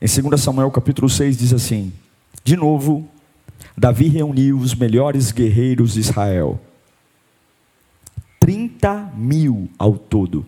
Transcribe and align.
Em 0.00 0.06
2 0.06 0.40
Samuel 0.40 0.70
capítulo 0.70 1.08
6 1.08 1.36
diz 1.36 1.52
assim: 1.52 1.92
De 2.42 2.56
novo, 2.56 3.08
Davi 3.76 4.08
reuniu 4.08 4.58
os 4.58 4.74
melhores 4.74 5.32
guerreiros 5.32 5.94
de 5.94 6.00
Israel, 6.00 6.60
30 8.40 9.12
mil 9.16 9.70
ao 9.78 9.96
todo 9.96 10.46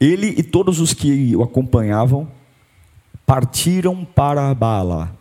ele 0.00 0.34
e 0.36 0.42
todos 0.42 0.78
os 0.80 0.92
que 0.92 1.34
o 1.34 1.42
acompanhavam 1.42 2.28
partiram 3.24 4.04
para 4.04 4.54
Baala, 4.54 5.16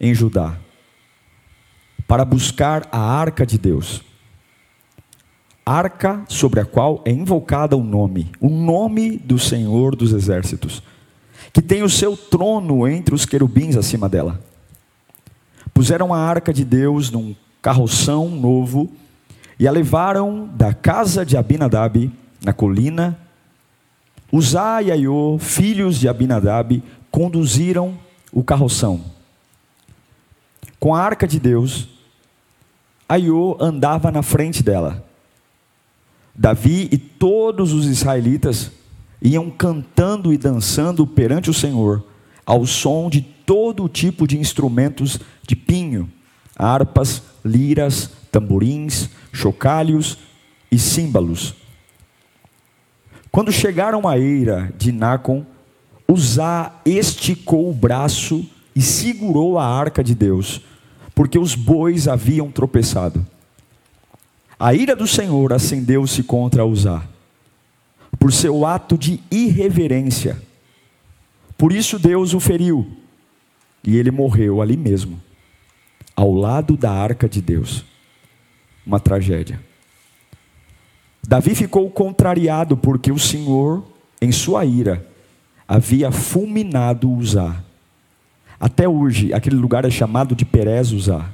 em 0.00 0.14
Judá, 0.14 0.58
para 2.08 2.24
buscar 2.24 2.88
a 2.90 2.98
arca 2.98 3.46
de 3.46 3.58
Deus. 3.58 4.02
Arca 5.68 6.24
sobre 6.28 6.60
a 6.60 6.64
qual 6.64 7.02
é 7.04 7.10
invocada 7.10 7.76
o 7.76 7.82
nome, 7.82 8.30
o 8.40 8.48
nome 8.48 9.18
do 9.18 9.36
Senhor 9.36 9.96
dos 9.96 10.12
Exércitos, 10.12 10.80
que 11.52 11.60
tem 11.60 11.82
o 11.82 11.90
seu 11.90 12.16
trono 12.16 12.86
entre 12.86 13.12
os 13.12 13.26
querubins 13.26 13.76
acima 13.76 14.08
dela. 14.08 14.40
Puseram 15.74 16.14
a 16.14 16.18
arca 16.18 16.52
de 16.52 16.64
Deus 16.64 17.10
num 17.10 17.34
carroção 17.60 18.28
novo 18.30 18.92
e 19.58 19.66
a 19.66 19.72
levaram 19.72 20.48
da 20.54 20.72
casa 20.72 21.26
de 21.26 21.36
Abinadab, 21.36 22.12
na 22.44 22.52
colina 22.52 23.18
Uzá 24.32 24.82
e 24.82 24.90
Aiô, 24.90 25.38
filhos 25.38 25.98
de 25.98 26.08
Abinadab, 26.08 26.82
conduziram 27.10 27.96
o 28.32 28.42
carroção. 28.42 29.00
Com 30.78 30.94
a 30.94 31.00
arca 31.00 31.26
de 31.26 31.38
Deus, 31.38 31.88
Aiô 33.08 33.56
andava 33.60 34.10
na 34.10 34.22
frente 34.22 34.62
dela. 34.62 35.05
Davi 36.36 36.88
e 36.92 36.98
todos 36.98 37.72
os 37.72 37.86
israelitas 37.86 38.70
iam 39.22 39.50
cantando 39.50 40.32
e 40.32 40.36
dançando 40.36 41.06
perante 41.06 41.48
o 41.48 41.54
Senhor, 41.54 42.04
ao 42.44 42.66
som 42.66 43.08
de 43.08 43.22
todo 43.22 43.88
tipo 43.88 44.26
de 44.26 44.38
instrumentos 44.38 45.18
de 45.46 45.56
pinho, 45.56 46.10
harpas, 46.56 47.22
liras, 47.44 48.10
tamborins, 48.30 49.08
chocalhos 49.32 50.18
e 50.70 50.78
símbolos. 50.78 51.54
Quando 53.30 53.50
chegaram 53.52 54.06
à 54.06 54.18
eira 54.18 54.72
de 54.76 54.92
Nacon, 54.92 55.44
Uzá 56.08 56.80
esticou 56.84 57.68
o 57.68 57.74
braço 57.74 58.48
e 58.74 58.80
segurou 58.80 59.58
a 59.58 59.66
arca 59.66 60.04
de 60.04 60.14
Deus, 60.14 60.60
porque 61.14 61.38
os 61.38 61.54
bois 61.54 62.06
haviam 62.06 62.50
tropeçado. 62.50 63.26
A 64.58 64.72
ira 64.72 64.96
do 64.96 65.06
Senhor 65.06 65.52
acendeu-se 65.52 66.22
contra 66.22 66.64
Uzá, 66.64 67.04
por 68.18 68.32
seu 68.32 68.64
ato 68.64 68.96
de 68.96 69.20
irreverência. 69.30 70.40
Por 71.58 71.72
isso 71.72 71.98
Deus 71.98 72.32
o 72.32 72.40
feriu, 72.40 72.86
e 73.84 73.96
ele 73.96 74.10
morreu 74.10 74.62
ali 74.62 74.76
mesmo, 74.76 75.20
ao 76.14 76.32
lado 76.32 76.76
da 76.76 76.90
arca 76.90 77.28
de 77.28 77.42
Deus. 77.42 77.84
Uma 78.86 78.98
tragédia. 78.98 79.60
Davi 81.26 81.54
ficou 81.54 81.90
contrariado 81.90 82.76
porque 82.76 83.10
o 83.10 83.18
Senhor, 83.18 83.84
em 84.22 84.30
sua 84.30 84.64
ira, 84.64 85.06
havia 85.66 86.10
fulminado 86.12 87.10
Uzá. 87.10 87.62
Até 88.58 88.88
hoje, 88.88 89.34
aquele 89.34 89.56
lugar 89.56 89.84
é 89.84 89.90
chamado 89.90 90.34
de 90.34 90.44
Perez 90.44 90.92
Uzá. 90.92 91.28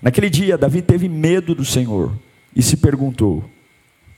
Naquele 0.00 0.30
dia, 0.30 0.56
Davi 0.56 0.80
teve 0.80 1.08
medo 1.08 1.54
do 1.54 1.64
Senhor 1.64 2.12
e 2.54 2.62
se 2.62 2.76
perguntou: 2.76 3.44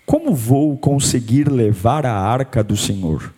Como 0.04 0.34
vou 0.34 0.76
conseguir 0.76 1.50
levar 1.50 2.04
a 2.04 2.14
arca 2.14 2.62
do 2.62 2.76
Senhor? 2.76 3.32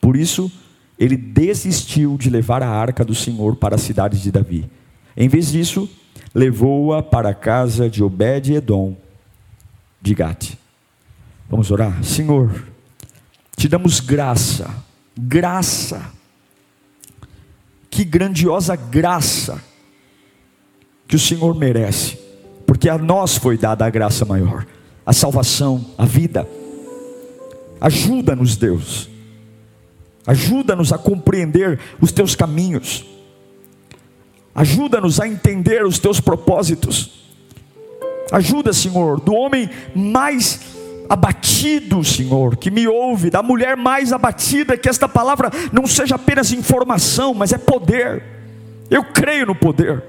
Por 0.00 0.16
isso, 0.16 0.50
ele 0.98 1.16
desistiu 1.16 2.16
de 2.16 2.30
levar 2.30 2.62
a 2.62 2.68
arca 2.68 3.04
do 3.04 3.14
Senhor 3.14 3.56
para 3.56 3.74
a 3.74 3.78
cidade 3.78 4.20
de 4.20 4.30
Davi. 4.30 4.68
Em 5.16 5.28
vez 5.28 5.52
disso, 5.52 5.88
levou-a 6.34 7.02
para 7.02 7.30
a 7.30 7.34
casa 7.34 7.88
de 7.90 8.02
Obed-Edom, 8.02 8.96
de 10.00 10.14
Gate. 10.14 10.54
Vamos 11.48 11.70
orar? 11.70 12.02
Senhor, 12.02 12.66
te 13.56 13.68
damos 13.68 14.00
graça, 14.00 14.74
graça, 15.16 16.10
que 17.90 18.02
grandiosa 18.02 18.74
graça 18.74 19.62
que 21.14 21.16
o 21.16 21.20
Senhor 21.20 21.54
merece, 21.54 22.18
porque 22.66 22.88
a 22.88 22.98
nós 22.98 23.36
foi 23.36 23.56
dada 23.56 23.86
a 23.86 23.88
graça 23.88 24.24
maior, 24.24 24.66
a 25.06 25.12
salvação, 25.12 25.84
a 25.96 26.04
vida. 26.04 26.44
Ajuda-nos, 27.80 28.56
Deus, 28.56 29.08
ajuda-nos 30.26 30.92
a 30.92 30.98
compreender 30.98 31.78
os 32.00 32.10
teus 32.10 32.34
caminhos, 32.34 33.04
ajuda-nos 34.52 35.20
a 35.20 35.28
entender 35.28 35.86
os 35.86 36.00
teus 36.00 36.18
propósitos 36.18 37.22
Ajuda, 38.32 38.72
Senhor, 38.72 39.20
do 39.20 39.34
homem 39.34 39.70
mais 39.94 40.58
abatido, 41.08 42.02
Senhor, 42.02 42.56
que 42.56 42.70
me 42.70 42.88
ouve, 42.88 43.30
da 43.30 43.42
mulher 43.42 43.76
mais 43.76 44.12
abatida, 44.12 44.76
que 44.76 44.88
esta 44.88 45.08
palavra 45.08 45.50
não 45.70 45.86
seja 45.86 46.16
apenas 46.16 46.50
informação, 46.50 47.34
mas 47.34 47.52
é 47.52 47.58
poder. 47.58 48.22
Eu 48.90 49.04
creio 49.04 49.46
no 49.46 49.54
poder. 49.54 50.02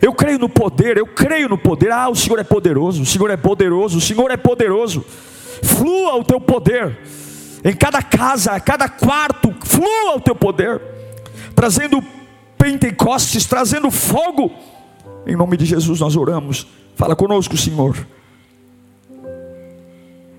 Eu 0.00 0.12
creio 0.12 0.38
no 0.38 0.48
poder, 0.48 0.96
eu 0.96 1.06
creio 1.06 1.48
no 1.48 1.58
poder. 1.58 1.90
Ah, 1.90 2.08
o 2.08 2.14
Senhor 2.14 2.38
é 2.38 2.44
poderoso, 2.44 3.02
o 3.02 3.06
Senhor 3.06 3.30
é 3.30 3.36
poderoso, 3.36 3.98
o 3.98 4.00
Senhor 4.00 4.30
é 4.30 4.36
poderoso. 4.36 5.04
Flua 5.62 6.16
o 6.16 6.24
teu 6.24 6.40
poder. 6.40 6.98
Em 7.64 7.74
cada 7.74 8.02
casa, 8.02 8.58
cada 8.60 8.88
quarto, 8.88 9.54
flua 9.64 10.16
o 10.16 10.20
teu 10.20 10.34
poder. 10.34 10.80
Trazendo 11.54 12.02
Pentecostes, 12.58 13.46
trazendo 13.46 13.90
fogo. 13.90 14.52
Em 15.26 15.36
nome 15.36 15.56
de 15.56 15.64
Jesus 15.64 16.00
nós 16.00 16.16
oramos. 16.16 16.66
Fala 16.96 17.16
conosco, 17.16 17.56
Senhor. 17.56 18.06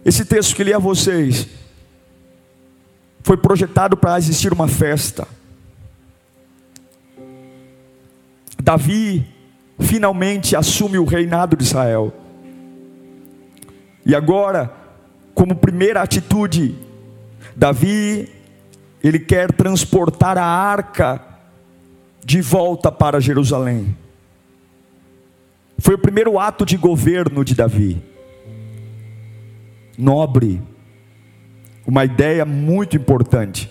Esse 0.03 0.23
texto 0.23 0.55
que 0.55 0.63
li 0.63 0.73
a 0.73 0.77
vocês 0.77 1.47
foi 3.23 3.38
projetado 3.38 3.97
para 3.97 4.17
existir 4.19 4.53
uma 4.53 4.67
festa. 4.67 5.27
Davi 8.61 9.34
finalmente 9.80 10.56
assume 10.56 10.97
o 10.97 11.06
reinado 11.06 11.56
de 11.56 11.63
Israel. 11.63 12.13
E 14.06 14.16
agora, 14.16 14.72
como 15.34 15.56
primeira 15.56 16.02
atitude, 16.02 16.75
Davi 17.56 18.30
ele 19.03 19.19
quer 19.19 19.52
transportar 19.52 20.38
a 20.38 20.46
arca 20.46 21.22
de 22.24 22.41
volta 22.41 22.91
para 22.91 23.19
Jerusalém. 23.19 23.96
Foi 25.78 25.94
o 25.94 26.00
primeiro 26.00 26.40
ato 26.40 26.66
de 26.66 26.75
governo 26.75 27.46
de 27.46 27.53
Davi. 27.53 28.02
Nobre, 29.97 30.62
uma 31.86 32.03
ideia 32.03 32.46
muito 32.46 32.98
importante. 32.98 33.69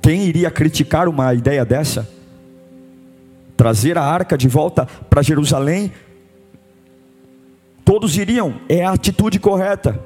Quem 0.00 0.24
iria 0.24 0.50
criticar 0.50 1.06
uma 1.06 1.34
ideia 1.34 1.66
dessa? 1.66 2.08
Trazer 3.58 3.98
a 3.98 4.04
arca 4.04 4.38
de 4.38 4.46
volta 4.46 4.86
para 5.10 5.20
Jerusalém? 5.20 5.92
Todos 7.84 8.16
iriam, 8.16 8.60
é 8.68 8.84
a 8.84 8.92
atitude 8.92 9.40
correta. 9.40 10.00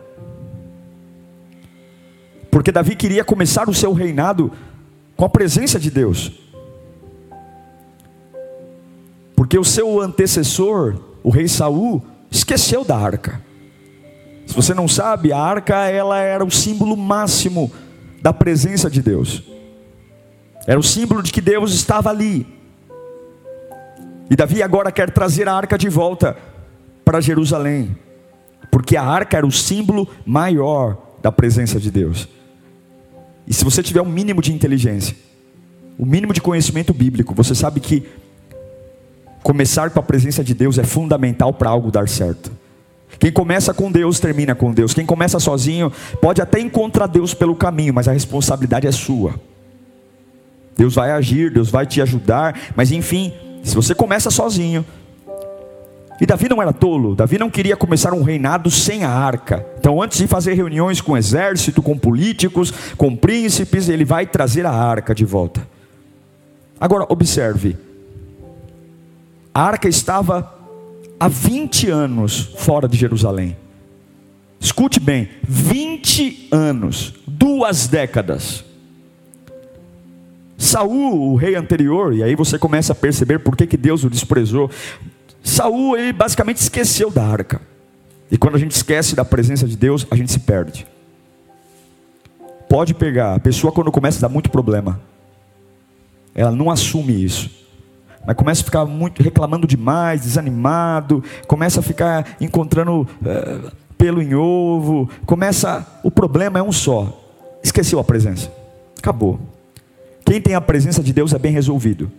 Porque 2.50 2.72
Davi 2.72 2.96
queria 2.96 3.22
começar 3.22 3.68
o 3.68 3.74
seu 3.74 3.92
reinado 3.92 4.50
com 5.14 5.26
a 5.26 5.28
presença 5.28 5.78
de 5.78 5.90
Deus. 5.90 6.32
Porque 9.36 9.58
o 9.58 9.64
seu 9.64 10.00
antecessor, 10.00 10.98
o 11.22 11.28
rei 11.28 11.46
Saul, 11.46 12.02
esqueceu 12.30 12.82
da 12.82 12.96
arca. 12.96 13.38
Se 14.46 14.54
você 14.54 14.72
não 14.72 14.88
sabe, 14.88 15.30
a 15.30 15.38
arca 15.38 15.76
ela 15.90 16.18
era 16.18 16.42
o 16.42 16.50
símbolo 16.50 16.96
máximo 16.96 17.70
da 18.22 18.32
presença 18.32 18.88
de 18.88 19.02
Deus. 19.02 19.42
Era 20.66 20.80
o 20.80 20.82
símbolo 20.82 21.22
de 21.22 21.30
que 21.30 21.42
Deus 21.42 21.74
estava 21.74 22.08
ali. 22.08 22.61
E 24.32 24.34
Davi 24.34 24.62
agora 24.62 24.90
quer 24.90 25.10
trazer 25.10 25.46
a 25.46 25.52
arca 25.52 25.76
de 25.76 25.90
volta 25.90 26.34
para 27.04 27.20
Jerusalém, 27.20 27.94
porque 28.70 28.96
a 28.96 29.02
arca 29.04 29.36
era 29.36 29.46
o 29.46 29.52
símbolo 29.52 30.08
maior 30.24 30.96
da 31.20 31.30
presença 31.30 31.78
de 31.78 31.90
Deus. 31.90 32.26
E 33.46 33.52
se 33.52 33.62
você 33.62 33.82
tiver 33.82 34.00
um 34.00 34.08
mínimo 34.08 34.40
de 34.40 34.50
inteligência, 34.50 35.14
o 35.98 36.04
um 36.04 36.06
mínimo 36.06 36.32
de 36.32 36.40
conhecimento 36.40 36.94
bíblico, 36.94 37.34
você 37.34 37.54
sabe 37.54 37.78
que 37.78 38.08
começar 39.42 39.90
com 39.90 40.00
a 40.00 40.02
presença 40.02 40.42
de 40.42 40.54
Deus 40.54 40.78
é 40.78 40.84
fundamental 40.84 41.52
para 41.52 41.68
algo 41.68 41.90
dar 41.90 42.08
certo. 42.08 42.50
Quem 43.18 43.30
começa 43.30 43.74
com 43.74 43.92
Deus 43.92 44.18
termina 44.18 44.54
com 44.54 44.72
Deus. 44.72 44.94
Quem 44.94 45.04
começa 45.04 45.38
sozinho 45.38 45.92
pode 46.22 46.40
até 46.40 46.58
encontrar 46.58 47.06
Deus 47.06 47.34
pelo 47.34 47.54
caminho, 47.54 47.92
mas 47.92 48.08
a 48.08 48.12
responsabilidade 48.12 48.86
é 48.86 48.92
sua. 48.92 49.38
Deus 50.74 50.94
vai 50.94 51.10
agir, 51.10 51.52
Deus 51.52 51.68
vai 51.68 51.84
te 51.84 52.00
ajudar, 52.00 52.58
mas 52.74 52.90
enfim, 52.90 53.30
se 53.62 53.74
você 53.74 53.94
começa 53.94 54.30
sozinho, 54.30 54.84
e 56.20 56.26
Davi 56.26 56.48
não 56.48 56.62
era 56.62 56.72
tolo, 56.72 57.16
Davi 57.16 57.36
não 57.36 57.50
queria 57.50 57.76
começar 57.76 58.14
um 58.14 58.22
reinado 58.22 58.70
sem 58.70 59.02
a 59.02 59.10
arca. 59.10 59.66
Então, 59.78 60.00
antes 60.00 60.18
de 60.18 60.28
fazer 60.28 60.54
reuniões 60.54 61.00
com 61.00 61.16
exército, 61.16 61.82
com 61.82 61.98
políticos, 61.98 62.72
com 62.96 63.16
príncipes, 63.16 63.88
ele 63.88 64.04
vai 64.04 64.24
trazer 64.24 64.64
a 64.64 64.70
arca 64.70 65.14
de 65.14 65.24
volta. 65.24 65.66
Agora, 66.78 67.06
observe: 67.08 67.76
a 69.52 69.62
arca 69.62 69.88
estava 69.88 70.54
há 71.18 71.26
20 71.26 71.90
anos 71.90 72.52
fora 72.56 72.86
de 72.86 72.96
Jerusalém. 72.96 73.56
Escute 74.60 75.00
bem: 75.00 75.28
20 75.42 76.48
anos, 76.52 77.14
duas 77.26 77.88
décadas. 77.88 78.64
Saul, 80.62 81.32
o 81.32 81.34
rei 81.34 81.56
anterior, 81.56 82.14
e 82.14 82.22
aí 82.22 82.36
você 82.36 82.56
começa 82.56 82.92
a 82.92 82.96
perceber 82.96 83.40
por 83.40 83.56
que, 83.56 83.66
que 83.66 83.76
Deus 83.76 84.04
o 84.04 84.10
desprezou. 84.10 84.70
Saul, 85.42 85.96
ele 85.96 86.12
basicamente 86.12 86.58
esqueceu 86.58 87.10
da 87.10 87.24
arca. 87.26 87.60
E 88.30 88.38
quando 88.38 88.54
a 88.54 88.58
gente 88.58 88.70
esquece 88.70 89.16
da 89.16 89.24
presença 89.24 89.66
de 89.66 89.76
Deus, 89.76 90.06
a 90.08 90.14
gente 90.14 90.30
se 90.30 90.38
perde. 90.38 90.86
Pode 92.68 92.94
pegar, 92.94 93.34
a 93.34 93.40
pessoa 93.40 93.72
quando 93.72 93.90
começa 93.90 94.18
a 94.18 94.22
dar 94.22 94.28
muito 94.28 94.50
problema, 94.50 95.00
ela 96.32 96.52
não 96.52 96.70
assume 96.70 97.24
isso. 97.24 97.50
Mas 98.24 98.36
começa 98.36 98.62
a 98.62 98.64
ficar 98.64 98.86
muito 98.86 99.20
reclamando 99.20 99.66
demais, 99.66 100.22
desanimado, 100.22 101.24
começa 101.48 101.80
a 101.80 101.82
ficar 101.82 102.36
encontrando 102.40 103.06
é, 103.26 103.72
pelo 103.98 104.22
em 104.22 104.32
ovo, 104.32 105.10
começa, 105.26 105.84
o 106.04 106.10
problema 106.10 106.60
é 106.60 106.62
um 106.62 106.72
só. 106.72 107.20
Esqueceu 107.64 107.98
a 107.98 108.04
presença. 108.04 108.50
Acabou. 108.96 109.51
Quem 110.24 110.40
tem 110.40 110.54
a 110.54 110.60
presença 110.60 111.02
de 111.02 111.12
Deus 111.12 111.32
é 111.32 111.38
bem 111.38 111.52
resolvido. 111.52 112.10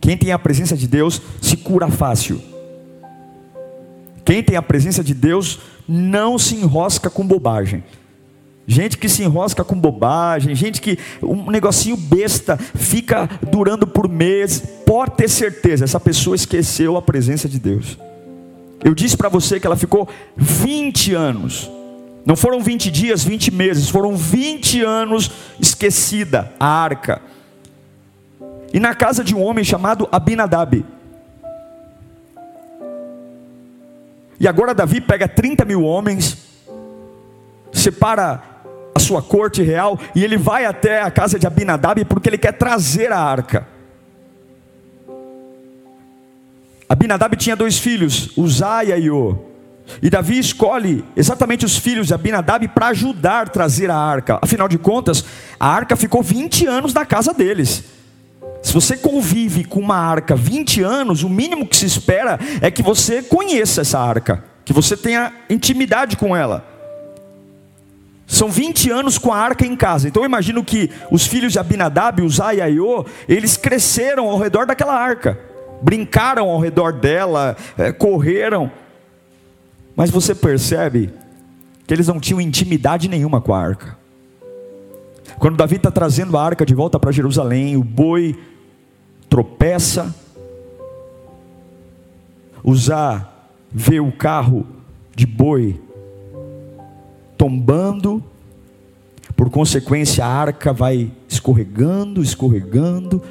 Quem 0.00 0.16
tem 0.16 0.32
a 0.32 0.38
presença 0.38 0.76
de 0.76 0.88
Deus 0.88 1.20
se 1.40 1.56
cura 1.56 1.88
fácil. 1.88 2.40
Quem 4.24 4.42
tem 4.42 4.56
a 4.56 4.62
presença 4.62 5.02
de 5.02 5.14
Deus 5.14 5.60
não 5.88 6.38
se 6.38 6.54
enrosca 6.54 7.10
com 7.10 7.26
bobagem. 7.26 7.82
Gente 8.66 8.96
que 8.96 9.08
se 9.08 9.24
enrosca 9.24 9.64
com 9.64 9.74
bobagem, 9.74 10.54
gente 10.54 10.80
que 10.80 10.96
um 11.20 11.50
negocinho 11.50 11.96
besta 11.96 12.56
fica 12.56 13.28
durando 13.50 13.86
por 13.86 14.08
meses, 14.08 14.62
pode 14.86 15.16
ter 15.16 15.28
certeza, 15.28 15.84
essa 15.84 15.98
pessoa 15.98 16.36
esqueceu 16.36 16.96
a 16.96 17.02
presença 17.02 17.48
de 17.48 17.58
Deus. 17.58 17.98
Eu 18.84 18.94
disse 18.94 19.16
para 19.16 19.28
você 19.28 19.58
que 19.58 19.66
ela 19.66 19.76
ficou 19.76 20.08
20 20.36 21.14
anos, 21.14 21.68
não 22.24 22.36
foram 22.36 22.60
20 22.60 22.90
dias, 22.90 23.24
20 23.24 23.50
meses, 23.50 23.88
foram 23.88 24.16
20 24.16 24.82
anos 24.82 25.30
esquecida 25.58 26.52
a 26.58 26.66
arca 26.66 27.22
e 28.72 28.78
na 28.78 28.94
casa 28.94 29.24
de 29.24 29.34
um 29.34 29.42
homem 29.42 29.64
chamado 29.64 30.08
Abinadab. 30.12 30.84
E 34.38 34.48
agora 34.48 34.74
Davi 34.74 35.00
pega 35.00 35.28
30 35.28 35.64
mil 35.64 35.82
homens, 35.82 36.38
separa 37.72 38.42
a 38.94 38.98
sua 38.98 39.22
corte 39.22 39.62
real 39.62 39.98
e 40.14 40.24
ele 40.24 40.36
vai 40.36 40.64
até 40.64 41.02
a 41.02 41.10
casa 41.10 41.38
de 41.38 41.46
Abinadab 41.46 42.04
porque 42.06 42.28
ele 42.28 42.38
quer 42.38 42.52
trazer 42.52 43.12
a 43.12 43.18
arca. 43.18 43.66
Abinadab 46.88 47.36
tinha 47.36 47.54
dois 47.54 47.78
filhos, 47.78 48.36
Uzá 48.36 48.82
e 48.84 48.92
Aiô. 48.92 49.49
E 50.02 50.10
Davi 50.10 50.38
escolhe 50.38 51.04
exatamente 51.16 51.64
os 51.64 51.76
filhos 51.76 52.06
de 52.06 52.14
Abinadab 52.14 52.66
para 52.68 52.88
ajudar 52.88 53.46
a 53.46 53.50
trazer 53.50 53.90
a 53.90 53.96
arca. 53.96 54.38
Afinal 54.42 54.68
de 54.68 54.78
contas, 54.78 55.24
a 55.58 55.68
arca 55.68 55.96
ficou 55.96 56.22
20 56.22 56.66
anos 56.66 56.94
na 56.94 57.04
casa 57.04 57.32
deles. 57.32 57.84
Se 58.62 58.72
você 58.72 58.96
convive 58.96 59.64
com 59.64 59.80
uma 59.80 59.96
arca 59.96 60.36
20 60.36 60.82
anos, 60.82 61.22
o 61.22 61.28
mínimo 61.28 61.66
que 61.66 61.76
se 61.76 61.86
espera 61.86 62.38
é 62.60 62.70
que 62.70 62.82
você 62.82 63.22
conheça 63.22 63.80
essa 63.80 63.98
arca, 63.98 64.44
que 64.64 64.72
você 64.72 64.96
tenha 64.96 65.32
intimidade 65.48 66.16
com 66.16 66.36
ela. 66.36 66.64
São 68.26 68.48
20 68.48 68.90
anos 68.90 69.18
com 69.18 69.32
a 69.32 69.38
arca 69.38 69.66
em 69.66 69.74
casa. 69.74 70.06
Então 70.06 70.22
eu 70.22 70.26
imagino 70.26 70.62
que 70.62 70.88
os 71.10 71.26
filhos 71.26 71.52
de 71.52 71.58
Abinadab, 71.58 72.22
Uzai 72.22 72.58
e 72.58 72.60
Aiô, 72.60 73.04
eles 73.28 73.56
cresceram 73.56 74.28
ao 74.28 74.38
redor 74.38 74.66
daquela 74.66 74.94
arca. 74.94 75.36
Brincaram 75.82 76.48
ao 76.48 76.60
redor 76.60 76.92
dela, 76.92 77.56
é, 77.76 77.90
correram. 77.90 78.70
Mas 80.00 80.08
você 80.08 80.34
percebe 80.34 81.12
que 81.86 81.92
eles 81.92 82.08
não 82.08 82.18
tinham 82.18 82.40
intimidade 82.40 83.06
nenhuma 83.06 83.38
com 83.38 83.52
a 83.52 83.60
arca. 83.60 83.98
Quando 85.38 85.58
Davi 85.58 85.76
está 85.76 85.90
trazendo 85.90 86.38
a 86.38 86.42
arca 86.42 86.64
de 86.64 86.74
volta 86.74 86.98
para 86.98 87.12
Jerusalém, 87.12 87.76
o 87.76 87.84
boi 87.84 88.34
tropeça, 89.28 90.14
usar, 92.64 93.52
vê 93.70 94.00
o 94.00 94.10
carro 94.10 94.66
de 95.14 95.26
boi 95.26 95.78
tombando, 97.36 98.24
por 99.36 99.50
consequência 99.50 100.24
a 100.24 100.28
arca 100.28 100.72
vai 100.72 101.12
escorregando, 101.28 102.22
escorregando. 102.22 103.22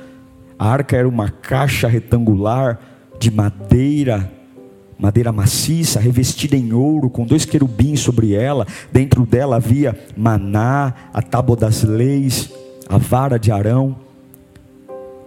A 0.59 0.69
arca 0.69 0.95
era 0.95 1.09
uma 1.09 1.29
caixa 1.29 1.87
retangular 1.87 2.79
de 3.17 3.31
madeira, 3.31 4.31
madeira 4.99 5.31
maciça, 5.31 5.99
revestida 5.99 6.57
em 6.57 6.73
ouro, 6.73 7.09
com 7.09 7.25
dois 7.25 7.45
querubins 7.45 8.01
sobre 8.01 8.33
ela. 8.33 8.67
Dentro 8.91 9.25
dela 9.25 9.55
havia 9.55 9.97
maná, 10.17 10.93
a 11.13 11.21
tábua 11.21 11.55
das 11.55 11.83
leis, 11.83 12.51
a 12.87 12.97
vara 12.97 13.39
de 13.39 13.49
Arão. 13.49 13.95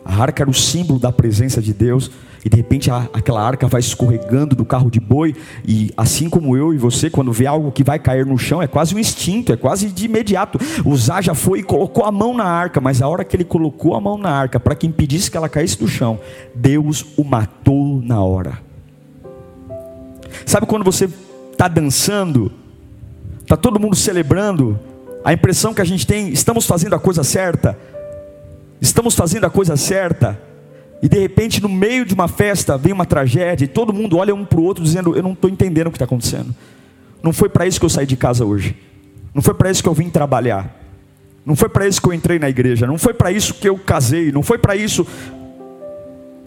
A 0.05 0.21
arca 0.21 0.43
era 0.43 0.51
o 0.51 0.55
símbolo 0.55 1.01
da 1.01 1.11
presença 1.11 1.63
de 1.63 1.73
Deus. 1.73 2.11
E 2.45 2.49
de 2.49 2.57
repente 2.57 2.91
a, 2.91 3.09
aquela 3.13 3.41
arca 3.41 3.69
vai 3.69 3.81
escorregando 3.81 4.57
do 4.57 4.65
carro 4.65 4.91
de 4.91 5.01
boi. 5.01 5.35
E 5.67 5.91
assim 5.97 6.29
como 6.29 6.57
eu 6.57 6.75
e 6.75 6.77
você, 6.77 7.09
quando 7.09 7.33
vê 7.33 7.47
algo 7.47 7.71
que 7.71 7.85
vai 7.85 7.99
cair 7.99 8.27
no 8.27 8.37
chão, 8.37 8.61
é 8.61 8.67
quase 8.67 8.95
um 8.95 8.99
instinto, 8.99 9.53
é 9.53 9.57
quase 9.57 9.89
de 9.89 10.05
imediato. 10.05 10.59
Uzá 10.85 11.21
já 11.21 11.35
foi 11.35 11.61
e 11.61 11.63
colocou 11.63 12.05
a 12.05 12.13
mão 12.13 12.35
na 12.35 12.45
arca. 12.45 12.81
Mas 12.81 13.01
a 13.01 13.09
hora 13.09 13.25
que 13.25 13.37
ele 13.37 13.45
colocou 13.45 13.95
a 13.95 14.01
mão 14.01 14.19
na 14.19 14.31
arca, 14.31 14.61
para 14.61 14.75
que 14.75 14.87
impedisse 14.87 15.31
que 15.31 15.37
ela 15.37 15.49
caísse 15.49 15.79
do 15.79 15.89
chão, 15.89 16.19
Deus 16.55 17.07
o 17.17 17.25
matou 17.25 18.03
na 18.03 18.21
hora. 18.21 18.72
Sabe 20.47 20.67
quando 20.67 20.85
você 20.85 21.09
está 21.53 21.69
dançando, 21.69 22.53
está 23.41 23.57
todo 23.57 23.79
mundo 23.79 23.95
celebrando, 23.95 24.79
a 25.25 25.33
impressão 25.33 25.73
que 25.73 25.81
a 25.81 25.85
gente 25.85 26.07
tem, 26.07 26.31
estamos 26.31 26.67
fazendo 26.67 26.95
a 26.95 26.99
coisa 26.99 27.23
certa? 27.23 27.79
Estamos 28.81 29.15
fazendo 29.15 29.45
a 29.45 29.51
coisa 29.51 29.77
certa, 29.77 30.41
e 31.01 31.09
de 31.09 31.19
repente 31.19 31.63
no 31.63 31.69
meio 31.69 32.05
de 32.05 32.15
uma 32.15 32.27
festa 32.27 32.77
vem 32.77 32.93
uma 32.93 33.07
tragédia, 33.07 33.65
e 33.65 33.69
todo 33.69 33.93
mundo 33.93 34.17
olha 34.17 34.35
um 34.35 34.45
para 34.45 34.59
o 34.59 34.65
outro 34.65 34.83
dizendo: 34.83 35.17
Eu 35.17 35.23
não 35.23 35.33
estou 35.33 35.49
entendendo 35.49 35.87
o 35.87 35.91
que 35.91 35.97
está 35.97 36.05
acontecendo. 36.05 36.55
Não 37.23 37.33
foi 37.33 37.49
para 37.49 37.67
isso 37.67 37.79
que 37.79 37.87
eu 37.87 37.91
saí 37.91 38.07
de 38.07 38.17
casa 38.17 38.45
hoje, 38.45 38.77
não 39.33 39.41
foi 39.41 39.55
para 39.55 39.71
isso 39.71 39.83
que 39.83 39.89
eu 39.89 39.95
vim 39.95 40.11
trabalhar, 40.11 40.77
não 41.47 41.55
foi 41.55 41.69
para 41.69 41.87
isso 41.87 42.03
que 42.03 42.09
eu 42.09 42.13
entrei 42.13 42.39
na 42.39 42.49
igreja, 42.49 42.87
não 42.87 42.99
foi 42.99 43.15
para 43.15 43.31
isso 43.31 43.55
que 43.55 43.69
eu 43.69 43.79
casei, 43.79 44.33
não 44.33 44.43
foi 44.43 44.59
para 44.59 44.75
isso, 44.75 45.07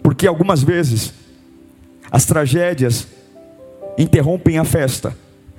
porque 0.02 0.26
algumas 0.26 0.62
vezes 0.62 1.14
as 2.10 2.26
tragédias 2.26 3.08
interrompem 3.98 4.58
a 4.58 4.64
festa, 4.64 5.16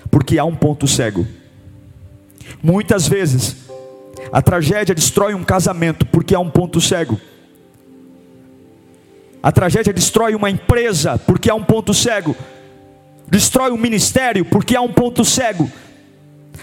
porque 0.09 0.37
há 0.37 0.45
um 0.45 0.55
ponto 0.55 0.87
cego. 0.87 1.25
Muitas 2.61 3.07
vezes 3.07 3.55
a 4.31 4.41
tragédia 4.41 4.93
destrói 4.93 5.33
um 5.33 5.43
casamento 5.43 6.05
porque 6.05 6.35
há 6.35 6.39
um 6.39 6.49
ponto 6.49 6.79
cego. 6.81 7.19
A 9.41 9.51
tragédia 9.51 9.93
destrói 9.93 10.35
uma 10.35 10.49
empresa 10.49 11.17
porque 11.17 11.49
há 11.49 11.55
um 11.55 11.63
ponto 11.63 11.93
cego. 11.93 12.35
Destrói 13.27 13.71
um 13.71 13.77
ministério 13.77 14.45
porque 14.45 14.75
há 14.75 14.81
um 14.81 14.91
ponto 14.91 15.23
cego. 15.23 15.69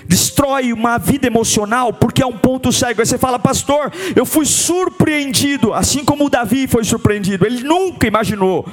Destrói 0.06 0.72
uma 0.72 0.98
vida 0.98 1.26
emocional 1.26 1.92
porque 1.92 2.22
há 2.22 2.26
um 2.26 2.36
ponto 2.36 2.72
cego. 2.72 3.00
Aí 3.00 3.06
você 3.06 3.16
fala, 3.16 3.38
pastor, 3.38 3.92
eu 4.14 4.26
fui 4.26 4.44
surpreendido, 4.44 5.72
assim 5.72 6.04
como 6.04 6.26
o 6.26 6.30
Davi 6.30 6.66
foi 6.66 6.84
surpreendido. 6.84 7.46
Ele 7.46 7.62
nunca 7.62 8.06
imaginou 8.06 8.66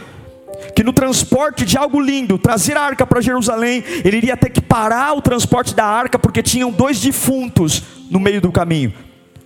que 0.75 0.84
no 0.84 0.93
transporte 0.93 1.65
de 1.65 1.77
algo 1.77 2.00
lindo, 2.00 2.38
trazer 2.38 2.77
a 2.77 2.81
arca 2.81 3.05
para 3.05 3.22
Jerusalém, 3.22 3.84
ele 4.03 4.17
iria 4.17 4.38
ter 4.38 4.50
que 4.50 4.62
parar 4.62 5.13
o 5.13 5.22
transporte 5.22 5.75
da 5.75 5.86
arca, 5.86 6.17
porque 6.17 6.41
tinham 6.43 6.72
dois 6.72 7.00
defuntos 7.00 7.84
no 8.10 8.20
meio 8.20 8.41
do 8.41 8.51
caminho. 8.51 8.93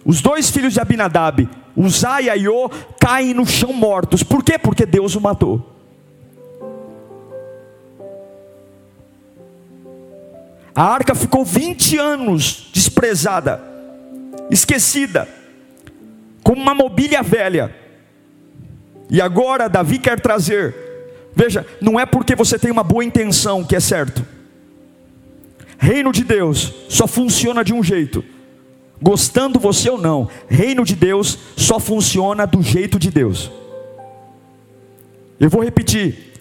Os 0.04 0.22
dois 0.22 0.50
filhos 0.50 0.74
de 0.74 0.80
Abinadab, 0.80 1.50
Uzá 1.76 2.22
e 2.22 2.30
Aiô, 2.30 2.70
caem 3.00 3.34
no 3.34 3.46
chão 3.46 3.74
mortos. 3.74 4.24
Por 4.24 4.44
quê? 4.44 4.58
Porque 4.58 4.86
Deus 4.86 5.16
o 5.16 5.22
matou. 5.22 5.74
A 10.76 10.84
arca 10.84 11.16
ficou 11.16 11.46
20 11.46 11.98
anos 11.98 12.66
menosprezada, 12.96 13.62
esquecida, 14.50 15.28
como 16.44 16.62
uma 16.62 16.74
mobília 16.74 17.22
velha. 17.22 17.76
E 19.10 19.22
agora 19.22 19.70
Davi 19.70 20.00
quer 20.00 20.20
trazer, 20.20 20.76
veja, 21.36 21.66
não 21.82 22.00
é 22.00 22.06
porque 22.06 22.36
você 22.36 22.58
tem 22.58 22.72
uma 22.72 22.84
boa 22.84 23.04
intenção 23.04 23.64
que 23.64 23.76
é 23.76 23.80
certo. 23.80 24.26
Reino 25.78 26.12
de 26.12 26.24
Deus 26.24 26.74
só 26.88 27.06
funciona 27.06 27.64
de 27.64 27.74
um 27.74 27.84
jeito, 27.84 28.24
gostando 29.02 29.60
você 29.60 29.90
ou 29.90 29.98
não, 29.98 30.30
reino 30.48 30.86
de 30.86 30.96
Deus 30.96 31.38
só 31.56 31.80
funciona 31.80 32.48
do 32.48 32.62
jeito 32.62 32.98
de 32.98 33.12
Deus. 33.12 33.52
Eu 35.40 35.50
vou 35.50 35.64
repetir, 35.64 36.34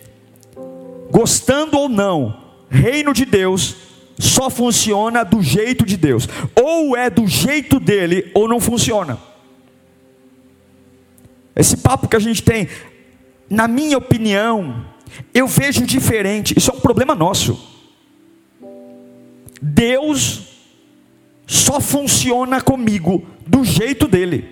gostando 1.10 1.76
ou 1.76 1.88
não, 1.88 2.40
reino 2.70 3.12
de 3.12 3.24
Deus 3.24 3.76
só 4.18 4.48
funciona 4.48 5.24
do 5.24 5.42
jeito 5.42 5.84
de 5.84 5.96
Deus. 5.96 6.28
Ou 6.54 6.96
é 6.96 7.10
do 7.10 7.26
jeito 7.26 7.80
dele, 7.80 8.30
ou 8.34 8.48
não 8.48 8.60
funciona. 8.60 9.18
Esse 11.54 11.76
papo 11.76 12.08
que 12.08 12.16
a 12.16 12.20
gente 12.20 12.42
tem, 12.42 12.68
na 13.54 13.68
minha 13.68 13.96
opinião, 13.96 14.84
eu 15.32 15.46
vejo 15.46 15.86
diferente. 15.86 16.54
Isso 16.56 16.70
é 16.70 16.74
um 16.74 16.80
problema 16.80 17.14
nosso. 17.14 17.72
Deus 19.62 20.42
só 21.46 21.80
funciona 21.80 22.60
comigo 22.60 23.26
do 23.46 23.64
jeito 23.64 24.08
dele. 24.08 24.48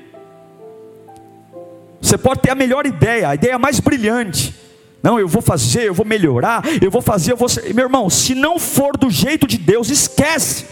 Você 2.00 2.16
pode 2.16 2.40
ter 2.40 2.50
a 2.50 2.54
melhor 2.54 2.86
ideia, 2.86 3.28
a 3.28 3.34
ideia 3.34 3.58
mais 3.58 3.80
brilhante. 3.80 4.54
Não, 5.02 5.18
eu 5.18 5.26
vou 5.26 5.42
fazer, 5.42 5.88
eu 5.88 5.94
vou 5.94 6.06
melhorar, 6.06 6.62
eu 6.80 6.90
vou 6.90 7.02
fazer, 7.02 7.32
eu 7.32 7.36
vou. 7.36 7.48
Meu 7.74 7.86
irmão, 7.86 8.08
se 8.08 8.34
não 8.34 8.58
for 8.58 8.96
do 8.96 9.10
jeito 9.10 9.46
de 9.46 9.58
Deus, 9.58 9.90
esquece. 9.90 10.66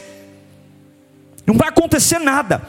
Não 1.47 1.55
vai 1.55 1.69
acontecer 1.69 2.19
nada. 2.21 2.63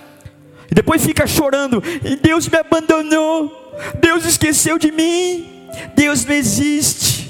E 0.72 0.74
depois 0.74 1.06
fica 1.06 1.28
chorando, 1.28 1.84
e 2.04 2.16
Deus 2.16 2.48
me 2.48 2.58
abandonou, 2.58 3.74
Deus 4.00 4.24
esqueceu 4.26 4.80
de 4.80 4.90
mim, 4.90 5.51
Deus 5.96 6.26
não 6.26 6.36
existe. 6.36 7.30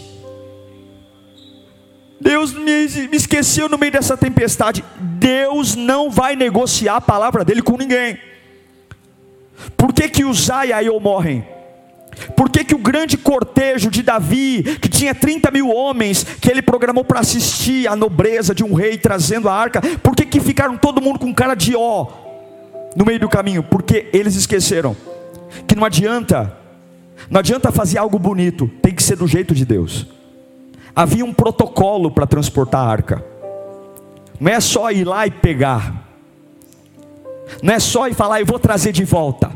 Deus 2.20 2.54
me, 2.54 2.86
esqueceu 3.16 3.68
no 3.68 3.78
meio 3.78 3.92
dessa 3.92 4.16
tempestade. 4.16 4.84
Deus 5.00 5.76
não 5.76 6.10
vai 6.10 6.36
negociar 6.36 6.98
a 6.98 7.02
palavra 7.02 7.44
dele 7.44 7.62
com 7.62 7.78
ninguém. 7.78 8.18
Por 9.76 9.92
que, 9.94 10.08
que 10.08 10.24
Uzá 10.24 10.66
e 10.66 10.74
Aiô 10.74 11.00
morrem? 11.00 11.46
Por 12.36 12.50
que, 12.50 12.64
que 12.64 12.76
o 12.76 12.78
grande 12.78 13.18
cortejo 13.18 13.90
de 13.90 14.04
Davi, 14.04 14.64
que 14.80 14.90
tinha 14.90 15.16
30 15.16 15.50
mil 15.50 15.70
homens, 15.70 16.24
que 16.24 16.52
ele 16.52 16.62
programou 16.62 17.04
para 17.04 17.20
assistir 17.20 17.88
a 17.88 17.96
nobreza 17.96 18.54
de 18.54 18.64
um 18.64 18.74
rei 18.74 18.98
trazendo 18.98 19.50
a 19.50 19.54
arca, 19.54 19.82
por 20.04 20.16
que, 20.16 20.26
que 20.26 20.40
ficaram 20.40 20.78
todo 20.78 21.02
mundo 21.02 21.20
com 21.20 21.34
cara 21.34 21.56
de 21.56 21.76
ó 21.76 22.08
no 22.96 23.06
meio 23.06 23.20
do 23.20 23.30
caminho? 23.30 23.64
Porque 23.64 24.10
eles 24.14 24.36
esqueceram 24.36 24.96
que 25.68 25.76
não 25.76 25.86
adianta, 25.86 26.56
não 27.32 27.40
adianta 27.40 27.72
fazer 27.72 27.98
algo 27.98 28.20
bonito, 28.20 28.70
tem 28.82 28.94
que 28.94 29.02
ser 29.02 29.16
do 29.16 29.26
jeito 29.26 29.56
de 29.56 29.64
Deus. 29.64 30.06
Havia 30.94 31.24
um 31.24 31.34
protocolo 31.34 32.12
para 32.12 32.28
transportar 32.28 32.86
a 32.86 32.92
arca, 32.92 33.26
não 34.38 34.52
é 34.52 34.60
só 34.60 34.92
ir 34.92 35.06
lá 35.06 35.26
e 35.26 35.32
pegar, 35.32 36.10
não 37.64 37.74
é 37.74 37.80
só 37.80 38.10
ir 38.10 38.14
falar, 38.14 38.42
eu 38.42 38.46
vou 38.46 38.60
trazer 38.60 38.92
de 38.92 39.06
volta. 39.06 39.50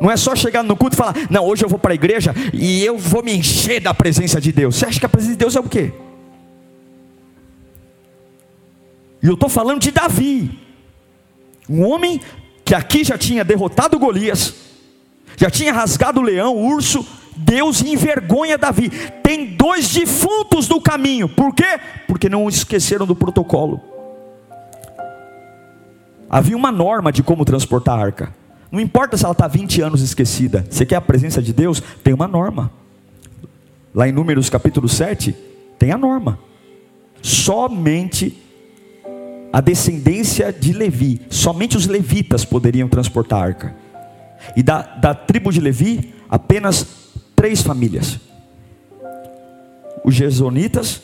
Não 0.00 0.10
é 0.10 0.16
só 0.16 0.34
chegar 0.34 0.62
no 0.62 0.76
culto 0.76 0.96
e 0.96 0.98
falar, 0.98 1.14
não, 1.28 1.44
hoje 1.44 1.62
eu 1.62 1.68
vou 1.68 1.78
para 1.78 1.92
a 1.92 1.94
igreja 1.94 2.34
e 2.54 2.82
eu 2.82 2.96
vou 2.96 3.22
me 3.22 3.36
encher 3.36 3.80
da 3.80 3.92
presença 3.92 4.40
de 4.40 4.50
Deus. 4.50 4.76
Você 4.76 4.86
acha 4.86 4.98
que 4.98 5.04
a 5.04 5.08
presença 5.10 5.32
de 5.32 5.38
Deus 5.38 5.56
é 5.56 5.60
o 5.60 5.68
quê? 5.68 5.92
E 9.22 9.26
eu 9.26 9.34
estou 9.34 9.48
falando 9.48 9.80
de 9.80 9.90
Davi, 9.90 10.58
um 11.68 11.86
homem 11.86 12.20
que 12.64 12.74
aqui 12.74 13.04
já 13.04 13.18
tinha 13.18 13.44
derrotado 13.44 13.98
Golias, 13.98 14.63
já 15.36 15.50
tinha 15.50 15.72
rasgado 15.72 16.20
o 16.20 16.22
leão, 16.22 16.54
o 16.56 16.66
urso. 16.66 17.06
Deus 17.36 17.82
envergonha 17.82 18.56
Davi. 18.56 18.90
Tem 19.22 19.46
dois 19.56 19.92
defuntos 19.92 20.68
no 20.68 20.80
caminho. 20.80 21.28
Por 21.28 21.54
quê? 21.54 21.80
Porque 22.06 22.28
não 22.28 22.48
esqueceram 22.48 23.06
do 23.06 23.16
protocolo. 23.16 23.80
Havia 26.30 26.56
uma 26.56 26.70
norma 26.70 27.12
de 27.12 27.22
como 27.22 27.44
transportar 27.44 27.98
a 27.98 28.02
arca. 28.02 28.34
Não 28.70 28.80
importa 28.80 29.16
se 29.16 29.24
ela 29.24 29.32
está 29.32 29.46
20 29.46 29.82
anos 29.82 30.02
esquecida. 30.02 30.66
Você 30.68 30.84
quer 30.84 30.96
a 30.96 31.00
presença 31.00 31.40
de 31.42 31.52
Deus? 31.52 31.82
Tem 32.02 32.12
uma 32.12 32.26
norma. 32.26 32.70
Lá 33.94 34.08
em 34.08 34.12
Números 34.12 34.50
capítulo 34.50 34.88
7, 34.88 35.34
tem 35.78 35.92
a 35.92 35.98
norma. 35.98 36.38
Somente 37.22 38.36
a 39.52 39.60
descendência 39.60 40.52
de 40.52 40.72
Levi, 40.72 41.20
somente 41.30 41.76
os 41.76 41.86
levitas 41.86 42.44
poderiam 42.44 42.88
transportar 42.88 43.40
a 43.40 43.44
arca. 43.44 43.83
E 44.56 44.62
da, 44.62 44.82
da 44.82 45.14
tribo 45.14 45.52
de 45.52 45.60
Levi, 45.60 46.14
apenas 46.28 46.86
três 47.34 47.62
famílias: 47.62 48.18
os 50.04 50.14
Gesonitas, 50.14 51.02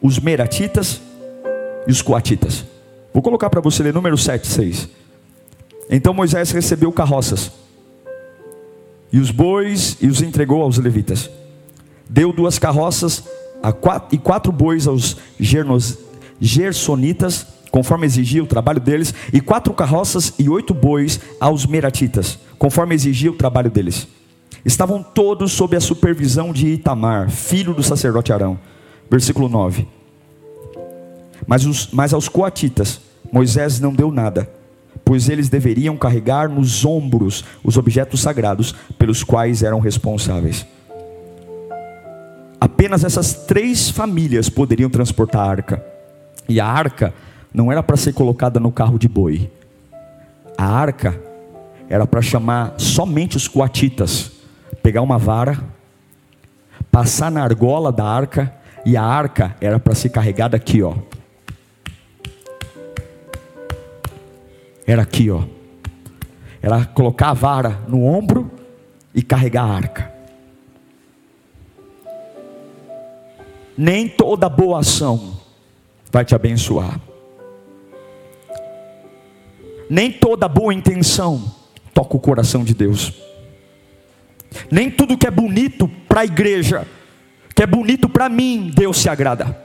os 0.00 0.18
Meratitas 0.18 1.00
e 1.86 1.90
os 1.90 2.02
Coatitas. 2.02 2.64
Vou 3.12 3.22
colocar 3.22 3.48
para 3.50 3.60
você 3.60 3.82
ler 3.82 3.94
número 3.94 4.18
7, 4.18 4.46
6. 4.46 4.88
Então 5.90 6.14
Moisés 6.14 6.50
recebeu 6.50 6.90
carroças 6.90 7.52
e 9.12 9.18
os 9.18 9.30
bois 9.30 9.96
e 10.00 10.08
os 10.08 10.22
entregou 10.22 10.62
aos 10.62 10.78
levitas. 10.78 11.30
Deu 12.08 12.32
duas 12.32 12.58
carroças 12.58 13.22
quatro, 13.72 14.14
e 14.14 14.18
quatro 14.18 14.52
bois 14.52 14.86
aos 14.86 15.16
gernos, 15.38 15.98
gersonitas, 16.40 17.46
conforme 17.74 18.06
exigia 18.06 18.40
o 18.40 18.46
trabalho 18.46 18.78
deles, 18.78 19.12
e 19.32 19.40
quatro 19.40 19.74
carroças 19.74 20.32
e 20.38 20.48
oito 20.48 20.72
bois 20.72 21.18
aos 21.40 21.66
meratitas, 21.66 22.38
conforme 22.56 22.94
exigia 22.94 23.32
o 23.32 23.34
trabalho 23.34 23.68
deles. 23.68 24.06
Estavam 24.64 25.02
todos 25.02 25.50
sob 25.50 25.76
a 25.76 25.80
supervisão 25.80 26.52
de 26.52 26.68
Itamar, 26.68 27.30
filho 27.30 27.74
do 27.74 27.82
sacerdote 27.82 28.32
Arão. 28.32 28.56
Versículo 29.10 29.48
9. 29.48 29.88
Mas, 31.48 31.66
os, 31.66 31.88
mas 31.90 32.14
aos 32.14 32.28
coatitas, 32.28 33.00
Moisés 33.32 33.80
não 33.80 33.92
deu 33.92 34.12
nada 34.12 34.48
pois 35.04 35.28
eles 35.28 35.48
deveriam 35.48 35.96
carregar 35.96 36.48
nos 36.48 36.84
ombros 36.84 37.44
os 37.64 37.76
objetos 37.76 38.22
sagrados 38.22 38.72
pelos 38.96 39.24
quais 39.24 39.62
eram 39.62 39.80
responsáveis. 39.80 40.64
Apenas 42.60 43.02
essas 43.02 43.34
três 43.34 43.90
famílias 43.90 44.48
poderiam 44.48 44.88
transportar 44.88 45.42
a 45.42 45.50
arca, 45.50 45.84
e 46.48 46.58
a 46.60 46.66
arca 46.66 47.12
não 47.54 47.72
era 47.72 47.82
para 47.82 47.96
ser 47.96 48.12
colocada 48.12 48.60
no 48.60 48.70
carro 48.70 48.98
de 48.98 49.08
boi, 49.08 49.50
a 50.58 50.66
arca 50.66 51.18
era 51.88 52.06
para 52.06 52.20
chamar 52.20 52.74
somente 52.76 53.36
os 53.36 53.48
coatitas, 53.48 54.32
pegar 54.82 55.00
uma 55.00 55.16
vara, 55.16 55.58
passar 56.90 57.30
na 57.30 57.42
argola 57.42 57.90
da 57.90 58.04
arca, 58.04 58.52
e 58.84 58.96
a 58.96 59.02
arca 59.02 59.56
era 59.60 59.78
para 59.78 59.94
ser 59.94 60.10
carregada 60.10 60.56
aqui, 60.56 60.82
ó, 60.82 60.94
era 64.86 65.02
aqui, 65.02 65.30
ó. 65.30 65.42
Era 66.60 66.84
colocar 66.84 67.30
a 67.30 67.34
vara 67.34 67.80
no 67.88 68.04
ombro 68.04 68.50
e 69.14 69.22
carregar 69.22 69.64
a 69.64 69.74
arca. 69.74 70.14
Nem 73.76 74.08
toda 74.08 74.48
boa 74.48 74.80
ação 74.80 75.38
vai 76.12 76.24
te 76.24 76.34
abençoar. 76.34 77.00
Nem 79.88 80.10
toda 80.10 80.48
boa 80.48 80.72
intenção 80.72 81.54
toca 81.92 82.16
o 82.16 82.20
coração 82.20 82.64
de 82.64 82.74
Deus. 82.74 83.12
Nem 84.70 84.90
tudo 84.90 85.18
que 85.18 85.26
é 85.26 85.30
bonito 85.30 85.88
para 86.08 86.22
a 86.22 86.24
igreja, 86.24 86.86
que 87.54 87.62
é 87.62 87.66
bonito 87.66 88.08
para 88.08 88.28
mim, 88.28 88.70
Deus 88.74 88.98
se 88.98 89.08
agrada. 89.08 89.56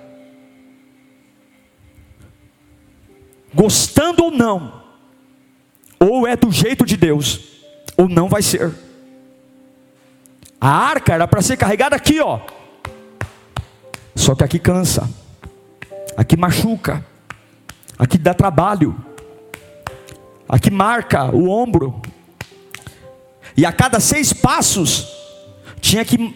Gostando 3.54 4.26
ou 4.26 4.32
não, 4.32 4.84
ou 6.00 6.28
é 6.28 6.36
do 6.36 6.52
jeito 6.52 6.86
de 6.86 6.96
Deus, 6.96 7.40
ou 7.98 8.08
não 8.08 8.30
vai 8.30 8.42
ser. 8.42 8.72
A 10.62 10.70
arca 10.70 11.14
era 11.14 11.28
para 11.28 11.42
ser 11.42 11.58
carregada 11.58 11.96
aqui, 11.96 12.20
ó. 12.20 12.40
Só 14.16 14.36
que 14.36 14.44
aqui 14.44 14.60
cansa, 14.60 15.10
aqui 16.16 16.36
machuca, 16.36 17.06
aqui 17.98 18.18
dá 18.18 18.34
trabalho, 18.34 18.96
aqui 20.50 20.70
marca 20.72 21.34
o 21.34 21.50
ombro. 21.50 22.02
E 23.56 23.66
a 23.66 23.72
cada 23.72 24.02
seis 24.02 24.34
passos 24.34 25.08
tinha 25.80 26.04
que 26.04 26.36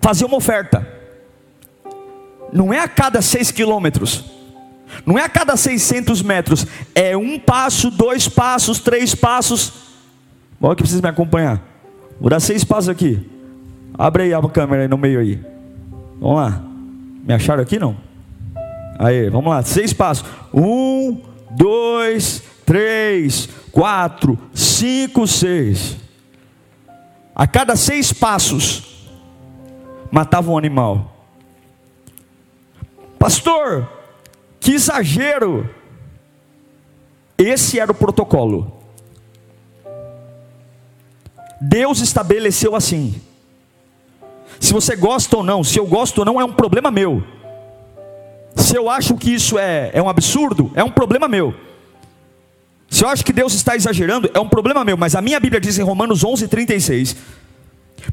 fazer 0.00 0.24
uma 0.24 0.36
oferta. 0.36 0.86
Não 2.52 2.72
é 2.72 2.78
a 2.78 2.88
cada 2.88 3.20
seis 3.20 3.50
quilômetros 3.50 4.36
não 5.04 5.18
é 5.18 5.22
a 5.22 5.28
cada 5.28 5.56
600 5.56 6.22
metros, 6.22 6.66
é 6.94 7.16
um 7.16 7.38
passo, 7.38 7.90
dois 7.90 8.28
passos, 8.28 8.78
três 8.78 9.14
passos. 9.14 9.72
Olha 10.60 10.74
que 10.74 10.82
precisa 10.82 11.02
me 11.02 11.08
acompanhar. 11.08 11.60
Vou 12.20 12.30
dar 12.30 12.40
seis 12.40 12.64
passos 12.64 12.88
aqui. 12.88 13.28
Abre 13.98 14.24
aí 14.24 14.34
a 14.34 14.42
câmera 14.48 14.82
aí 14.82 14.88
no 14.88 14.96
meio 14.96 15.20
aí. 15.20 15.40
Vamos 16.20 16.36
lá. 16.36 16.62
Me 17.24 17.34
acharam 17.34 17.62
aqui 17.62 17.78
não? 17.78 17.96
Aí, 18.98 19.28
vamos 19.28 19.50
lá. 19.50 19.62
Seis 19.62 19.92
passos. 19.92 20.26
Um, 20.52 21.20
dois, 21.50 22.42
três, 22.66 23.48
quatro, 23.70 24.36
cinco, 24.52 25.26
seis. 25.26 25.96
A 27.34 27.46
cada 27.46 27.76
seis 27.76 28.12
passos, 28.12 29.08
matava 30.10 30.50
um 30.50 30.58
animal. 30.58 31.16
Pastor, 33.18 33.88
que 34.58 34.72
exagero! 34.72 35.70
Esse 37.38 37.78
era 37.78 37.92
o 37.92 37.94
protocolo. 37.94 38.72
Deus 41.60 42.00
estabeleceu 42.00 42.74
assim. 42.74 43.20
Se 44.58 44.72
você 44.72 44.96
gosta 44.96 45.36
ou 45.36 45.42
não, 45.42 45.62
se 45.62 45.78
eu 45.78 45.86
gosto 45.86 46.18
ou 46.18 46.24
não, 46.24 46.40
é 46.40 46.44
um 46.44 46.52
problema 46.52 46.90
meu. 46.90 47.22
Se 48.54 48.74
eu 48.76 48.88
acho 48.88 49.14
que 49.16 49.34
isso 49.34 49.58
é, 49.58 49.90
é 49.92 50.02
um 50.02 50.08
absurdo, 50.08 50.72
é 50.74 50.82
um 50.82 50.90
problema 50.90 51.28
meu. 51.28 51.54
Se 52.88 53.04
eu 53.04 53.08
acho 53.08 53.24
que 53.24 53.32
Deus 53.32 53.52
está 53.54 53.74
exagerando, 53.74 54.30
é 54.32 54.40
um 54.40 54.48
problema 54.48 54.84
meu. 54.84 54.96
Mas 54.96 55.14
a 55.14 55.22
minha 55.22 55.40
Bíblia 55.40 55.60
diz 55.60 55.78
em 55.78 55.82
Romanos 55.82 56.22
11, 56.22 56.48
36: 56.48 57.16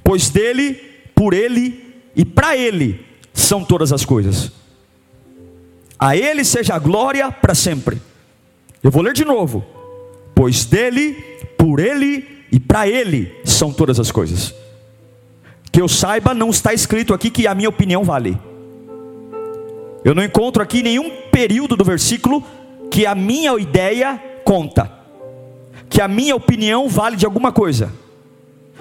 Pois 0.04 0.30
dele, 0.30 0.74
por 1.14 1.34
ele 1.34 1.96
e 2.16 2.26
para 2.26 2.58
ele 2.58 3.06
são 3.34 3.64
todas 3.64 3.92
as 3.92 4.04
coisas. 4.06 4.52
A 5.98 6.18
ele 6.18 6.44
seja 6.44 6.76
a 6.76 6.80
glória 6.80 7.32
para 7.32 7.56
sempre. 7.56 8.02
Eu 8.82 8.92
vou 8.92 9.02
ler 9.02 9.14
de 9.14 9.24
novo. 9.24 9.64
Pois 10.36 10.66
dele, 10.66 11.14
por 11.58 11.80
ele 11.80 12.28
e 12.52 12.60
para 12.60 12.88
ele 12.88 13.34
são 13.46 13.72
todas 13.72 14.00
as 14.00 14.12
coisas. 14.12 14.54
Que 15.72 15.82
eu 15.82 15.88
saiba, 15.88 16.34
não 16.34 16.50
está 16.50 16.74
escrito 16.74 17.14
aqui 17.14 17.30
que 17.30 17.48
a 17.48 17.56
minha 17.56 17.70
opinião 17.70 18.04
vale. 18.04 18.38
Eu 20.04 20.14
não 20.14 20.24
encontro 20.24 20.62
aqui 20.62 20.84
nenhum 20.84 21.10
período 21.32 21.78
do 21.78 21.86
versículo 21.86 22.44
que 22.92 23.06
a 23.06 23.16
minha 23.16 23.58
ideia 23.58 24.22
conta, 24.44 24.92
que 25.90 26.02
a 26.02 26.08
minha 26.08 26.36
opinião 26.36 26.88
vale 26.88 27.16
de 27.16 27.26
alguma 27.26 27.52
coisa, 27.52 27.92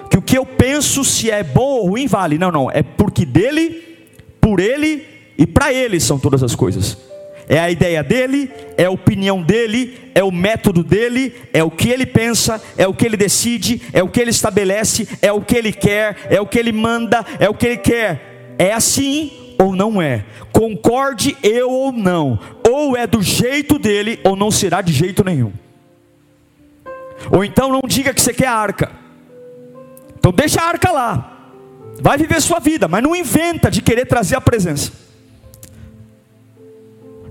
que 0.09 0.17
o 0.17 0.21
que 0.21 0.37
eu 0.37 0.45
penso 0.45 1.03
se 1.03 1.31
é 1.31 1.43
bom 1.43 1.79
ou 1.79 1.89
ruim 1.89 2.07
vale. 2.07 2.37
Não, 2.37 2.51
não, 2.51 2.69
é 2.69 2.83
porque 2.83 3.25
dele, 3.25 3.81
por 4.39 4.59
ele 4.59 5.05
e 5.37 5.47
para 5.47 5.73
ele 5.73 5.99
são 5.99 6.19
todas 6.19 6.43
as 6.43 6.55
coisas. 6.55 6.97
É 7.47 7.59
a 7.59 7.69
ideia 7.69 8.01
dele, 8.03 8.49
é 8.77 8.85
a 8.85 8.91
opinião 8.91 9.41
dele, 9.41 9.97
é 10.15 10.23
o 10.23 10.31
método 10.31 10.83
dele, 10.83 11.33
é 11.51 11.63
o 11.63 11.69
que 11.69 11.89
ele 11.89 12.05
pensa, 12.05 12.61
é 12.77 12.87
o 12.87 12.93
que 12.93 13.05
ele 13.05 13.17
decide, 13.17 13.81
é 13.91 14.01
o 14.01 14.07
que 14.07 14.21
ele 14.21 14.29
estabelece, 14.29 15.07
é 15.21 15.31
o 15.31 15.41
que 15.41 15.55
ele 15.55 15.73
quer, 15.73 16.15
é 16.29 16.39
o 16.39 16.45
que 16.45 16.57
ele 16.57 16.71
manda, 16.71 17.25
é 17.39 17.49
o 17.49 17.53
que 17.53 17.65
ele 17.65 17.77
quer. 17.77 18.55
É 18.57 18.71
assim 18.71 19.55
ou 19.59 19.75
não 19.75 20.01
é? 20.01 20.25
Concorde 20.51 21.35
eu 21.41 21.69
ou 21.69 21.91
não, 21.91 22.39
ou 22.73 22.97
é 22.97 23.05
do 23.05 23.21
jeito 23.21 23.77
dele 23.77 24.19
ou 24.23 24.35
não 24.35 24.49
será 24.49 24.81
de 24.81 24.91
jeito 24.91 25.23
nenhum. 25.23 25.53
Ou 27.31 27.45
então 27.45 27.71
não 27.71 27.81
diga 27.85 28.13
que 28.13 28.19
você 28.19 28.33
quer 28.33 28.47
a 28.47 28.55
arca. 28.55 28.91
Então 30.17 30.31
deixa 30.31 30.59
a 30.59 30.65
arca 30.65 30.91
lá. 30.91 31.29
Vai 32.01 32.17
viver 32.17 32.41
sua 32.41 32.59
vida, 32.59 32.87
mas 32.87 33.03
não 33.03 33.15
inventa 33.15 33.69
de 33.69 33.81
querer 33.81 34.05
trazer 34.05 34.35
a 34.35 34.41
presença. 34.41 34.91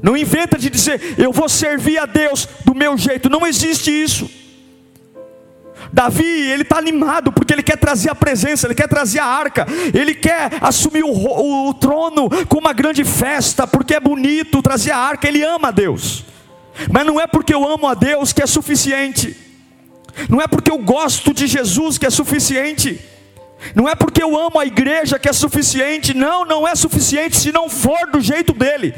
Não 0.01 0.17
inventa 0.17 0.59
de 0.59 0.71
dizer, 0.71 1.15
eu 1.19 1.33
vou 1.33 1.49
servir 1.49 1.99
a 1.99 2.07
Deus 2.07 2.49
do 2.65 2.75
meu 2.75 2.97
jeito. 2.97 3.29
Não 3.29 3.47
existe 3.47 3.91
isso. 3.91 4.31
Davi, 5.91 6.51
ele 6.51 6.63
está 6.63 6.79
animado 6.79 7.33
porque 7.33 7.53
ele 7.53 7.63
quer 7.63 7.77
trazer 7.77 8.11
a 8.11 8.15
presença, 8.15 8.67
ele 8.67 8.75
quer 8.75 8.89
trazer 8.89 9.19
a 9.19 9.27
arca, 9.27 9.67
ele 9.95 10.15
quer 10.15 10.51
assumir 10.61 11.03
o, 11.03 11.11
o, 11.11 11.69
o, 11.69 11.75
trono 11.75 12.29
com 12.47 12.59
uma 12.59 12.73
grande 12.73 13.05
festa, 13.05 13.67
porque 13.67 13.95
é 13.95 14.01
bonito 14.01 14.63
trazer 14.63 14.91
a 14.91 14.99
arca, 14.99 15.27
ele 15.27 15.43
ama 15.43 15.69
a 15.69 15.71
Deus. 15.73 16.25
Mas 16.91 17.07
não 17.07 17.21
é 17.21 17.27
porque 17.27 17.55
eu 17.55 17.67
amo 17.67 17.87
a 17.87 17.95
Deus 17.95 18.33
que 18.33 18.43
é 18.43 18.47
suficiente, 18.47 19.37
não 20.29 20.41
é 20.41 20.47
porque 20.47 20.71
eu 20.71 20.79
gosto 20.79 21.33
de 21.33 21.47
Jesus 21.47 21.99
que 21.99 22.07
é 22.07 22.11
suficiente, 22.11 23.01
não 23.75 23.89
é 23.89 23.95
porque 23.95 24.23
eu 24.23 24.39
amo 24.39 24.59
a 24.59 24.67
igreja 24.67 25.19
que 25.19 25.29
é 25.29 25.33
suficiente, 25.33 26.15
não, 26.15 26.45
não 26.45 26.67
é 26.67 26.75
suficiente 26.75 27.37
se 27.37 27.53
não 27.53 27.69
for 27.69 28.11
do 28.11 28.21
jeito 28.21 28.53
dele. 28.53 28.95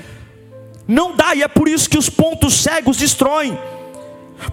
Não 0.86 1.16
dá, 1.16 1.34
e 1.34 1.42
é 1.42 1.48
por 1.48 1.68
isso 1.68 1.88
que 1.88 1.98
os 1.98 2.10
pontos 2.10 2.62
cegos 2.62 2.96
destroem. 2.96 3.58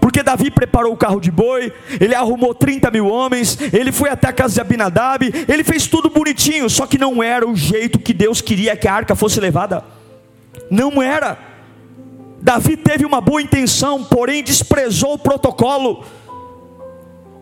Porque 0.00 0.22
Davi 0.22 0.50
preparou 0.50 0.92
o 0.92 0.96
carro 0.96 1.20
de 1.20 1.30
boi, 1.30 1.72
ele 2.00 2.14
arrumou 2.14 2.54
30 2.54 2.90
mil 2.90 3.06
homens, 3.06 3.58
ele 3.72 3.92
foi 3.92 4.08
até 4.10 4.28
a 4.28 4.32
casa 4.32 4.54
de 4.54 4.60
Abinadab, 4.60 5.30
ele 5.48 5.64
fez 5.64 5.86
tudo 5.86 6.08
bonitinho, 6.08 6.68
só 6.70 6.86
que 6.86 6.98
não 6.98 7.22
era 7.22 7.48
o 7.48 7.56
jeito 7.56 7.98
que 7.98 8.12
Deus 8.12 8.40
queria 8.40 8.76
que 8.76 8.86
a 8.86 8.94
arca 8.94 9.14
fosse 9.14 9.40
levada. 9.40 9.84
Não 10.70 11.02
era. 11.02 11.38
Davi 12.40 12.76
teve 12.76 13.04
uma 13.04 13.20
boa 13.20 13.42
intenção, 13.42 14.04
porém 14.04 14.42
desprezou 14.42 15.14
o 15.14 15.18
protocolo. 15.18 16.04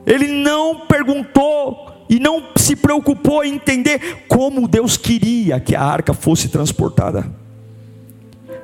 Ele 0.07 0.27
não 0.27 0.81
perguntou 0.87 2.05
e 2.09 2.19
não 2.19 2.49
se 2.57 2.75
preocupou 2.75 3.45
em 3.45 3.55
entender 3.55 4.25
como 4.29 4.67
Deus 4.67 4.97
queria 4.97 5.61
que 5.61 5.77
a 5.77 5.83
arca 5.83 6.13
fosse 6.13 6.49
transportada. 6.49 7.31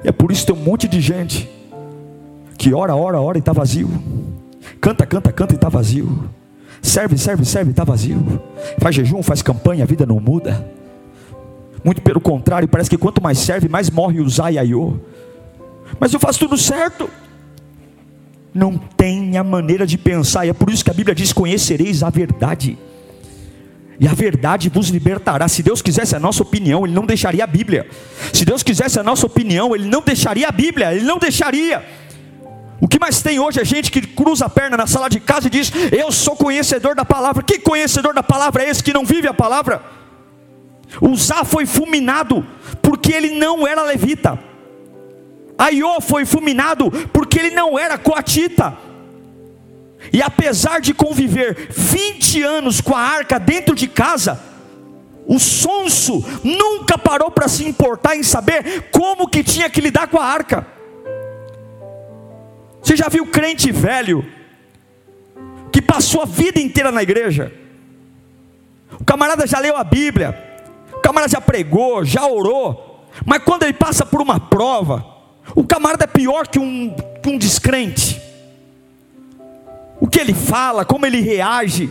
É 0.02 0.12
por 0.12 0.32
isso 0.32 0.44
que 0.44 0.52
tem 0.52 0.60
um 0.60 0.64
monte 0.64 0.88
de 0.88 1.00
gente 1.00 1.55
que 2.56 2.72
ora, 2.74 2.94
ora, 2.94 3.20
ora 3.20 3.38
e 3.38 3.40
está 3.40 3.52
vazio. 3.52 3.90
Canta, 4.80 5.06
canta, 5.06 5.32
canta 5.32 5.54
e 5.54 5.56
está 5.56 5.68
vazio. 5.68 6.28
Serve, 6.82 7.18
serve, 7.18 7.44
serve 7.44 7.70
e 7.70 7.72
está 7.72 7.84
vazio. 7.84 8.42
Faz 8.78 8.94
jejum, 8.94 9.22
faz 9.22 9.42
campanha, 9.42 9.84
a 9.84 9.86
vida 9.86 10.06
não 10.06 10.20
muda. 10.20 10.68
Muito 11.84 12.02
pelo 12.02 12.20
contrário, 12.20 12.68
parece 12.68 12.90
que 12.90 12.98
quanto 12.98 13.22
mais 13.22 13.38
serve, 13.38 13.68
mais 13.68 13.90
morre 13.90 14.20
o 14.20 14.28
Zaiaiô. 14.28 14.94
Mas 16.00 16.12
eu 16.12 16.20
faço 16.20 16.38
tudo 16.38 16.56
certo. 16.56 17.08
Não 18.52 18.78
tem 18.78 19.36
a 19.36 19.44
maneira 19.44 19.86
de 19.86 19.98
pensar, 19.98 20.46
e 20.46 20.48
é 20.48 20.52
por 20.52 20.70
isso 20.70 20.84
que 20.84 20.90
a 20.90 20.94
Bíblia 20.94 21.14
diz: 21.14 21.32
Conhecereis 21.32 22.02
a 22.02 22.10
verdade 22.10 22.78
e 23.98 24.06
a 24.06 24.12
verdade 24.12 24.68
vos 24.68 24.88
libertará. 24.88 25.48
Se 25.48 25.62
Deus 25.62 25.80
quisesse 25.80 26.14
a 26.14 26.20
nossa 26.20 26.42
opinião, 26.42 26.84
Ele 26.84 26.94
não 26.94 27.06
deixaria 27.06 27.44
a 27.44 27.46
Bíblia. 27.46 27.86
Se 28.32 28.44
Deus 28.44 28.62
quisesse 28.62 28.98
a 28.98 29.02
nossa 29.02 29.26
opinião, 29.26 29.74
Ele 29.74 29.88
não 29.88 30.02
deixaria 30.02 30.48
a 30.48 30.52
Bíblia, 30.52 30.94
Ele 30.94 31.04
não 31.04 31.18
deixaria. 31.18 31.82
O 32.80 32.86
que 32.86 32.98
mais 32.98 33.22
tem 33.22 33.38
hoje 33.38 33.60
é 33.60 33.64
gente 33.64 33.90
que 33.90 34.02
cruza 34.02 34.46
a 34.46 34.50
perna 34.50 34.76
na 34.76 34.86
sala 34.86 35.08
de 35.08 35.18
casa 35.18 35.46
e 35.46 35.50
diz: 35.50 35.72
Eu 35.92 36.12
sou 36.12 36.36
conhecedor 36.36 36.94
da 36.94 37.04
palavra. 37.04 37.42
Que 37.42 37.58
conhecedor 37.58 38.12
da 38.14 38.22
palavra 38.22 38.64
é 38.64 38.68
esse 38.68 38.82
que 38.82 38.92
não 38.92 39.04
vive 39.04 39.26
a 39.26 39.34
palavra? 39.34 39.82
Uzá 41.00 41.44
foi 41.44 41.66
fulminado 41.66 42.46
porque 42.82 43.12
ele 43.12 43.38
não 43.38 43.66
era 43.66 43.82
levita. 43.82 44.38
Aiô 45.58 46.00
foi 46.00 46.26
fulminado 46.26 46.90
porque 47.12 47.38
ele 47.38 47.50
não 47.50 47.78
era 47.78 47.96
coatita. 47.96 48.76
E 50.12 50.22
apesar 50.22 50.80
de 50.80 50.92
conviver 50.92 51.68
20 51.70 52.42
anos 52.42 52.80
com 52.80 52.94
a 52.94 53.00
arca 53.00 53.40
dentro 53.40 53.74
de 53.74 53.88
casa, 53.88 54.38
o 55.26 55.38
sonso 55.38 56.24
nunca 56.44 56.96
parou 56.98 57.30
para 57.30 57.48
se 57.48 57.66
importar 57.66 58.16
em 58.16 58.22
saber 58.22 58.90
como 58.92 59.28
que 59.28 59.42
tinha 59.42 59.68
que 59.68 59.80
lidar 59.80 60.08
com 60.08 60.20
a 60.20 60.24
arca. 60.24 60.75
Você 62.86 62.94
já 62.94 63.08
viu 63.08 63.26
crente 63.26 63.72
velho 63.72 64.24
que 65.72 65.82
passou 65.82 66.22
a 66.22 66.24
vida 66.24 66.60
inteira 66.60 66.92
na 66.92 67.02
igreja? 67.02 67.52
O 69.00 69.04
camarada 69.04 69.44
já 69.44 69.58
leu 69.58 69.76
a 69.76 69.82
Bíblia, 69.82 70.62
o 70.92 71.00
camarada 71.00 71.32
já 71.32 71.40
pregou, 71.40 72.04
já 72.04 72.24
orou, 72.24 73.04
mas 73.24 73.42
quando 73.42 73.64
ele 73.64 73.72
passa 73.72 74.06
por 74.06 74.22
uma 74.22 74.38
prova, 74.38 75.04
o 75.52 75.66
camarada 75.66 76.04
é 76.04 76.06
pior 76.06 76.46
que 76.46 76.60
um, 76.60 76.94
que 77.20 77.28
um 77.28 77.36
descrente 77.36 78.22
o 80.00 80.06
que 80.06 80.20
ele 80.20 80.32
fala, 80.32 80.84
como 80.84 81.06
ele 81.06 81.20
reage. 81.20 81.90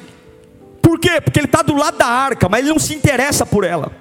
Por 0.82 0.98
quê? 0.98 1.20
Porque 1.20 1.40
ele 1.40 1.48
está 1.48 1.62
do 1.62 1.76
lado 1.76 1.98
da 1.98 2.06
arca, 2.06 2.48
mas 2.48 2.62
ele 2.62 2.70
não 2.70 2.80
se 2.80 2.94
interessa 2.96 3.46
por 3.46 3.66
ela. 3.66 3.92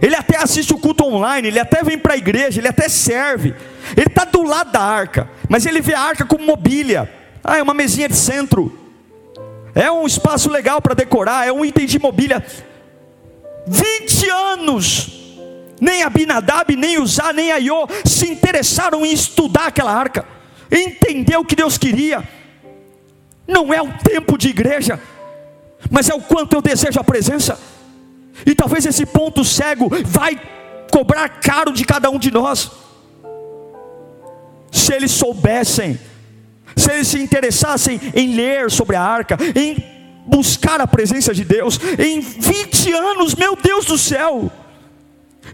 Ele 0.00 0.14
até 0.14 0.36
assiste 0.36 0.72
o 0.72 0.78
culto 0.78 1.04
online, 1.04 1.48
ele 1.48 1.58
até 1.58 1.82
vem 1.82 1.98
para 1.98 2.14
a 2.14 2.16
igreja, 2.16 2.60
ele 2.60 2.68
até 2.68 2.88
serve. 2.88 3.54
Ele 3.96 4.06
está 4.06 4.24
do 4.24 4.42
lado 4.42 4.72
da 4.72 4.80
arca, 4.80 5.30
mas 5.48 5.64
ele 5.64 5.80
vê 5.80 5.94
a 5.94 6.00
arca 6.00 6.24
como 6.24 6.44
mobília. 6.44 7.10
Ah, 7.42 7.58
é 7.58 7.62
uma 7.62 7.74
mesinha 7.74 8.08
de 8.08 8.16
centro. 8.16 8.76
É 9.74 9.90
um 9.90 10.06
espaço 10.06 10.50
legal 10.50 10.80
para 10.80 10.94
decorar, 10.94 11.46
é 11.46 11.52
um 11.52 11.64
item 11.64 11.86
de 11.86 11.98
mobília. 11.98 12.44
20 13.66 14.30
anos. 14.30 15.12
Nem 15.80 16.02
Abinadab, 16.02 16.74
nem 16.74 16.98
Uzá, 16.98 17.32
nem 17.32 17.52
Aiô 17.52 17.86
se 18.04 18.26
interessaram 18.30 19.04
em 19.04 19.12
estudar 19.12 19.66
aquela 19.66 19.92
arca, 19.92 20.24
entender 20.70 21.36
o 21.36 21.44
que 21.44 21.54
Deus 21.54 21.76
queria. 21.76 22.26
Não 23.46 23.72
é 23.72 23.82
o 23.82 23.92
tempo 23.92 24.38
de 24.38 24.48
igreja, 24.48 24.98
mas 25.90 26.08
é 26.08 26.14
o 26.14 26.20
quanto 26.20 26.54
eu 26.54 26.62
desejo 26.62 26.98
a 26.98 27.04
presença. 27.04 27.58
E 28.44 28.54
talvez 28.54 28.84
esse 28.84 29.06
ponto 29.06 29.44
cego 29.44 29.88
vai 30.04 30.40
cobrar 30.90 31.28
caro 31.28 31.72
de 31.72 31.84
cada 31.84 32.10
um 32.10 32.18
de 32.18 32.30
nós. 32.30 32.70
Se 34.70 34.92
eles 34.94 35.12
soubessem, 35.12 35.98
se 36.76 36.92
eles 36.92 37.08
se 37.08 37.18
interessassem 37.18 38.00
em 38.14 38.34
ler 38.34 38.70
sobre 38.70 38.96
a 38.96 39.02
arca, 39.02 39.38
em 39.54 39.76
buscar 40.26 40.80
a 40.80 40.86
presença 40.86 41.32
de 41.32 41.44
Deus, 41.44 41.78
em 41.98 42.20
20 42.20 42.92
anos, 42.92 43.34
meu 43.34 43.56
Deus 43.56 43.86
do 43.86 43.96
céu, 43.96 44.50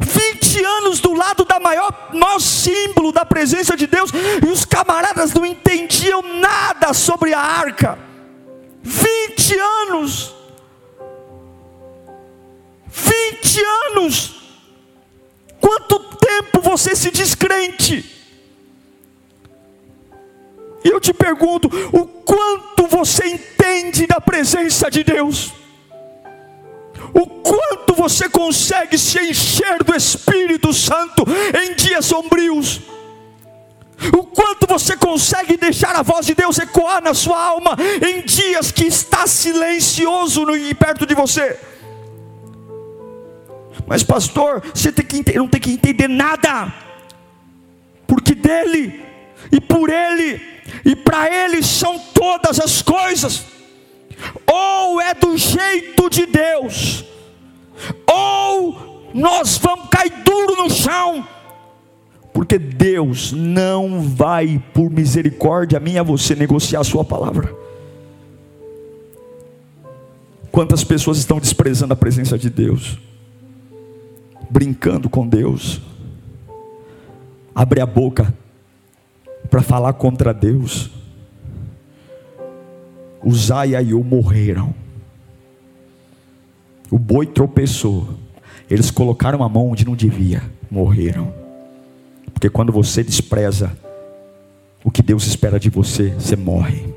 20 0.00 0.32
20 0.52 0.64
anos 0.64 1.00
do 1.00 1.14
lado 1.14 1.44
da 1.44 1.58
maior, 1.58 2.10
maior 2.12 2.38
símbolo 2.38 3.10
da 3.10 3.24
presença 3.24 3.74
de 3.74 3.86
Deus, 3.86 4.10
e 4.44 4.46
os 4.46 4.64
camaradas 4.66 5.32
não 5.32 5.46
entendiam 5.46 6.22
nada 6.40 6.92
sobre 6.92 7.32
a 7.32 7.40
arca. 7.40 7.98
20 8.82 9.58
anos. 9.58 10.34
20 12.92 13.60
anos. 13.90 14.34
Quanto 15.60 15.98
tempo 16.16 16.60
você 16.60 16.94
se 16.94 17.10
descrente? 17.10 18.04
E 20.84 20.88
eu 20.88 21.00
te 21.00 21.14
pergunto: 21.14 21.68
o 21.92 22.06
quanto 22.06 22.86
você 22.86 23.26
entende 23.26 24.06
da 24.06 24.20
presença 24.20 24.90
de 24.90 25.02
Deus? 25.02 25.52
O 27.14 27.26
quanto 27.26 27.94
você 27.94 28.28
consegue 28.28 28.98
se 28.98 29.18
encher 29.20 29.82
do 29.82 29.94
Espírito 29.94 30.72
Santo 30.72 31.24
em 31.62 31.74
dias 31.74 32.06
sombrios? 32.06 32.80
O 34.12 34.24
quanto 34.24 34.66
você 34.66 34.96
consegue 34.96 35.56
deixar 35.56 35.94
a 35.94 36.02
voz 36.02 36.26
de 36.26 36.34
Deus 36.34 36.58
ecoar 36.58 37.02
na 37.02 37.14
sua 37.14 37.40
alma 37.40 37.76
em 38.04 38.22
dias 38.22 38.72
que 38.72 38.84
está 38.84 39.26
silencioso 39.26 40.44
perto 40.78 41.06
de 41.06 41.14
você? 41.14 41.56
Mas, 43.86 44.02
pastor, 44.02 44.62
você 44.74 44.90
tem 44.92 45.04
que, 45.04 45.36
não 45.36 45.48
tem 45.48 45.60
que 45.60 45.72
entender 45.72 46.08
nada, 46.08 46.72
porque 48.06 48.34
dele 48.34 49.00
e 49.50 49.60
por 49.60 49.90
ele 49.90 50.40
e 50.84 50.96
para 50.96 51.32
ele 51.32 51.62
são 51.62 51.98
todas 51.98 52.60
as 52.60 52.82
coisas. 52.82 53.44
Ou 54.46 55.00
é 55.00 55.14
do 55.14 55.36
jeito 55.36 56.08
de 56.08 56.26
Deus, 56.26 57.04
ou 58.06 59.10
nós 59.12 59.58
vamos 59.58 59.88
cair 59.88 60.12
duro 60.24 60.62
no 60.62 60.70
chão, 60.70 61.26
porque 62.32 62.58
Deus 62.58 63.32
não 63.32 64.00
vai, 64.00 64.62
por 64.72 64.90
misericórdia 64.90 65.80
minha, 65.80 66.04
você 66.04 66.34
negociar 66.34 66.80
a 66.80 66.84
sua 66.84 67.04
palavra. 67.04 67.52
Quantas 70.50 70.84
pessoas 70.84 71.18
estão 71.18 71.40
desprezando 71.40 71.94
a 71.94 71.96
presença 71.96 72.38
de 72.38 72.48
Deus, 72.48 72.98
brincando 74.52 75.08
com 75.08 75.26
Deus, 75.26 75.80
abre 77.54 77.80
a 77.80 77.86
boca 77.86 78.34
para 79.48 79.62
falar 79.62 79.94
contra 79.94 80.34
Deus. 80.34 80.90
Uzai 83.24 83.70
e 83.70 83.76
Aiô 83.76 84.02
morreram. 84.04 84.74
O 86.90 86.98
boi 86.98 87.24
tropeçou. 87.26 88.06
Eles 88.68 88.90
colocaram 88.90 89.42
a 89.42 89.48
mão 89.48 89.70
onde 89.70 89.86
não 89.86 89.96
devia. 89.96 90.42
Morreram. 90.70 91.32
Porque 92.34 92.50
quando 92.50 92.72
você 92.72 93.02
despreza 93.02 93.72
o 94.84 94.90
que 94.90 95.02
Deus 95.02 95.26
espera 95.26 95.58
de 95.58 95.70
você, 95.70 96.10
você 96.10 96.36
morre. 96.36 96.92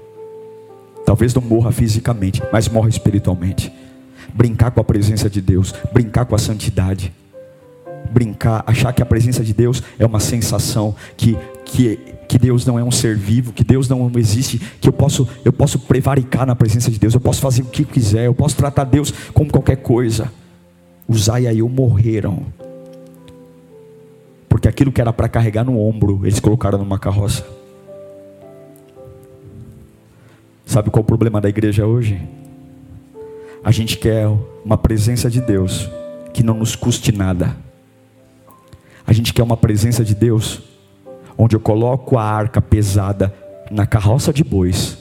Talvez 1.06 1.34
não 1.34 1.42
morra 1.42 1.72
fisicamente, 1.72 2.42
mas 2.52 2.68
morre 2.68 2.90
espiritualmente. 2.90 3.72
Brincar 4.34 4.72
com 4.72 4.82
a 4.82 4.84
presença 4.84 5.30
de 5.30 5.40
Deus, 5.40 5.74
brincar 5.94 6.26
com 6.26 6.36
a 6.36 6.40
santidade, 6.40 7.14
brincar, 8.12 8.64
achar 8.66 8.94
que 8.94 9.02
a 9.02 9.06
presença 9.06 9.44
de 9.44 9.54
Deus 9.54 9.82
é 10.00 10.06
uma 10.06 10.20
sensação 10.20 10.96
que 11.18 11.38
que 11.66 12.00
que 12.28 12.38
Deus 12.38 12.66
não 12.66 12.78
é 12.78 12.84
um 12.84 12.92
ser 12.92 13.16
vivo, 13.16 13.54
que 13.54 13.64
Deus 13.64 13.88
não 13.88 14.12
existe, 14.16 14.60
que 14.82 14.90
eu 14.90 14.94
posso, 14.94 15.28
eu 15.44 15.54
posso 15.54 15.80
prevaricar 15.80 16.46
na 16.46 16.56
presença 16.56 16.90
de 16.90 17.00
Deus, 17.00 17.14
eu 17.14 17.20
posso 17.20 17.40
fazer 17.40 17.62
o 17.62 17.66
que 17.66 17.84
quiser, 17.84 18.26
eu 18.26 18.34
posso 18.34 18.56
tratar 18.56 18.84
Deus 18.84 19.14
como 19.34 19.52
qualquer 19.52 19.78
coisa. 19.78 20.32
Uzai 21.08 21.44
e 21.44 21.48
Aiu 21.48 21.70
morreram, 21.70 22.44
porque 24.50 24.68
aquilo 24.68 24.92
que 24.92 25.00
era 25.00 25.14
para 25.14 25.30
carregar 25.30 25.64
no 25.64 25.80
ombro, 25.80 26.22
eles 26.24 26.40
colocaram 26.40 26.80
numa 26.80 26.98
carroça. 26.98 27.46
Sabe 30.66 30.90
qual 30.90 31.02
é 31.02 31.04
o 31.04 31.06
problema 31.06 31.40
da 31.40 31.48
igreja 31.48 31.86
hoje? 31.86 32.20
A 33.64 33.72
gente 33.72 33.98
quer 33.98 34.28
uma 34.64 34.78
presença 34.78 35.30
de 35.30 35.42
Deus 35.42 35.88
que 36.34 36.42
não 36.42 36.56
nos 36.56 36.76
custe 36.76 37.12
nada. 37.12 37.56
A 39.08 39.14
gente 39.14 39.34
quer 39.34 39.44
uma 39.44 39.58
presença 39.58 40.04
de 40.04 40.16
Deus 40.16 40.62
onde 41.38 41.56
eu 41.56 41.60
coloco 41.60 42.18
a 42.18 42.24
arca 42.24 42.62
pesada 42.62 43.34
na 43.70 43.86
carroça 43.86 44.32
de 44.32 44.44
bois 44.44 44.98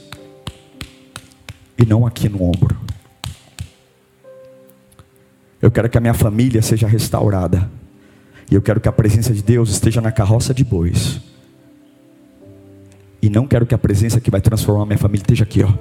e 1.77 1.85
não 1.85 2.05
aqui 2.05 2.29
no 2.29 2.43
ombro. 2.43 2.75
Eu 5.61 5.71
quero 5.71 5.89
que 5.89 5.97
a 5.97 6.01
minha 6.01 6.13
família 6.13 6.61
seja 6.61 6.87
restaurada. 6.87 7.69
E 8.49 8.53
eu 8.53 8.61
quero 8.61 8.79
que 8.79 8.87
a 8.87 8.91
presença 8.91 9.33
de 9.33 9.41
Deus 9.41 9.71
esteja 9.71 9.99
na 9.99 10.11
carroça 10.11 10.53
de 10.53 10.63
bois. 10.63 11.19
E 13.21 13.29
não 13.29 13.47
quero 13.47 13.65
que 13.65 13.73
a 13.73 13.77
presença 13.77 14.21
que 14.21 14.29
vai 14.29 14.39
transformar 14.39 14.83
a 14.83 14.85
minha 14.85 14.97
família 14.97 15.23
esteja 15.23 15.43
aqui, 15.43 15.63
ó. 15.63 15.73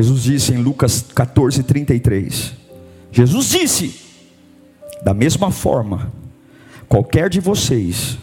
Jesus 0.00 0.22
disse 0.22 0.54
em 0.54 0.62
Lucas 0.62 1.04
14, 1.14 1.62
33. 1.62 2.54
Jesus 3.12 3.50
disse: 3.50 4.00
da 5.02 5.12
mesma 5.12 5.50
forma, 5.50 6.10
qualquer 6.88 7.28
de 7.28 7.38
vocês 7.38 8.18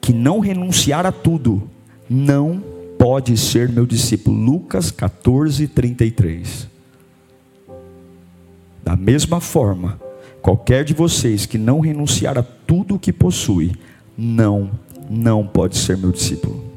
que 0.00 0.12
não 0.12 0.40
renunciar 0.40 1.06
a 1.06 1.12
tudo, 1.12 1.62
não 2.10 2.60
pode 2.98 3.36
ser 3.36 3.68
meu 3.68 3.86
discípulo. 3.86 4.36
Lucas 4.36 4.90
14, 4.90 5.68
33. 5.68 6.68
Da 8.82 8.96
mesma 8.96 9.40
forma, 9.40 10.00
qualquer 10.42 10.84
de 10.84 10.92
vocês 10.92 11.46
que 11.46 11.56
não 11.56 11.78
renunciar 11.78 12.36
a 12.36 12.42
tudo 12.42 12.96
o 12.96 12.98
que 12.98 13.12
possui, 13.12 13.76
não, 14.18 14.72
não 15.08 15.46
pode 15.46 15.76
ser 15.76 15.96
meu 15.96 16.10
discípulo. 16.10 16.73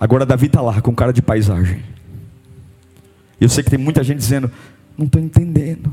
Agora 0.00 0.24
Davi 0.24 0.46
está 0.46 0.60
lá 0.60 0.80
com 0.80 0.94
cara 0.94 1.12
de 1.12 1.20
paisagem. 1.20 1.82
Eu 3.40 3.48
sei 3.48 3.64
que 3.64 3.70
tem 3.70 3.78
muita 3.78 4.02
gente 4.04 4.18
dizendo: 4.18 4.50
não 4.96 5.06
estou 5.06 5.20
entendendo. 5.20 5.92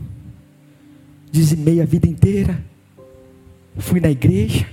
Dizimei 1.32 1.82
a 1.82 1.86
vida 1.86 2.08
inteira. 2.08 2.64
Fui 3.78 4.00
na 4.00 4.10
igreja. 4.10 4.68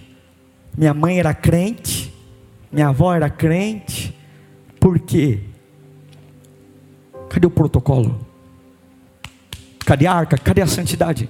Minha 0.77 0.95
mãe 0.95 1.19
era 1.19 1.35
crente. 1.35 2.13
Minha 2.71 2.89
avó 2.89 3.15
era 3.15 3.29
crente. 3.29 4.17
Por 4.79 4.99
quê? 4.99 5.41
Cadê 7.29 7.47
o 7.47 7.51
protocolo? 7.51 8.27
Cadê 9.85 10.07
a 10.07 10.13
arca? 10.13 10.39
Cadê 10.39 10.63
a 10.63 10.67
santidade? 10.67 11.29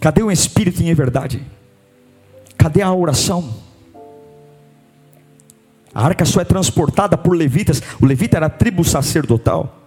Cadê 0.00 0.22
o 0.22 0.30
espírito 0.30 0.82
em 0.82 0.94
verdade? 0.94 1.42
Cadê 2.56 2.82
a 2.82 2.92
oração? 2.92 3.65
A 5.96 6.04
arca 6.04 6.26
só 6.26 6.42
é 6.42 6.44
transportada 6.44 7.16
por 7.16 7.34
levitas. 7.34 7.82
O 7.98 8.04
levita 8.04 8.36
era 8.36 8.46
a 8.46 8.50
tribo 8.50 8.84
sacerdotal. 8.84 9.80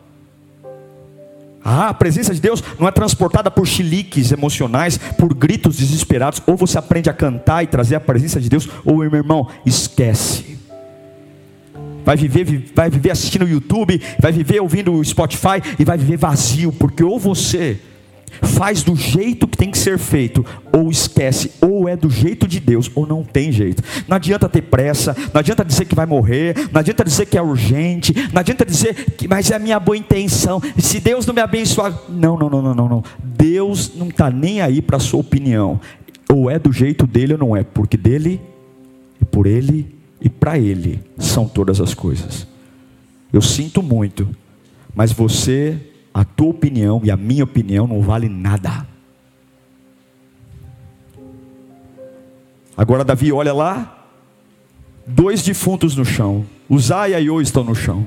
Ah, 1.63 1.89
a 1.89 1.93
presença 1.93 2.34
de 2.34 2.41
Deus 2.41 2.63
não 2.80 2.88
é 2.88 2.91
transportada 2.91 3.52
por 3.52 3.67
chiliques 3.67 4.32
emocionais, 4.32 4.98
por 4.98 5.36
gritos 5.36 5.78
desesperados. 5.78 6.41
Ou 6.48 6.58
você 6.58 6.80
aprende 6.80 7.12
a 7.12 7.13
cantar 7.13 7.63
e 7.63 7.67
trazer 7.67 7.93
a 7.93 8.00
presença 8.00 8.41
de 8.41 8.50
Deus, 8.50 8.67
ou 8.84 8.98
meu 8.98 9.13
irmão, 9.13 9.50
esquece. 9.63 10.58
Vai 12.04 12.17
viver, 12.17 12.72
vai 12.74 12.89
viver 12.89 13.12
assistindo 13.12 13.45
o 13.45 13.50
YouTube, 13.50 14.02
vai 14.19 14.32
viver 14.32 14.60
ouvindo 14.62 14.91
o 14.91 15.06
Spotify 15.06 15.62
e 15.78 15.86
vai 15.86 15.95
viver 15.95 16.17
vazio, 16.17 16.72
porque 16.72 17.04
ou 17.04 17.19
você 17.19 17.80
faz 18.41 18.83
do 18.83 18.95
jeito 18.95 19.47
que 19.47 19.57
tem 19.57 19.71
que 19.71 19.77
ser 19.77 19.97
feito, 19.97 20.45
ou 20.71 20.89
esquece, 20.89 21.51
ou 21.61 21.87
é 21.87 21.95
do 21.95 22.09
jeito 22.09 22.47
de 22.47 22.59
Deus, 22.59 22.89
ou 22.95 23.05
não 23.05 23.23
tem 23.23 23.51
jeito. 23.51 23.83
Não 24.07 24.15
adianta 24.17 24.49
ter 24.49 24.61
pressa, 24.63 25.15
não 25.33 25.39
adianta 25.39 25.65
dizer 25.65 25.85
que 25.85 25.95
vai 25.95 26.05
morrer, 26.05 26.55
não 26.71 26.79
adianta 26.79 27.03
dizer 27.03 27.25
que 27.25 27.37
é 27.37 27.41
urgente, 27.41 28.13
não 28.33 28.39
adianta 28.39 28.65
dizer 28.65 28.93
que, 29.11 29.27
mas 29.27 29.49
é 29.51 29.55
a 29.55 29.59
minha 29.59 29.79
boa 29.79 29.97
intenção. 29.97 30.61
Se 30.77 30.99
Deus 30.99 31.25
não 31.25 31.33
me 31.33 31.41
abençoar, 31.41 31.93
não, 32.09 32.37
não, 32.37 32.49
não, 32.49 32.61
não, 32.61 32.75
não, 32.75 32.89
não. 32.89 33.03
Deus 33.23 33.93
não 33.95 34.09
está 34.09 34.29
nem 34.29 34.61
aí 34.61 34.81
para 34.81 34.97
a 34.97 34.99
sua 34.99 35.19
opinião. 35.19 35.79
Ou 36.31 36.49
é 36.49 36.59
do 36.59 36.71
jeito 36.71 37.07
dele 37.07 37.33
ou 37.33 37.39
não 37.39 37.57
é, 37.57 37.63
porque 37.63 37.97
dele, 37.97 38.39
por 39.31 39.47
ele 39.47 39.95
e 40.21 40.29
para 40.29 40.59
ele 40.59 41.01
são 41.17 41.47
todas 41.47 41.81
as 41.81 41.93
coisas. 41.93 42.47
Eu 43.31 43.41
sinto 43.41 43.81
muito, 43.81 44.27
mas 44.93 45.11
você 45.11 45.77
a 46.19 46.25
tua 46.25 46.49
opinião 46.49 46.99
e 47.01 47.10
a 47.10 47.15
minha 47.15 47.45
opinião 47.45 47.88
não 47.88 48.01
vale 48.01 48.27
nada. 48.27 48.86
Agora 52.75 53.05
Davi 53.05 53.32
olha 53.32 53.53
lá, 53.53 54.05
dois 55.08 55.41
defuntos 55.41 55.95
no 55.95 56.03
chão. 56.03 56.45
Uzá 56.69 57.08
e 57.08 57.15
Aiô 57.15 57.39
estão 57.39 57.63
no 57.63 57.73
chão. 57.73 58.05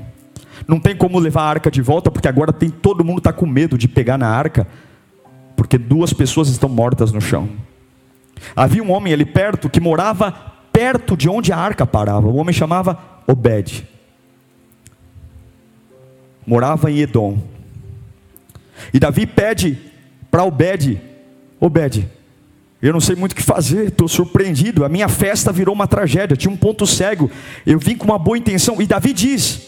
Não 0.69 0.79
tem 0.79 0.95
como 0.95 1.19
levar 1.19 1.45
a 1.45 1.49
arca 1.49 1.71
de 1.71 1.81
volta, 1.81 2.11
porque 2.11 2.29
agora 2.29 2.53
tem 2.53 2.69
todo 2.69 3.03
mundo 3.03 3.17
está 3.17 3.33
com 3.33 3.47
medo 3.47 3.79
de 3.79 3.89
pegar 3.89 4.19
na 4.19 4.29
arca, 4.29 4.67
porque 5.57 5.79
duas 5.79 6.13
pessoas 6.13 6.49
estão 6.49 6.69
mortas 6.69 7.13
no 7.13 7.21
chão. 7.21 7.49
Havia 8.55 8.83
um 8.83 8.93
homem 8.93 9.15
ali 9.15 9.25
perto 9.25 9.71
que 9.71 9.81
morava 9.81 10.33
perto 10.71 11.17
de 11.17 11.31
onde 11.31 11.51
a 11.51 11.57
arca 11.57 11.87
parava. 11.87 12.27
O 12.29 12.37
homem 12.37 12.53
chamava 12.53 12.99
Obed. 13.27 13.89
Morava 16.47 16.91
em 16.91 16.99
Edom. 16.99 17.62
E 18.93 18.99
Davi 18.99 19.27
pede 19.27 19.79
para 20.31 20.45
Obed: 20.45 21.01
Obed, 21.61 22.09
eu 22.83 22.93
não 22.93 23.01
sei 23.01 23.15
muito 23.15 23.33
o 23.33 23.37
que 23.37 23.43
fazer, 23.43 23.89
estou 23.89 24.09
surpreendido. 24.09 24.85
A 24.85 24.89
minha 24.89 25.09
festa 25.09 25.53
virou 25.53 25.73
uma 25.73 25.87
tragédia, 25.87 26.37
tinha 26.37 26.53
um 26.53 26.57
ponto 26.57 26.85
cego. 26.85 27.31
Eu 27.65 27.79
vim 27.79 27.97
com 27.97 28.05
uma 28.05 28.19
boa 28.19 28.37
intenção. 28.37 28.83
E 28.83 28.87
Davi 28.87 29.13
diz, 29.13 29.63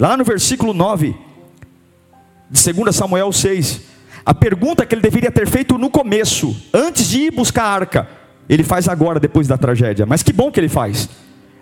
lá 0.00 0.16
no 0.16 0.24
versículo 0.24 0.74
9, 0.74 1.14
de 2.50 2.72
2 2.72 2.96
Samuel 2.96 3.30
6, 3.30 3.82
a 4.24 4.34
pergunta 4.34 4.84
que 4.84 4.92
ele 4.94 5.02
deveria 5.02 5.30
ter 5.30 5.46
feito 5.46 5.78
no 5.78 5.88
começo, 5.88 6.56
antes 6.74 7.08
de 7.08 7.20
ir 7.20 7.30
buscar 7.30 7.62
a 7.62 7.72
arca, 7.72 8.08
ele 8.48 8.64
faz 8.64 8.88
agora, 8.88 9.20
depois 9.20 9.46
da 9.46 9.56
tragédia. 9.56 10.04
Mas 10.04 10.24
que 10.24 10.32
bom 10.32 10.50
que 10.50 10.58
ele 10.58 10.68
faz. 10.68 11.08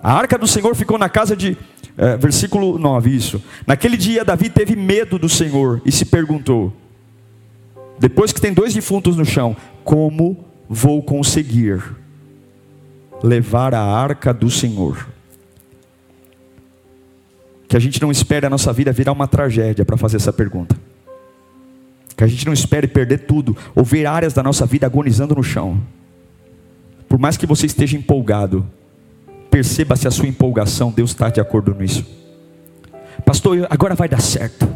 A 0.03 0.13
arca 0.13 0.39
do 0.39 0.47
Senhor 0.47 0.75
ficou 0.75 0.99
na 0.99 1.11
casa 1.11 1.37
de. 1.37 1.57
É, 1.97 2.17
versículo 2.17 2.79
9, 2.79 3.15
isso. 3.15 3.43
Naquele 3.67 3.97
dia, 3.99 4.25
Davi 4.25 4.49
teve 4.49 4.75
medo 4.75 5.19
do 5.19 5.29
Senhor 5.29 5.83
e 5.85 5.93
se 5.93 6.07
perguntou: 6.07 6.73
depois 7.99 8.33
que 8.33 8.41
tem 8.41 8.53
dois 8.53 8.75
defuntos 8.75 9.17
no 9.17 9.25
chão, 9.25 9.57
como 9.85 10.45
vou 10.69 11.03
conseguir 11.03 11.83
levar 13.23 13.75
a 13.75 13.83
arca 13.83 14.33
do 14.33 14.51
Senhor? 14.51 15.09
Que 17.69 17.77
a 17.77 17.81
gente 17.81 18.01
não 18.01 18.11
espere 18.11 18.47
a 18.47 18.51
nossa 18.51 18.73
vida 18.73 18.93
virar 18.93 19.13
uma 19.13 19.27
tragédia 19.27 19.85
para 19.85 19.97
fazer 19.97 20.17
essa 20.17 20.33
pergunta. 20.33 20.77
Que 22.17 22.25
a 22.25 22.27
gente 22.27 22.47
não 22.47 22.53
espere 22.53 22.87
perder 22.87 23.27
tudo, 23.27 23.57
ou 23.75 23.85
ver 23.85 24.07
áreas 24.07 24.33
da 24.33 24.43
nossa 24.43 24.67
vida 24.67 24.87
agonizando 24.87 25.35
no 25.35 25.43
chão. 25.43 25.81
Por 27.09 27.19
mais 27.19 27.37
que 27.37 27.47
você 27.47 27.67
esteja 27.67 27.97
empolgado, 27.97 28.67
perceba 29.51 29.97
se 29.97 30.07
a 30.07 30.11
sua 30.11 30.29
empolgação, 30.29 30.91
Deus 30.91 31.11
está 31.11 31.31
de 31.31 31.41
acordo 31.41 31.75
nisso. 31.75 32.05
Pastor, 33.25 33.67
agora 33.71 33.95
vai 33.95 34.09
dar 34.09 34.21
certo. 34.21 34.69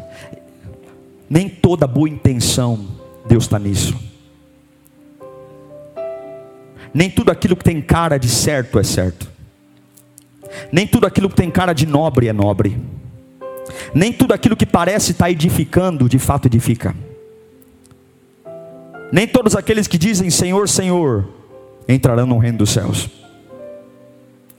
Nem 1.29 1.49
toda 1.49 1.87
boa 1.87 2.09
intenção, 2.09 2.98
Deus 3.29 3.45
está 3.45 3.59
nisso. 3.59 3.95
Nem 6.93 7.11
tudo 7.11 7.31
aquilo 7.31 7.55
que 7.55 7.63
tem 7.63 7.81
cara 7.83 8.17
de 8.17 8.29
certo 8.29 8.79
é 8.79 8.83
certo. 8.83 9.31
Nem 10.73 10.87
tudo 10.87 11.07
aquilo 11.07 11.29
que 11.29 11.37
tem 11.37 11.51
cara 11.51 11.75
de 11.75 11.87
nobre 11.87 12.29
é 12.29 12.33
nobre. 12.33 12.77
Nem 13.95 14.13
tudo 14.13 14.33
aquilo 14.33 14.57
que 14.57 14.65
parece 14.65 15.13
estar 15.13 15.31
edificando, 15.31 16.09
de 16.09 16.19
fato 16.19 16.47
edifica. 16.47 16.95
Nem 19.13 19.27
todos 19.27 19.55
aqueles 19.55 19.87
que 19.87 19.99
dizem 19.99 20.31
Senhor, 20.31 20.69
Senhor, 20.69 21.29
entrarão 21.87 22.27
no 22.27 22.39
reino 22.39 22.59
dos 22.59 22.71
céus. 22.71 23.09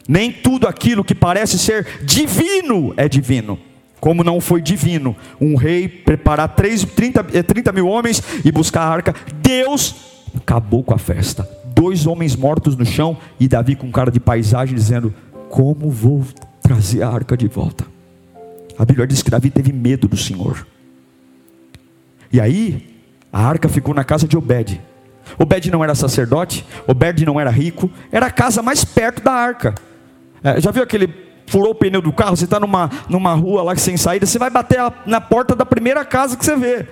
Nem 0.07 0.31
tudo 0.31 0.67
aquilo 0.67 1.03
que 1.03 1.13
parece 1.13 1.57
ser 1.57 1.85
divino 2.03 2.93
é 2.97 3.07
divino. 3.09 3.59
Como 3.99 4.23
não 4.23 4.39
foi 4.39 4.61
divino 4.61 5.15
um 5.39 5.55
rei 5.55 5.87
preparar 5.87 6.49
3, 6.49 6.85
30, 6.85 7.23
30 7.23 7.71
mil 7.71 7.87
homens 7.87 8.21
e 8.43 8.51
buscar 8.51 8.81
a 8.81 8.89
arca, 8.89 9.13
Deus 9.41 9.95
acabou 10.35 10.83
com 10.83 10.93
a 10.93 10.97
festa. 10.97 11.47
Dois 11.65 12.05
homens 12.05 12.35
mortos 12.35 12.75
no 12.75 12.85
chão 12.85 13.17
e 13.39 13.47
Davi 13.47 13.75
com 13.75 13.91
cara 13.91 14.11
de 14.11 14.19
paisagem 14.19 14.75
dizendo: 14.75 15.13
Como 15.49 15.89
vou 15.89 16.25
trazer 16.61 17.03
a 17.03 17.09
arca 17.09 17.35
de 17.35 17.47
volta? 17.47 17.85
A 18.77 18.85
Bíblia 18.85 19.05
diz 19.05 19.21
que 19.21 19.29
Davi 19.29 19.49
teve 19.49 19.73
medo 19.73 20.07
do 20.07 20.15
Senhor. 20.15 20.65
E 22.31 22.39
aí, 22.39 22.95
a 23.31 23.45
arca 23.45 23.67
ficou 23.67 23.93
na 23.93 24.03
casa 24.03 24.27
de 24.27 24.37
Obed. 24.37 24.79
Obed 25.37 25.69
não 25.69 25.83
era 25.83 25.93
sacerdote, 25.93 26.65
Obed 26.87 27.25
não 27.25 27.39
era 27.39 27.49
rico, 27.49 27.91
era 28.11 28.27
a 28.27 28.31
casa 28.31 28.61
mais 28.61 28.85
perto 28.85 29.21
da 29.21 29.31
arca. 29.31 29.75
É, 30.43 30.61
já 30.61 30.71
viu 30.71 30.81
aquele 30.81 31.07
furou 31.49 31.71
o 31.71 31.75
pneu 31.75 32.01
do 32.01 32.13
carro? 32.13 32.37
Você 32.37 32.45
está 32.45 32.59
numa, 32.59 32.89
numa 33.09 33.33
rua 33.33 33.63
lá 33.63 33.75
sem 33.75 33.97
saída, 33.97 34.25
você 34.25 34.37
vai 34.37 34.49
bater 34.49 34.79
a, 34.79 34.93
na 35.05 35.19
porta 35.19 35.55
da 35.55 35.65
primeira 35.65 36.05
casa 36.05 36.37
que 36.37 36.45
você 36.45 36.55
vê. 36.55 36.87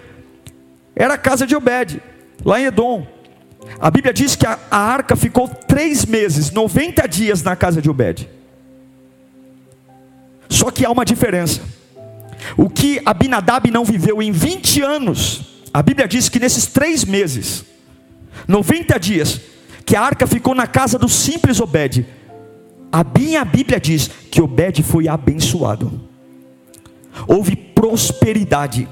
Era 0.95 1.13
a 1.13 1.17
casa 1.17 1.45
de 1.45 1.55
Obed, 1.55 2.01
lá 2.43 2.59
em 2.59 2.65
Edom. 2.65 3.05
A 3.79 3.91
Bíblia 3.91 4.13
diz 4.13 4.35
que 4.35 4.47
a, 4.47 4.57
a 4.71 4.77
arca 4.77 5.15
ficou 5.15 5.47
três 5.47 6.05
meses, 6.05 6.51
90 6.51 7.07
dias 7.07 7.43
na 7.43 7.55
casa 7.55 7.81
de 7.81 7.89
Obed. 7.89 8.27
Só 10.49 10.71
que 10.71 10.85
há 10.85 10.89
uma 10.89 11.05
diferença. 11.05 11.61
O 12.55 12.69
que 12.69 12.99
Abinadab 13.05 13.69
não 13.69 13.85
viveu 13.85 14.21
em 14.21 14.31
20 14.31 14.81
anos, 14.81 15.63
a 15.73 15.83
Bíblia 15.83 16.07
diz 16.07 16.29
que 16.29 16.39
nesses 16.39 16.65
três 16.65 17.05
meses, 17.05 17.63
90 18.47 18.99
dias, 18.99 19.41
que 19.85 19.95
a 19.95 20.01
arca 20.01 20.25
ficou 20.25 20.55
na 20.55 20.65
casa 20.65 20.97
do 20.97 21.07
simples 21.07 21.59
Obed, 21.59 22.05
a 22.91 23.03
minha 23.03 23.43
Bíblia 23.43 23.79
diz 23.79 24.09
que 24.31 24.41
Obed 24.41 24.81
foi 24.83 25.07
abençoado. 25.07 25.91
Houve 27.27 27.55
prosperidade. 27.55 28.87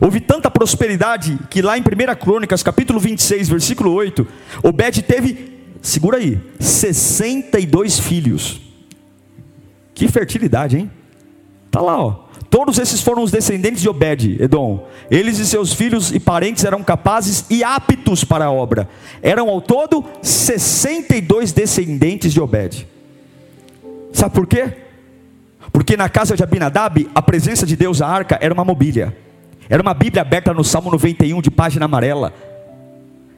Houve 0.00 0.20
tanta 0.20 0.50
prosperidade 0.50 1.38
que 1.50 1.62
lá 1.62 1.76
em 1.76 1.82
1 1.82 1.84
Crônicas, 2.20 2.62
capítulo 2.62 2.98
26, 2.98 3.48
versículo 3.48 3.92
8, 3.92 4.26
Obed 4.62 5.02
teve, 5.02 5.58
segura 5.82 6.18
aí, 6.18 6.40
62 6.58 7.98
filhos. 7.98 8.60
Que 9.94 10.08
fertilidade, 10.08 10.76
hein? 10.78 10.90
Tá 11.70 11.80
lá, 11.80 12.00
ó. 12.00 12.24
Todos 12.50 12.78
esses 12.78 13.00
foram 13.00 13.22
os 13.22 13.32
descendentes 13.32 13.82
de 13.82 13.88
Obed, 13.88 14.40
Edom. 14.40 14.86
Eles 15.10 15.38
e 15.38 15.46
seus 15.46 15.72
filhos 15.72 16.12
e 16.12 16.20
parentes 16.20 16.64
eram 16.64 16.82
capazes 16.84 17.44
e 17.50 17.64
aptos 17.64 18.22
para 18.22 18.46
a 18.46 18.52
obra. 18.52 18.88
Eram 19.20 19.48
ao 19.48 19.60
todo 19.60 20.04
62 20.22 21.52
descendentes 21.52 22.32
de 22.32 22.40
Obed. 22.40 22.93
Sabe 24.14 24.32
por 24.32 24.46
quê? 24.46 24.72
Porque 25.72 25.96
na 25.96 26.08
casa 26.08 26.36
de 26.36 26.42
Abinadab, 26.42 27.10
a 27.12 27.20
presença 27.20 27.66
de 27.66 27.74
Deus, 27.74 28.00
a 28.00 28.06
arca, 28.06 28.38
era 28.40 28.54
uma 28.54 28.64
mobília. 28.64 29.14
Era 29.68 29.82
uma 29.82 29.92
Bíblia 29.92 30.22
aberta 30.22 30.54
no 30.54 30.62
Salmo 30.62 30.90
91, 30.90 31.42
de 31.42 31.50
página 31.50 31.84
amarela. 31.84 32.32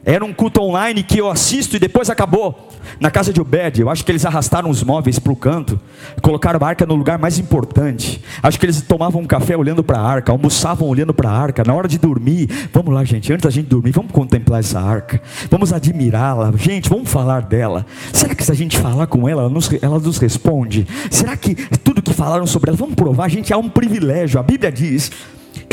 Era 0.07 0.25
um 0.25 0.33
culto 0.33 0.63
online 0.63 1.03
que 1.03 1.19
eu 1.19 1.29
assisto 1.29 1.75
e 1.75 1.81
depois 1.81 2.09
acabou. 2.09 2.69
Na 3.01 3.11
casa 3.11 3.33
de 3.33 3.41
Obed, 3.41 3.81
eu 3.81 3.91
acho 3.91 4.05
que 4.05 4.13
eles 4.13 4.25
arrastaram 4.25 4.71
os 4.71 4.85
móveis 4.85 5.19
para 5.19 5.33
o 5.33 5.37
canto, 5.37 5.81
colocaram 6.23 6.61
a 6.63 6.69
arca 6.69 6.87
no 6.87 6.95
lugar 6.95 7.19
mais 7.19 7.41
importante. 7.41 8.23
Acho 8.41 8.57
que 8.57 8.67
eles 8.67 8.81
tomavam 8.81 9.23
um 9.23 9.27
café 9.27 9.57
olhando 9.57 9.83
para 9.83 9.99
a 9.99 10.09
arca, 10.09 10.31
almoçavam 10.31 10.87
olhando 10.87 11.13
para 11.13 11.29
a 11.29 11.37
arca. 11.37 11.65
Na 11.67 11.75
hora 11.75 11.89
de 11.89 11.99
dormir, 11.99 12.49
vamos 12.73 12.95
lá, 12.95 13.03
gente, 13.03 13.33
antes 13.33 13.43
da 13.43 13.51
gente 13.51 13.67
dormir, 13.67 13.91
vamos 13.91 14.13
contemplar 14.13 14.61
essa 14.61 14.81
arca, 14.81 15.21
vamos 15.51 15.73
admirá-la, 15.73 16.53
gente, 16.57 16.89
vamos 16.89 17.11
falar 17.11 17.43
dela. 17.43 17.85
Será 18.13 18.33
que 18.33 18.45
se 18.45 18.53
a 18.53 18.55
gente 18.55 18.79
falar 18.79 19.09
com 19.09 19.29
ela, 19.29 19.43
ela 19.43 19.51
nos, 19.51 19.69
ela 19.83 19.99
nos 19.99 20.19
responde? 20.19 20.87
Será 21.11 21.37
que 21.37 21.57
tudo 21.79 22.01
que 22.01 22.15
falaram 22.15 22.47
sobre 22.47 22.71
ela, 22.71 22.79
vamos 22.79 22.95
provar? 22.95 23.29
Gente, 23.29 23.53
há 23.53 23.59
um 23.59 23.69
privilégio. 23.69 24.39
A 24.39 24.43
Bíblia 24.45 24.71
diz 24.71 25.11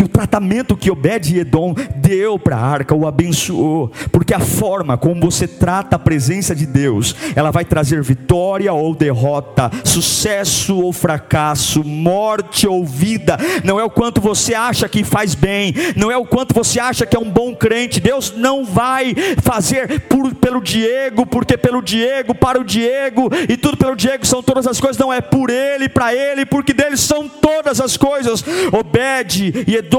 que 0.04 0.06
o 0.06 0.08
tratamento 0.08 0.76
que 0.76 0.92
Obed 0.92 1.38
Edom 1.38 1.74
deu 1.96 2.38
para 2.38 2.58
a 2.58 2.66
arca 2.66 2.94
o 2.94 3.08
abençoou, 3.08 3.92
porque 4.12 4.34
a 4.34 4.40
forma 4.40 4.98
como 4.98 5.22
você 5.22 5.48
trata 5.48 5.96
a 5.96 6.00
presença 6.00 6.54
de 6.54 6.66
Deus, 6.66 7.16
ela 7.36 7.52
vai 7.52 7.64
trazer 7.64 8.02
vitória 8.04 8.74
ou 8.74 8.94
derrota, 8.94 9.72
sucesso 9.84 10.78
ou 10.78 10.92
fracasso, 10.92 11.84
morte 11.84 12.68
ou 12.68 12.86
vida. 12.86 13.38
Não 13.64 13.80
é 13.80 13.84
o 13.84 13.90
quanto 13.90 14.20
você 14.20 14.54
acha 14.54 14.90
que 14.90 15.04
faz 15.04 15.36
bem, 15.36 15.74
não 15.96 16.12
é 16.12 16.18
o 16.18 16.26
quanto 16.26 16.54
você 16.54 16.80
acha 16.80 17.06
que 17.06 17.16
é 17.16 17.20
um 17.20 17.30
bom 17.30 17.56
crente. 17.56 18.00
Deus 18.00 18.34
não 18.36 18.66
vai 18.66 19.16
fazer 19.42 20.02
por, 20.02 20.36
pelo 20.36 20.62
Diego, 20.62 21.26
porque 21.26 21.58
pelo 21.58 21.82
Diego, 21.82 22.36
para 22.36 22.60
o 22.60 22.64
Diego 22.64 23.30
e 23.48 23.56
tudo 23.56 23.78
pelo 23.78 23.96
Diego 23.96 24.26
são 24.26 24.44
todas 24.44 24.68
as 24.68 24.80
coisas. 24.80 24.98
Não 24.98 25.14
é 25.14 25.22
por 25.22 25.50
ele, 25.50 25.88
para 25.88 26.14
ele, 26.14 26.46
porque 26.46 26.74
dele 26.74 26.98
são 26.98 27.30
todas 27.30 27.80
as 27.80 27.96
coisas. 27.96 28.44
Obed 28.72 29.54
e 29.68 29.76
Edom, 29.76 29.93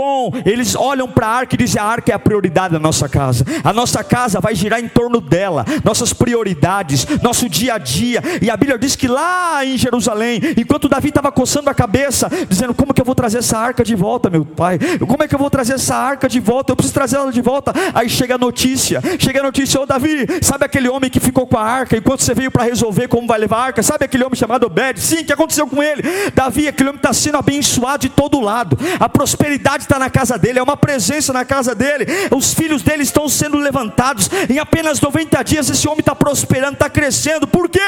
eles 0.44 0.74
olham 0.74 1.08
para 1.08 1.26
a 1.26 1.30
arca 1.30 1.54
e 1.54 1.58
dizem: 1.58 1.80
a 1.80 1.84
arca 1.84 2.12
é 2.12 2.14
a 2.14 2.18
prioridade 2.18 2.72
da 2.72 2.80
nossa 2.80 3.08
casa. 3.08 3.44
A 3.62 3.72
nossa 3.72 4.02
casa 4.02 4.40
vai 4.40 4.54
girar 4.54 4.80
em 4.80 4.88
torno 4.88 5.20
dela, 5.20 5.64
nossas 5.84 6.12
prioridades, 6.12 7.06
nosso 7.22 7.48
dia 7.48 7.74
a 7.74 7.78
dia. 7.78 8.22
E 8.40 8.50
a 8.50 8.56
Bíblia 8.56 8.78
diz 8.78 8.96
que 8.96 9.08
lá 9.08 9.64
em 9.64 9.76
Jerusalém, 9.76 10.40
enquanto 10.56 10.88
Davi 10.88 11.08
estava 11.08 11.30
coçando 11.30 11.70
a 11.70 11.74
cabeça, 11.74 12.28
dizendo: 12.48 12.74
Como 12.74 12.92
que 12.92 13.00
eu 13.00 13.04
vou 13.04 13.14
trazer 13.14 13.38
essa 13.38 13.58
arca 13.58 13.84
de 13.84 13.94
volta, 13.94 14.30
meu 14.30 14.44
pai? 14.44 14.78
Como 15.06 15.22
é 15.22 15.28
que 15.28 15.34
eu 15.34 15.38
vou 15.38 15.50
trazer 15.50 15.74
essa 15.74 15.96
arca 15.96 16.28
de 16.28 16.40
volta? 16.40 16.72
Eu 16.72 16.76
preciso 16.76 16.94
trazer 16.94 17.16
ela 17.16 17.32
de 17.32 17.40
volta. 17.40 17.72
Aí 17.94 18.08
chega 18.08 18.34
a 18.34 18.38
notícia: 18.38 19.00
chega 19.18 19.40
a 19.40 19.42
notícia, 19.42 19.80
ô 19.80 19.86
Davi, 19.86 20.26
sabe 20.42 20.64
aquele 20.64 20.88
homem 20.88 21.10
que 21.10 21.20
ficou 21.20 21.46
com 21.46 21.58
a 21.58 21.62
arca 21.62 21.96
enquanto 21.96 22.22
você 22.22 22.34
veio 22.34 22.50
para 22.50 22.64
resolver 22.64 23.08
como 23.08 23.26
vai 23.26 23.38
levar 23.38 23.58
a 23.58 23.64
arca? 23.64 23.82
Sabe 23.82 24.04
aquele 24.04 24.24
homem 24.24 24.36
chamado 24.36 24.66
Obed? 24.66 25.00
Sim, 25.00 25.20
o 25.20 25.24
que 25.24 25.32
aconteceu 25.32 25.66
com 25.66 25.82
ele? 25.82 26.02
Davi, 26.34 26.68
aquele 26.68 26.90
homem 26.90 26.98
está 26.98 27.12
sendo 27.12 27.38
abençoado 27.38 27.98
de 27.98 28.08
todo 28.08 28.40
lado, 28.40 28.78
a 28.98 29.08
prosperidade 29.08 29.83
está 29.84 29.98
na 29.98 30.10
casa 30.10 30.38
dele, 30.38 30.58
é 30.58 30.62
uma 30.62 30.76
presença 30.76 31.32
na 31.32 31.44
casa 31.44 31.74
dele, 31.74 32.06
os 32.30 32.54
filhos 32.54 32.82
dele 32.82 33.02
estão 33.02 33.28
sendo 33.28 33.56
levantados. 33.56 34.28
Em 34.48 34.58
apenas 34.58 35.00
90 35.00 35.42
dias, 35.42 35.70
esse 35.70 35.86
homem 35.86 36.00
está 36.00 36.14
prosperando, 36.14 36.74
está 36.74 36.90
crescendo. 36.90 37.46
Por 37.46 37.68
quê? 37.68 37.80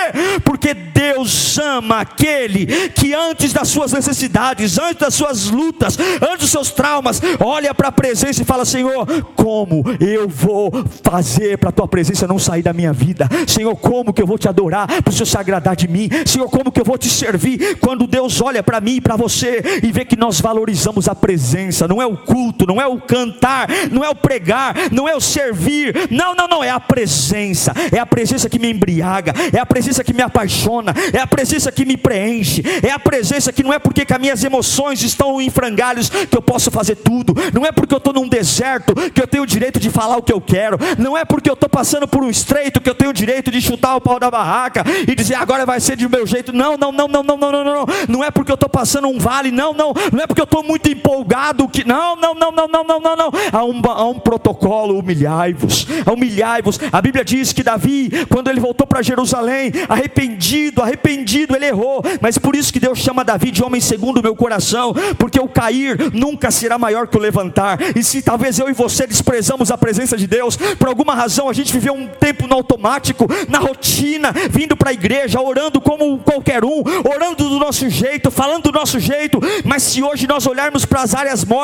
Porque 0.44 0.74
Deus 0.74 1.58
ama 1.58 2.00
aquele 2.00 2.66
que 2.90 3.14
antes 3.14 3.52
das 3.52 3.68
suas 3.68 3.92
necessidades, 3.92 4.78
antes 4.78 5.00
das 5.00 5.14
suas 5.14 5.46
lutas, 5.46 5.98
antes 6.22 6.40
dos 6.40 6.50
seus 6.50 6.70
traumas, 6.70 7.20
olha 7.40 7.74
para 7.74 7.88
a 7.88 7.92
presença 7.92 8.42
e 8.42 8.44
fala: 8.44 8.64
Senhor, 8.64 9.06
como 9.34 9.84
eu 10.00 10.28
vou 10.28 10.72
fazer 11.02 11.58
para 11.58 11.70
a 11.70 11.72
tua 11.72 11.88
presença 11.88 12.26
não 12.26 12.38
sair 12.38 12.62
da 12.62 12.72
minha 12.72 12.92
vida? 12.92 13.28
Senhor, 13.46 13.74
como 13.76 14.12
que 14.12 14.22
eu 14.22 14.26
vou 14.26 14.38
te 14.38 14.48
adorar 14.48 14.86
para 15.02 15.10
o 15.10 15.12
Senhor 15.12 15.26
se 15.26 15.38
agradar 15.38 15.76
de 15.76 15.88
mim? 15.88 16.08
Senhor, 16.24 16.48
como 16.48 16.72
que 16.72 16.80
eu 16.80 16.84
vou 16.84 16.98
te 16.98 17.08
servir? 17.08 17.78
Quando 17.78 18.06
Deus 18.06 18.40
olha 18.40 18.62
para 18.62 18.80
mim 18.80 18.96
e 18.96 19.00
para 19.00 19.16
você 19.16 19.62
e 19.82 19.92
vê 19.92 20.04
que 20.04 20.16
nós 20.16 20.40
valorizamos 20.40 21.08
a 21.08 21.14
presença, 21.14 21.75
presença, 21.76 21.86
não 21.86 22.00
é 22.00 22.06
o 22.06 22.16
culto, 22.16 22.66
não 22.66 22.80
é 22.80 22.86
o 22.86 22.98
cantar, 22.98 23.68
não 23.90 24.02
é 24.02 24.08
o 24.08 24.14
pregar, 24.14 24.74
não 24.90 25.08
é 25.08 25.14
o 25.14 25.20
servir. 25.20 25.94
Não, 26.10 26.34
não, 26.34 26.48
não, 26.48 26.64
é 26.64 26.70
a 26.70 26.80
presença. 26.80 27.72
É 27.92 27.98
a 27.98 28.06
presença 28.06 28.48
que 28.48 28.58
me 28.58 28.70
embriaga, 28.70 29.34
é 29.52 29.58
a 29.58 29.66
presença 29.66 30.02
que 30.02 30.14
me 30.14 30.22
apaixona, 30.22 30.94
é 31.12 31.18
a 31.18 31.26
presença 31.26 31.70
que 31.70 31.84
me 31.84 31.96
preenche, 31.96 32.62
é 32.82 32.90
a 32.90 32.98
presença 32.98 33.52
que 33.52 33.62
não 33.62 33.72
é 33.72 33.78
porque 33.78 34.06
as 34.08 34.20
minhas 34.20 34.42
emoções 34.42 35.02
estão 35.02 35.40
em 35.40 35.50
frangalhos 35.50 36.08
que 36.08 36.36
eu 36.36 36.42
posso 36.42 36.70
fazer 36.70 36.96
tudo. 36.96 37.34
Não 37.52 37.66
é 37.66 37.72
porque 37.72 37.94
eu 37.94 37.98
estou 37.98 38.12
num 38.12 38.28
deserto 38.28 38.94
que 39.10 39.20
eu 39.20 39.26
tenho 39.26 39.42
o 39.42 39.46
direito 39.46 39.78
de 39.78 39.90
falar 39.90 40.16
o 40.16 40.22
que 40.22 40.32
eu 40.32 40.40
quero. 40.40 40.78
Não 40.98 41.16
é 41.16 41.24
porque 41.24 41.50
eu 41.50 41.54
estou 41.54 41.68
passando 41.68 42.08
por 42.08 42.22
um 42.22 42.30
estreito 42.30 42.80
que 42.80 42.88
eu 42.88 42.94
tenho 42.94 43.10
o 43.10 43.14
direito 43.14 43.50
de 43.50 43.60
chutar 43.60 43.96
o 43.96 44.00
pau 44.00 44.18
da 44.18 44.30
barraca 44.30 44.84
e 45.06 45.14
dizer 45.14 45.34
agora 45.34 45.66
vai 45.66 45.80
ser 45.80 45.96
de 45.96 46.08
meu 46.08 46.26
jeito. 46.26 46.52
Não, 46.52 46.76
não, 46.76 46.90
não, 46.90 47.08
não, 47.08 47.22
não, 47.22 47.36
não, 47.36 47.52
não, 47.52 47.64
não. 47.64 47.86
Não 48.08 48.24
é 48.24 48.30
porque 48.30 48.50
eu 48.50 48.54
estou 48.54 48.68
passando 48.68 49.08
um 49.08 49.18
vale. 49.18 49.50
Não, 49.50 49.72
não. 49.72 49.92
Não 50.12 50.22
é 50.22 50.26
porque 50.26 50.40
eu 50.40 50.44
estou 50.44 50.62
muito 50.62 50.88
empolgado 50.88 51.65
do 51.66 51.68
que. 51.68 51.86
Não, 51.86 52.16
não, 52.16 52.34
não, 52.34 52.52
não, 52.52 52.68
não, 52.68 52.84
não, 52.84 53.00
não, 53.00 53.16
não. 53.16 53.30
Há 53.52 53.64
um, 53.64 53.82
há 53.84 54.08
um 54.08 54.18
protocolo, 54.18 54.98
humilhai-vos, 54.98 55.86
humilhai-vos. 56.10 56.80
A 56.92 57.02
Bíblia 57.02 57.24
diz 57.24 57.52
que 57.52 57.62
Davi, 57.62 58.10
quando 58.28 58.48
ele 58.48 58.60
voltou 58.60 58.86
para 58.86 59.02
Jerusalém, 59.02 59.72
arrependido, 59.88 60.82
arrependido, 60.82 61.54
ele 61.54 61.66
errou. 61.66 62.02
Mas 62.20 62.38
por 62.38 62.54
isso 62.54 62.72
que 62.72 62.80
Deus 62.80 62.98
chama 62.98 63.24
Davi 63.24 63.50
de 63.50 63.62
homem 63.62 63.80
segundo 63.80 64.18
o 64.18 64.22
meu 64.22 64.34
coração, 64.34 64.94
porque 65.18 65.40
o 65.40 65.48
cair 65.48 66.12
nunca 66.12 66.50
será 66.50 66.78
maior 66.78 67.08
que 67.08 67.16
o 67.16 67.20
levantar. 67.20 67.78
E 67.96 68.02
se 68.02 68.22
talvez 68.22 68.58
eu 68.58 68.68
e 68.68 68.72
você 68.72 69.06
desprezamos 69.06 69.70
a 69.70 69.78
presença 69.78 70.16
de 70.16 70.26
Deus, 70.26 70.56
por 70.78 70.88
alguma 70.88 71.14
razão 71.14 71.48
a 71.48 71.52
gente 71.52 71.72
viveu 71.72 71.94
um 71.94 72.06
tempo 72.06 72.46
no 72.46 72.54
automático, 72.54 73.26
na 73.48 73.58
rotina, 73.58 74.32
vindo 74.50 74.76
para 74.76 74.90
a 74.90 74.92
igreja, 74.92 75.40
orando 75.40 75.80
como 75.80 76.18
qualquer 76.18 76.64
um, 76.64 76.82
orando 77.12 77.48
do 77.48 77.58
nosso 77.58 77.88
jeito, 77.88 78.30
falando 78.30 78.64
do 78.64 78.72
nosso 78.72 79.00
jeito, 79.00 79.40
mas 79.64 79.82
se 79.82 80.02
hoje 80.02 80.26
nós 80.26 80.46
olharmos 80.46 80.84
para 80.84 81.02
as 81.02 81.14
áreas 81.14 81.44
mortas, 81.44 81.55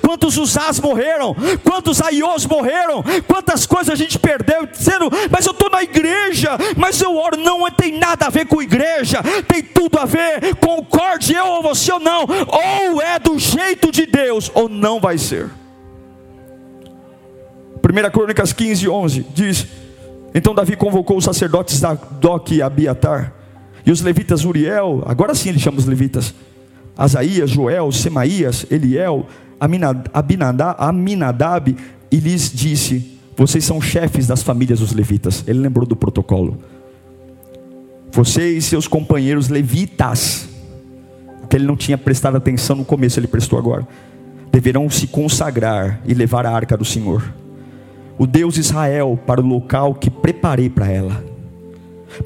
quantos 0.00 0.36
Usás 0.36 0.80
morreram, 0.80 1.34
quantos 1.62 2.00
Aios 2.00 2.46
morreram, 2.46 3.02
quantas 3.26 3.66
coisas 3.66 3.92
a 3.92 3.96
gente 3.96 4.18
perdeu, 4.18 4.66
dizendo, 4.66 5.10
mas 5.30 5.46
eu 5.46 5.52
estou 5.52 5.70
na 5.70 5.82
igreja, 5.82 6.50
mas 6.76 7.00
eu 7.00 7.16
oro, 7.16 7.36
não 7.36 7.70
tem 7.70 7.98
nada 7.98 8.26
a 8.26 8.30
ver 8.30 8.46
com 8.46 8.62
igreja, 8.62 9.22
tem 9.48 9.62
tudo 9.62 9.98
a 9.98 10.04
ver, 10.04 10.54
concorde 10.56 11.34
eu 11.34 11.46
ou 11.46 11.62
você 11.62 11.92
ou 11.92 12.00
não, 12.00 12.22
ou 12.22 13.00
é 13.00 13.18
do 13.18 13.38
jeito 13.38 13.90
de 13.90 14.06
Deus, 14.06 14.50
ou 14.54 14.68
não 14.68 15.00
vai 15.00 15.18
ser. 15.18 15.50
1 17.84 18.10
Crônicas 18.10 18.52
15, 18.52 18.88
11 18.88 19.26
diz: 19.34 19.66
Então 20.34 20.54
Davi 20.54 20.74
convocou 20.74 21.18
os 21.18 21.24
sacerdotes 21.24 21.80
da 21.80 21.94
Doc 21.94 22.50
e 22.50 22.62
Abiatar, 22.62 23.32
e 23.84 23.92
os 23.92 24.00
levitas 24.00 24.44
Uriel, 24.44 25.02
agora 25.06 25.34
sim 25.34 25.50
ele 25.50 25.58
chama 25.58 25.78
os 25.78 25.86
levitas, 25.86 26.34
Asaías, 26.96 27.50
Joel, 27.50 27.90
Semaías, 27.90 28.66
Eliel, 28.70 29.26
Aminadab, 29.58 30.76
Aminadab, 30.78 31.76
e 32.10 32.16
lhes 32.16 32.52
disse: 32.52 33.18
Vocês 33.36 33.64
são 33.64 33.80
chefes 33.80 34.26
das 34.26 34.42
famílias 34.42 34.80
dos 34.80 34.92
levitas. 34.92 35.42
Ele 35.46 35.58
lembrou 35.58 35.86
do 35.86 35.96
protocolo. 35.96 36.58
Você 38.12 38.56
e 38.56 38.62
seus 38.62 38.86
companheiros 38.86 39.48
levitas, 39.48 40.48
que 41.50 41.56
ele 41.56 41.66
não 41.66 41.76
tinha 41.76 41.98
prestado 41.98 42.36
atenção 42.36 42.76
no 42.76 42.84
começo, 42.84 43.18
ele 43.18 43.26
prestou 43.26 43.58
agora, 43.58 43.86
deverão 44.52 44.88
se 44.88 45.08
consagrar 45.08 46.00
e 46.06 46.14
levar 46.14 46.46
a 46.46 46.52
arca 46.52 46.76
do 46.76 46.84
Senhor, 46.84 47.24
o 48.16 48.24
Deus 48.24 48.56
Israel, 48.56 49.18
para 49.26 49.40
o 49.40 49.46
local 49.46 49.96
que 49.96 50.08
preparei 50.08 50.70
para 50.70 50.88
ela. 50.88 51.24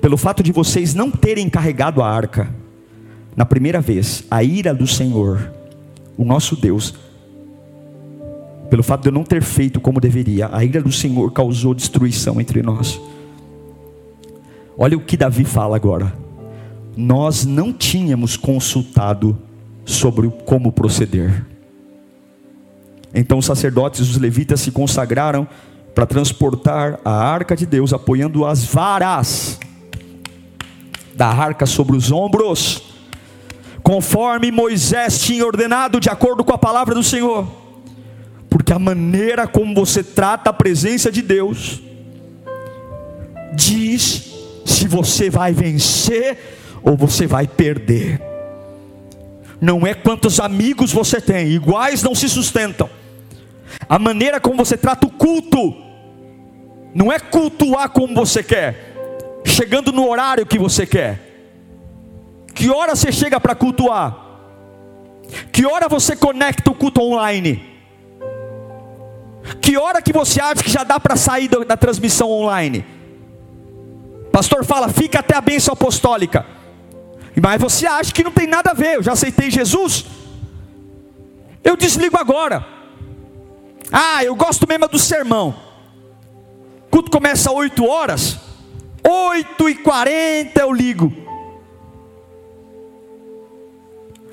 Pelo 0.03 0.19
fato 0.19 0.43
de 0.43 0.53
vocês 0.53 0.95
não 0.95 1.11
terem 1.11 1.49
carregado 1.49 2.03
a 2.03 2.11
arca, 2.11 2.55
na 3.39 3.47
primeira 3.47 3.81
vez, 3.81 4.25
a 4.29 4.43
ira 4.43 4.75
do 4.75 4.85
Senhor, 4.85 5.53
o 6.17 6.25
nosso 6.25 6.57
Deus, 6.57 6.93
pelo 8.69 8.83
fato 8.83 9.03
de 9.03 9.11
eu 9.11 9.13
não 9.13 9.23
ter 9.23 9.45
feito 9.45 9.81
como 9.81 10.01
deveria, 10.01 10.51
a 10.53 10.65
ira 10.65 10.83
do 10.83 10.91
Senhor 10.91 11.31
causou 11.31 11.73
destruição 11.73 12.41
entre 12.41 12.65
nós. 12.65 13.01
Olha 14.77 14.97
o 14.97 15.01
que 15.01 15.17
Davi 15.17 15.45
fala 15.45 15.77
agora. 15.77 16.13
Nós 16.97 17.47
não 17.47 17.73
tínhamos 17.73 18.37
consultado 18.37 19.39
sobre 19.85 20.29
como 20.45 20.73
proceder. 20.73 21.47
Então 23.15 23.39
os 23.39 23.47
sacerdotes 23.47 24.01
e 24.01 24.03
os 24.03 24.17
levitas 24.17 24.63
se 24.63 24.73
consagraram 24.73 25.47
para 25.95 26.07
transportar 26.07 26.99
a 27.05 27.13
arca 27.13 27.55
de 27.55 27.67
Deus, 27.67 27.93
apoiando 27.93 28.45
as 28.45 28.65
varas 28.65 29.61
da 31.15 31.29
arca 31.29 31.67
sobre 31.67 31.97
os 31.97 32.11
ombros, 32.11 32.98
conforme 33.89 34.51
Moisés 34.53 35.19
tinha 35.19 35.47
ordenado, 35.47 35.99
de 35.99 36.11
acordo 36.11 36.45
com 36.45 36.53
a 36.53 36.59
palavra 36.59 36.95
do 36.95 37.03
Senhor. 37.03 37.51
Porque 38.51 38.71
a 38.71 38.79
maneira 38.79 39.49
como 39.49 39.75
você 39.75 40.03
trata 40.03 40.51
a 40.51 40.53
presença 40.53 41.11
de 41.11 41.23
Deus 41.23 41.81
diz 43.55 44.31
se 44.67 44.87
você 44.87 45.31
vai 45.31 45.55
vencer 45.55 46.37
ou 46.83 46.99
você 46.99 47.27
vai 47.27 47.47
perder. 47.47 48.21
Não 49.59 49.87
é 49.87 49.95
quantos 49.95 50.39
amigos 50.39 50.93
você 50.93 51.19
tem, 51.19 51.49
iguais 51.49 52.03
não 52.03 52.15
se 52.15 52.29
sustentam. 52.29 52.91
A 53.89 53.99
maneira 53.99 54.39
como 54.39 54.63
você 54.63 54.77
trata 54.77 55.07
o 55.07 55.11
culto, 55.11 55.75
não 56.95 57.11
é 57.11 57.19
cultuar 57.19 57.89
como 57.89 58.15
você 58.15 58.43
quer, 58.43 59.41
chegando 59.47 59.93
no 59.93 60.07
horário 60.07 60.45
que 60.45 60.59
você 60.59 60.85
quer. 60.85 61.28
Que 62.59 62.69
hora 62.69 62.97
você 62.97 63.13
chega 63.13 63.39
para 63.39 63.55
cultuar? 63.55 64.17
Que 65.53 65.65
hora 65.65 65.89
você 65.89 66.17
conecta 66.17 66.69
o 66.69 66.75
culto 66.75 67.01
online? 67.01 67.65
Que 69.63 69.77
hora 69.77 70.03
que 70.03 70.13
você 70.13 70.41
acha 70.41 70.65
que 70.65 70.69
já 70.69 70.83
dá 70.83 70.99
para 70.99 71.15
sair 71.15 71.47
da, 71.47 71.61
da 71.61 71.77
transmissão 71.77 72.29
online? 72.29 72.85
Pastor 74.33 74.65
fala, 74.65 74.89
fica 74.89 75.21
até 75.21 75.37
a 75.37 75.41
bênção 75.41 75.73
apostólica. 75.73 76.45
Mas 77.41 77.61
você 77.61 77.87
acha 77.87 78.13
que 78.13 78.25
não 78.25 78.33
tem 78.33 78.49
nada 78.49 78.73
a 78.73 78.75
ver, 78.75 78.97
eu 78.97 79.05
já 79.05 79.13
aceitei 79.13 79.53
Jesus. 79.53 80.05
Eu 81.63 81.77
desligo 81.77 82.19
agora. 82.19 82.67
Ah, 83.93 84.25
eu 84.25 84.35
gosto 84.35 84.67
mesmo 84.67 84.89
do 84.89 84.99
sermão. 84.99 85.55
O 86.89 86.91
culto 86.91 87.09
começa 87.09 87.51
às 87.51 87.57
8 87.57 87.87
horas. 87.87 88.37
8 89.09 89.69
e 89.69 89.77
40 89.77 90.61
eu 90.61 90.73
ligo. 90.73 91.28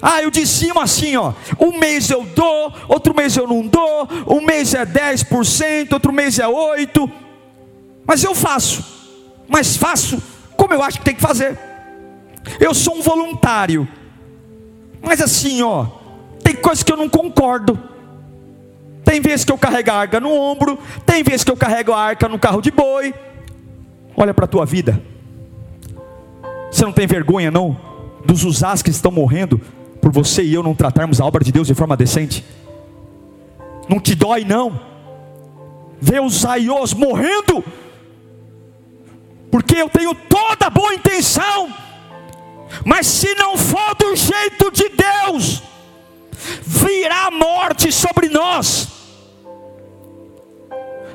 Ah, 0.08 0.22
eu 0.22 0.30
dizimo 0.30 0.80
assim, 0.80 1.16
ó. 1.16 1.34
Um 1.60 1.80
mês 1.80 2.10
eu 2.12 2.24
dou, 2.24 2.72
outro 2.88 3.16
mês 3.16 3.36
eu 3.36 3.48
não 3.48 3.66
dou. 3.66 4.08
Um 4.28 4.42
mês 4.42 4.74
é 4.76 4.86
10%, 4.86 5.94
outro 5.94 6.14
mês 6.14 6.38
é 6.38 6.46
8%. 6.46 7.12
Mas 8.06 8.24
eu 8.24 8.36
faço 8.36 8.96
mas 9.48 9.78
faço 9.78 10.22
como 10.56 10.74
eu 10.74 10.82
acho 10.82 11.00
que 11.00 11.06
tem 11.06 11.16
que 11.16 11.22
fazer. 11.22 11.58
Eu 12.60 12.74
sou 12.74 12.98
um 12.98 13.02
voluntário, 13.02 13.88
mas 15.02 15.22
assim, 15.22 15.62
ó, 15.62 15.86
tem 16.44 16.56
coisas 16.56 16.84
que 16.84 16.92
eu 16.92 16.98
não 16.98 17.10
concordo. 17.10 17.80
Tem 19.04 19.22
vezes 19.22 19.46
que 19.46 19.52
eu 19.52 19.58
carrego 19.58 19.92
a 19.92 19.96
arca 19.96 20.20
no 20.20 20.32
ombro, 20.32 20.80
tem 21.06 21.24
vezes 21.24 21.44
que 21.44 21.52
eu 21.52 21.58
carrego 21.58 21.94
a 21.94 22.00
arca 22.00 22.28
no 22.28 22.40
carro 22.40 22.62
de 22.62 22.72
boi. 22.72 23.14
Olha 24.18 24.34
para 24.34 24.46
a 24.46 24.48
tua 24.48 24.66
vida. 24.66 25.02
Você 26.72 26.84
não 26.84 26.92
tem 26.92 27.06
vergonha 27.06 27.52
não 27.52 27.78
dos 28.26 28.44
usás 28.44 28.82
que 28.82 28.90
estão 28.90 29.12
morrendo 29.12 29.62
por 30.06 30.12
você 30.12 30.44
e 30.44 30.54
eu 30.54 30.62
não 30.62 30.76
tratarmos 30.76 31.20
a 31.20 31.26
obra 31.26 31.44
de 31.44 31.52
Deus 31.52 31.66
de 31.66 31.74
forma 31.74 31.98
decente? 31.98 32.46
Não 33.90 34.00
te 34.00 34.14
dói 34.14 34.46
não? 34.46 34.80
Ver 36.00 36.22
os 36.22 36.46
aios 36.46 36.94
morrendo 36.94 37.64
porque 39.50 39.76
eu 39.76 39.90
tenho 39.90 40.14
toda 40.14 40.70
boa 40.70 40.94
intenção, 40.94 41.74
mas 42.86 43.08
se 43.08 43.34
não 43.34 43.58
for 43.58 43.96
do 43.96 44.16
jeito 44.16 44.70
de 44.70 44.90
Deus, 44.90 45.64
virá 46.62 47.32
morte 47.32 47.92
sobre 47.92 48.30
nós. 48.30 48.88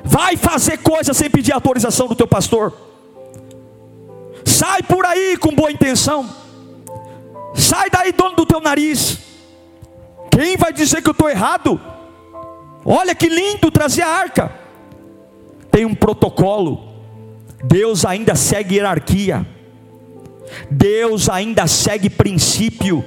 Vai 0.03 0.35
fazer 0.35 0.79
coisa 0.79 1.13
sem 1.13 1.29
pedir 1.29 1.53
autorização 1.53 2.07
do 2.07 2.15
teu 2.15 2.27
pastor. 2.27 2.73
Sai 4.43 4.83
por 4.83 5.05
aí 5.05 5.37
com 5.37 5.55
boa 5.55 5.71
intenção. 5.71 6.40
Sai 7.53 7.89
daí, 7.89 8.11
dono 8.11 8.35
do 8.35 8.45
teu 8.45 8.59
nariz. 8.61 9.19
Quem 10.31 10.55
vai 10.57 10.71
dizer 10.71 11.01
que 11.01 11.09
eu 11.09 11.13
estou 11.13 11.29
errado? 11.29 11.79
Olha 12.85 13.13
que 13.13 13.29
lindo 13.29 13.69
trazer 13.69 14.01
a 14.01 14.07
arca. 14.09 14.51
tem 15.71 15.85
um 15.85 15.95
protocolo, 15.95 16.79
Deus 17.63 18.05
ainda 18.05 18.35
segue 18.35 18.75
hierarquia, 18.75 19.47
Deus 20.69 21.29
ainda 21.29 21.65
segue 21.65 22.09
princípio, 22.09 23.03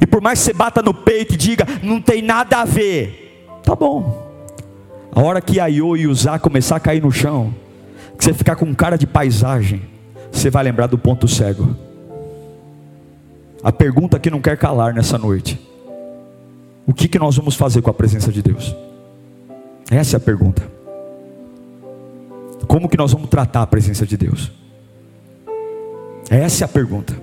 e 0.00 0.06
por 0.06 0.20
mais 0.20 0.38
que 0.38 0.44
você 0.44 0.52
bata 0.52 0.80
no 0.80 0.94
peito 0.94 1.34
e 1.34 1.36
diga, 1.36 1.66
não 1.82 2.00
tem 2.00 2.22
nada 2.22 2.58
a 2.58 2.64
ver, 2.64 3.48
tá 3.64 3.74
bom. 3.74 4.28
A 5.10 5.20
hora 5.20 5.40
que 5.40 5.58
a 5.58 5.66
Iô 5.66 5.96
e 5.96 6.06
o 6.06 6.14
Zá 6.14 6.38
começar 6.38 6.76
a 6.76 6.80
cair 6.80 7.02
no 7.02 7.10
chão, 7.10 7.52
que 8.16 8.22
você 8.22 8.32
ficar 8.32 8.54
com 8.54 8.72
cara 8.74 8.96
de 8.96 9.06
paisagem, 9.06 9.82
você 10.30 10.48
vai 10.48 10.62
lembrar 10.62 10.86
do 10.86 10.98
ponto 10.98 11.26
cego. 11.26 11.74
A 13.62 13.72
pergunta 13.72 14.18
que 14.18 14.30
não 14.30 14.40
quer 14.40 14.56
calar 14.56 14.94
nessa 14.94 15.18
noite: 15.18 15.60
o 16.86 16.94
que, 16.94 17.08
que 17.08 17.18
nós 17.18 17.36
vamos 17.36 17.54
fazer 17.54 17.82
com 17.82 17.90
a 17.90 17.94
presença 17.94 18.30
de 18.30 18.42
Deus? 18.42 18.74
Essa 19.90 20.16
é 20.16 20.18
a 20.18 20.20
pergunta. 20.20 20.62
Como 22.66 22.88
que 22.88 22.96
nós 22.96 23.12
vamos 23.12 23.28
tratar 23.28 23.62
a 23.62 23.66
presença 23.66 24.06
de 24.06 24.16
Deus? 24.16 24.52
Essa 26.30 26.64
é 26.64 26.66
a 26.66 26.68
pergunta. 26.68 27.16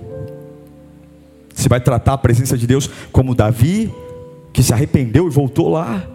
Você 1.54 1.68
vai 1.68 1.80
tratar 1.80 2.14
a 2.14 2.18
presença 2.18 2.58
de 2.58 2.66
Deus 2.66 2.90
como 3.12 3.34
Davi, 3.34 3.92
que 4.52 4.62
se 4.62 4.72
arrependeu 4.72 5.26
e 5.26 5.30
voltou 5.30 5.68
lá, 5.68 6.06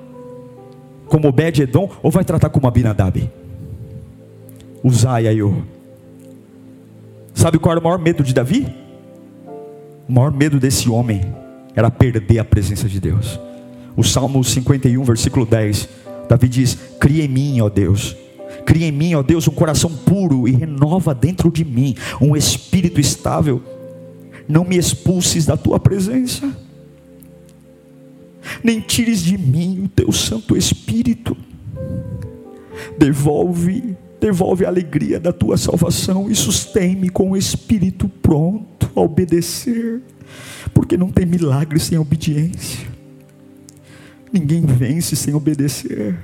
como 1.07 1.27
Obed-Edom, 1.27 1.89
ou 2.03 2.11
vai 2.11 2.23
tratar 2.23 2.49
como 2.49 2.67
Abinadab? 2.67 3.29
Uzai 4.83 5.27
e 5.27 5.63
Sabe 7.33 7.57
qual 7.59 7.71
era 7.71 7.79
o 7.79 7.83
maior 7.83 7.97
medo 7.99 8.23
de 8.23 8.33
Davi? 8.33 8.80
O 10.11 10.13
maior 10.13 10.33
medo 10.33 10.59
desse 10.59 10.89
homem 10.89 11.21
era 11.73 11.89
perder 11.89 12.39
a 12.39 12.43
presença 12.43 12.85
de 12.89 12.99
Deus. 12.99 13.39
O 13.95 14.03
Salmo 14.03 14.43
51, 14.43 15.01
versículo 15.05 15.45
10, 15.45 15.87
Davi 16.27 16.49
diz: 16.49 16.77
Cria 16.99 17.23
em 17.23 17.29
mim, 17.29 17.61
ó 17.61 17.69
Deus, 17.69 18.13
cria 18.65 18.87
em 18.87 18.91
mim, 18.91 19.15
ó 19.15 19.23
Deus, 19.23 19.47
um 19.47 19.53
coração 19.53 19.89
puro 19.89 20.49
e 20.49 20.51
renova 20.51 21.15
dentro 21.15 21.49
de 21.49 21.63
mim 21.63 21.95
um 22.19 22.35
espírito 22.35 22.99
estável. 22.99 23.63
Não 24.49 24.65
me 24.65 24.75
expulses 24.75 25.45
da 25.45 25.55
tua 25.55 25.79
presença, 25.79 26.57
nem 28.61 28.81
tires 28.81 29.23
de 29.23 29.37
mim 29.37 29.83
o 29.85 29.87
teu 29.87 30.11
Santo 30.11 30.57
Espírito. 30.57 31.37
Devolve, 32.97 33.95
devolve 34.21 34.63
a 34.63 34.69
alegria 34.69 35.19
da 35.19 35.33
tua 35.33 35.57
salvação 35.57 36.29
e 36.29 36.35
sustém-me 36.35 37.09
com 37.09 37.31
o 37.31 37.37
espírito 37.37 38.07
pronto 38.07 38.89
a 38.95 39.01
obedecer 39.01 40.01
porque 40.73 40.95
não 40.95 41.09
tem 41.09 41.25
milagre 41.25 41.79
sem 41.79 41.97
obediência. 41.97 42.87
Ninguém 44.31 44.65
vence 44.65 45.15
sem 45.15 45.33
obedecer. 45.33 46.17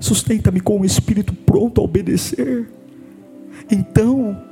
Sustenta-me 0.00 0.60
com 0.60 0.80
o 0.80 0.84
espírito 0.84 1.32
pronto 1.32 1.80
a 1.80 1.84
obedecer. 1.84 2.68
Então, 3.70 4.42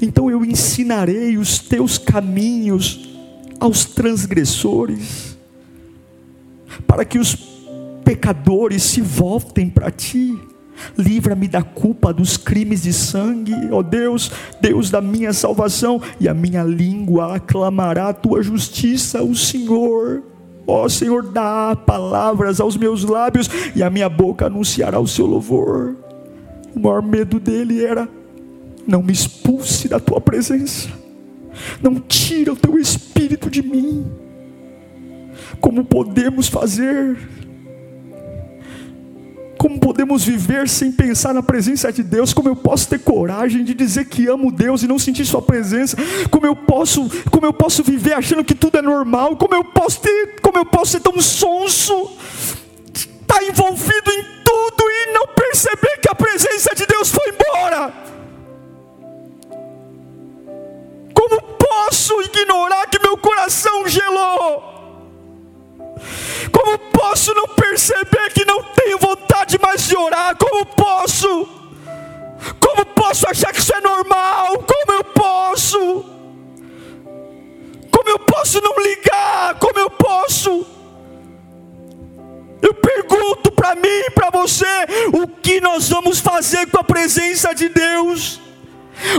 então 0.00 0.30
eu 0.30 0.44
ensinarei 0.44 1.36
os 1.36 1.58
teus 1.58 1.98
caminhos 1.98 3.10
aos 3.58 3.84
transgressores, 3.84 5.36
para 6.86 7.04
que 7.04 7.18
os 7.18 7.53
pecadores 8.04 8.82
se 8.82 9.00
voltem 9.00 9.68
para 9.68 9.90
ti. 9.90 10.38
Livra-me 10.98 11.48
da 11.48 11.62
culpa 11.62 12.12
dos 12.12 12.36
crimes 12.36 12.82
de 12.82 12.92
sangue, 12.92 13.54
ó 13.70 13.82
Deus, 13.82 14.30
Deus 14.60 14.90
da 14.90 15.00
minha 15.00 15.32
salvação, 15.32 16.00
e 16.18 16.28
a 16.28 16.34
minha 16.34 16.64
língua 16.64 17.36
aclamará 17.36 18.08
a 18.08 18.12
tua 18.12 18.42
justiça, 18.42 19.22
o 19.22 19.34
Senhor. 19.34 20.22
Ó 20.66 20.88
Senhor, 20.88 21.22
dá 21.22 21.76
palavras 21.76 22.60
aos 22.60 22.76
meus 22.76 23.04
lábios, 23.04 23.48
e 23.74 23.82
a 23.82 23.90
minha 23.90 24.08
boca 24.08 24.46
anunciará 24.46 24.98
o 24.98 25.06
seu 25.06 25.26
louvor. 25.26 25.96
O 26.74 26.80
maior 26.80 27.02
medo 27.02 27.38
dele 27.38 27.84
era: 27.84 28.08
não 28.86 29.02
me 29.02 29.12
expulse 29.12 29.88
da 29.88 30.00
tua 30.00 30.20
presença, 30.20 30.88
não 31.80 31.94
tira 32.00 32.52
o 32.52 32.56
teu 32.56 32.78
espírito 32.78 33.48
de 33.48 33.62
mim. 33.62 34.04
Como 35.60 35.84
podemos 35.84 36.48
fazer? 36.48 37.16
Como 39.64 39.80
podemos 39.80 40.22
viver 40.22 40.68
sem 40.68 40.92
pensar 40.92 41.32
na 41.32 41.42
presença 41.42 41.90
de 41.90 42.02
Deus? 42.02 42.34
Como 42.34 42.50
eu 42.50 42.54
posso 42.54 42.86
ter 42.86 42.98
coragem 42.98 43.64
de 43.64 43.72
dizer 43.72 44.04
que 44.04 44.28
amo 44.28 44.52
Deus 44.52 44.82
e 44.82 44.86
não 44.86 44.98
sentir 44.98 45.24
Sua 45.24 45.40
presença? 45.40 45.96
Como 46.30 46.44
eu 46.44 46.54
posso, 46.54 47.08
como 47.30 47.46
eu 47.46 47.52
posso 47.54 47.82
viver 47.82 48.12
achando 48.12 48.44
que 48.44 48.54
tudo 48.54 48.76
é 48.76 48.82
normal? 48.82 49.38
Como 49.38 49.54
eu 49.54 49.64
posso 49.64 50.02
ter, 50.02 50.38
como 50.42 50.58
eu 50.58 50.66
posso 50.66 50.92
ser 50.92 51.00
tão 51.00 51.18
sonso? 51.18 52.12
Estar 52.94 53.38
tá 53.38 53.42
envolvido 53.42 54.10
em 54.10 54.24
tudo 54.44 54.84
e 54.86 55.12
não 55.14 55.28
perceber 55.28 55.98
que 55.98 56.10
a 56.10 56.14
presença 56.14 56.74
de 56.74 56.84
Deus 56.84 57.08
foi 57.08 57.24
embora? 57.30 57.90
Como 61.14 61.40
posso 61.40 62.20
ignorar 62.20 62.86
que 62.88 62.98
meu 62.98 63.16
coração 63.16 63.88
gelou? 63.88 64.73
Como 66.52 66.78
posso 66.78 67.34
não 67.34 67.48
perceber 67.48 68.32
que 68.32 68.44
não 68.44 68.62
tenho 68.62 68.98
vontade 68.98 69.58
mais 69.60 69.86
de 69.86 69.96
orar? 69.96 70.36
Como 70.36 70.66
posso? 70.66 71.48
Como 72.60 72.86
posso 72.86 73.28
achar 73.28 73.52
que 73.52 73.60
isso 73.60 73.74
é 73.74 73.80
normal? 73.80 74.58
Como 74.58 74.98
eu 74.98 75.04
posso? 75.04 76.04
Como 77.90 78.08
eu 78.08 78.18
posso 78.18 78.60
não 78.60 78.74
ligar? 78.82 79.58
Como 79.58 79.78
eu 79.78 79.90
posso? 79.90 80.66
Eu 82.60 82.74
pergunto 82.74 83.52
para 83.52 83.74
mim 83.74 83.88
e 84.06 84.10
para 84.10 84.30
você: 84.30 84.66
o 85.12 85.28
que 85.28 85.60
nós 85.60 85.88
vamos 85.88 86.20
fazer 86.20 86.66
com 86.66 86.78
a 86.78 86.84
presença 86.84 87.54
de 87.54 87.68
Deus? 87.68 88.40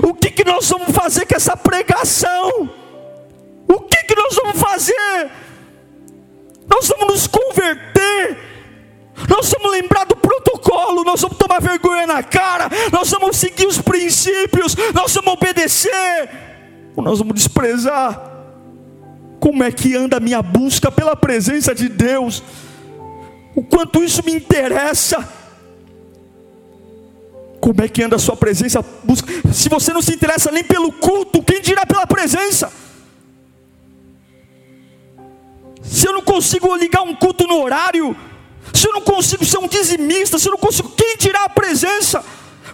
O 0.03 0.13
que, 0.13 0.31
que 0.31 0.43
nós 0.43 0.67
vamos 0.69 0.95
fazer 0.95 1.25
com 1.25 1.35
essa 1.35 1.55
pregação? 1.55 2.69
O 3.67 3.79
que, 3.81 4.03
que 4.03 4.15
nós 4.15 4.35
vamos 4.35 4.59
fazer? 4.59 5.31
Nós 6.67 6.87
vamos 6.87 7.07
nos 7.07 7.27
converter, 7.27 8.37
nós 9.29 9.49
vamos 9.51 9.71
lembrar 9.71 10.05
do 10.05 10.15
protocolo, 10.15 11.03
nós 11.03 11.21
vamos 11.21 11.37
tomar 11.37 11.61
vergonha 11.61 12.05
na 12.07 12.23
cara, 12.23 12.69
nós 12.91 13.09
vamos 13.09 13.37
seguir 13.37 13.65
os 13.67 13.79
princípios, 13.79 14.75
nós 14.93 15.13
vamos 15.13 15.33
obedecer, 15.33 16.29
ou 16.95 17.03
nós 17.03 17.19
vamos 17.19 17.35
desprezar. 17.35 18.33
Como 19.39 19.63
é 19.63 19.71
que 19.71 19.95
anda 19.95 20.17
a 20.17 20.19
minha 20.19 20.41
busca 20.41 20.91
pela 20.91 21.15
presença 21.15 21.73
de 21.75 21.87
Deus? 21.87 22.43
O 23.55 23.63
quanto 23.63 24.03
isso 24.03 24.23
me 24.25 24.33
interessa? 24.33 25.27
Como 27.61 27.81
é 27.81 27.87
que 27.87 28.03
anda 28.03 28.15
a 28.15 28.19
sua 28.19 28.35
presença? 28.35 28.83
Se 29.53 29.69
você 29.69 29.93
não 29.93 30.01
se 30.01 30.13
interessa 30.13 30.51
nem 30.51 30.63
pelo 30.63 30.91
culto, 30.91 31.41
quem 31.41 31.61
dirá 31.61 31.85
pela 31.85 32.05
presença? 32.05 32.71
Se 35.85 36.07
eu 36.07 36.13
não 36.13 36.21
consigo 36.21 36.75
ligar 36.75 37.03
um 37.03 37.15
culto 37.15 37.45
no 37.47 37.61
horário, 37.61 38.15
se 38.73 38.87
eu 38.87 38.93
não 38.93 39.01
consigo 39.01 39.45
ser 39.45 39.59
um 39.59 39.67
dizimista, 39.67 40.39
se 40.39 40.47
eu 40.47 40.51
não 40.51 40.57
consigo, 40.57 40.89
quem 40.89 41.15
dirá 41.17 41.45
a 41.45 41.49
presença? 41.49 42.23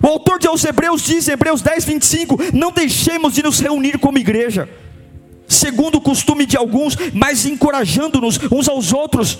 O 0.02 0.08
autor 0.08 0.40
de 0.40 0.48
aos 0.48 0.64
Hebreus 0.64 1.02
diz, 1.02 1.28
Hebreus 1.28 1.62
10, 1.62 1.86
25: 1.86 2.38
Não 2.54 2.72
deixemos 2.72 3.34
de 3.34 3.44
nos 3.44 3.60
reunir 3.60 4.00
como 4.00 4.18
igreja, 4.18 4.68
segundo 5.48 5.96
o 5.96 6.02
costume 6.02 6.46
de 6.46 6.58
alguns, 6.58 6.96
mas 7.14 7.46
encorajando-nos 7.46 8.40
uns 8.52 8.68
aos 8.68 8.94
outros, 8.94 9.38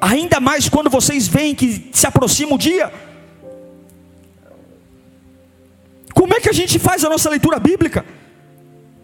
ainda 0.00 0.40
mais 0.40 0.68
quando 0.68 0.90
vocês 0.90 1.28
veem 1.28 1.54
que 1.54 1.90
se 1.92 2.06
aproxima 2.06 2.54
o 2.54 2.58
dia. 2.58 2.92
Como 6.14 6.34
é 6.34 6.40
que 6.40 6.48
a 6.48 6.52
gente 6.52 6.78
faz 6.78 7.04
a 7.04 7.08
nossa 7.08 7.30
leitura 7.30 7.58
bíblica? 7.60 8.04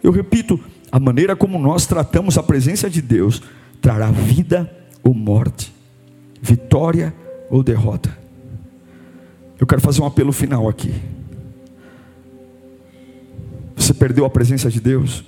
Eu 0.02 0.10
repito, 0.10 0.58
a 0.90 0.98
maneira 0.98 1.36
como 1.36 1.58
nós 1.58 1.86
tratamos 1.86 2.38
a 2.38 2.42
presença 2.42 2.88
de 2.88 3.00
Deus 3.00 3.42
trará 3.80 4.10
vida 4.10 4.70
ou 5.02 5.14
morte, 5.14 5.74
vitória 6.40 7.14
ou 7.50 7.62
derrota. 7.62 8.16
Eu 9.58 9.66
quero 9.66 9.80
fazer 9.80 10.00
um 10.02 10.06
apelo 10.06 10.32
final 10.32 10.68
aqui. 10.68 10.94
Você 13.76 13.92
perdeu 13.94 14.24
a 14.24 14.30
presença 14.30 14.70
de 14.70 14.80
Deus? 14.80 15.24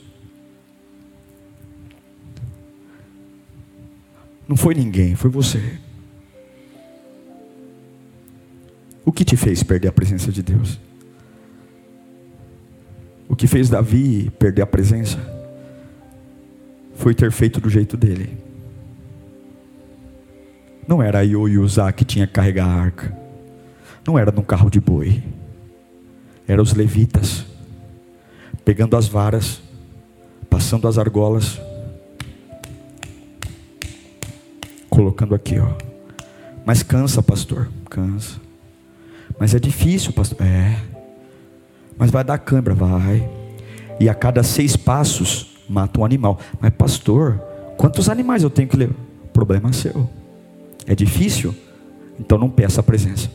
Não 4.47 4.57
foi 4.57 4.75
ninguém, 4.75 5.15
foi 5.15 5.31
você. 5.31 5.79
O 9.05 9.13
que 9.13 9.25
te 9.25 9.37
fez 9.37 9.63
perder 9.63 9.89
a 9.89 9.93
presença 9.93 10.31
de 10.31 10.43
Deus? 10.43 10.79
O 13.29 13.37
que 13.37 13.47
fez 13.47 13.71
Davi 13.71 14.31
perder 14.39 14.63
a 14.63 14.67
presença? 14.67 15.40
Foi 17.01 17.15
ter 17.15 17.33
feito 17.33 17.61
do 17.61 17.71
jeito 17.71 17.97
dele. 17.97 18.37
Não 20.87 21.03
era 21.03 21.25
Io 21.25 21.49
e 21.49 21.57
Uzá 21.57 21.91
que 21.91 22.05
tinha 22.05 22.27
que 22.27 22.35
carregar 22.35 22.67
a 22.67 22.75
arca. 22.75 23.17
Não 24.07 24.19
era 24.19 24.31
num 24.31 24.43
carro 24.43 24.71
de 24.71 24.79
boi. 24.81 25.23
Eram 26.47 26.63
os 26.63 26.75
levitas. 26.75 27.47
Pegando 28.67 28.97
as 28.99 29.09
varas, 29.09 29.63
passando 30.51 30.87
as 30.87 30.99
argolas, 30.99 31.59
colocando 34.91 35.35
aqui, 35.35 35.59
ó, 35.59 35.73
Mas 36.67 36.83
cansa, 36.83 37.23
pastor. 37.23 37.71
Cansa. 37.89 38.39
Mas 39.39 39.55
é 39.55 39.59
difícil, 39.59 40.13
pastor. 40.13 40.43
É. 40.43 40.77
Mas 41.97 42.11
vai 42.11 42.23
dar 42.23 42.37
câimbra, 42.39 42.75
vai. 42.75 43.27
E 43.99 44.07
a 44.09 44.15
cada 44.15 44.43
seis 44.43 44.77
passos 44.77 45.50
mata 45.71 46.01
um 46.01 46.05
animal. 46.05 46.39
Mas, 46.61 46.73
pastor, 46.75 47.41
quantos 47.77 48.09
animais 48.09 48.43
eu 48.43 48.51
tenho 48.51 48.69
que 48.69 48.77
levar? 48.77 48.95
Problema 49.33 49.73
seu. 49.73 50.09
É 50.87 50.95
difícil? 50.95 51.55
Então 52.19 52.37
não 52.37 52.51
peça 52.51 52.81
a 52.81 52.85
presença. 52.85 53.31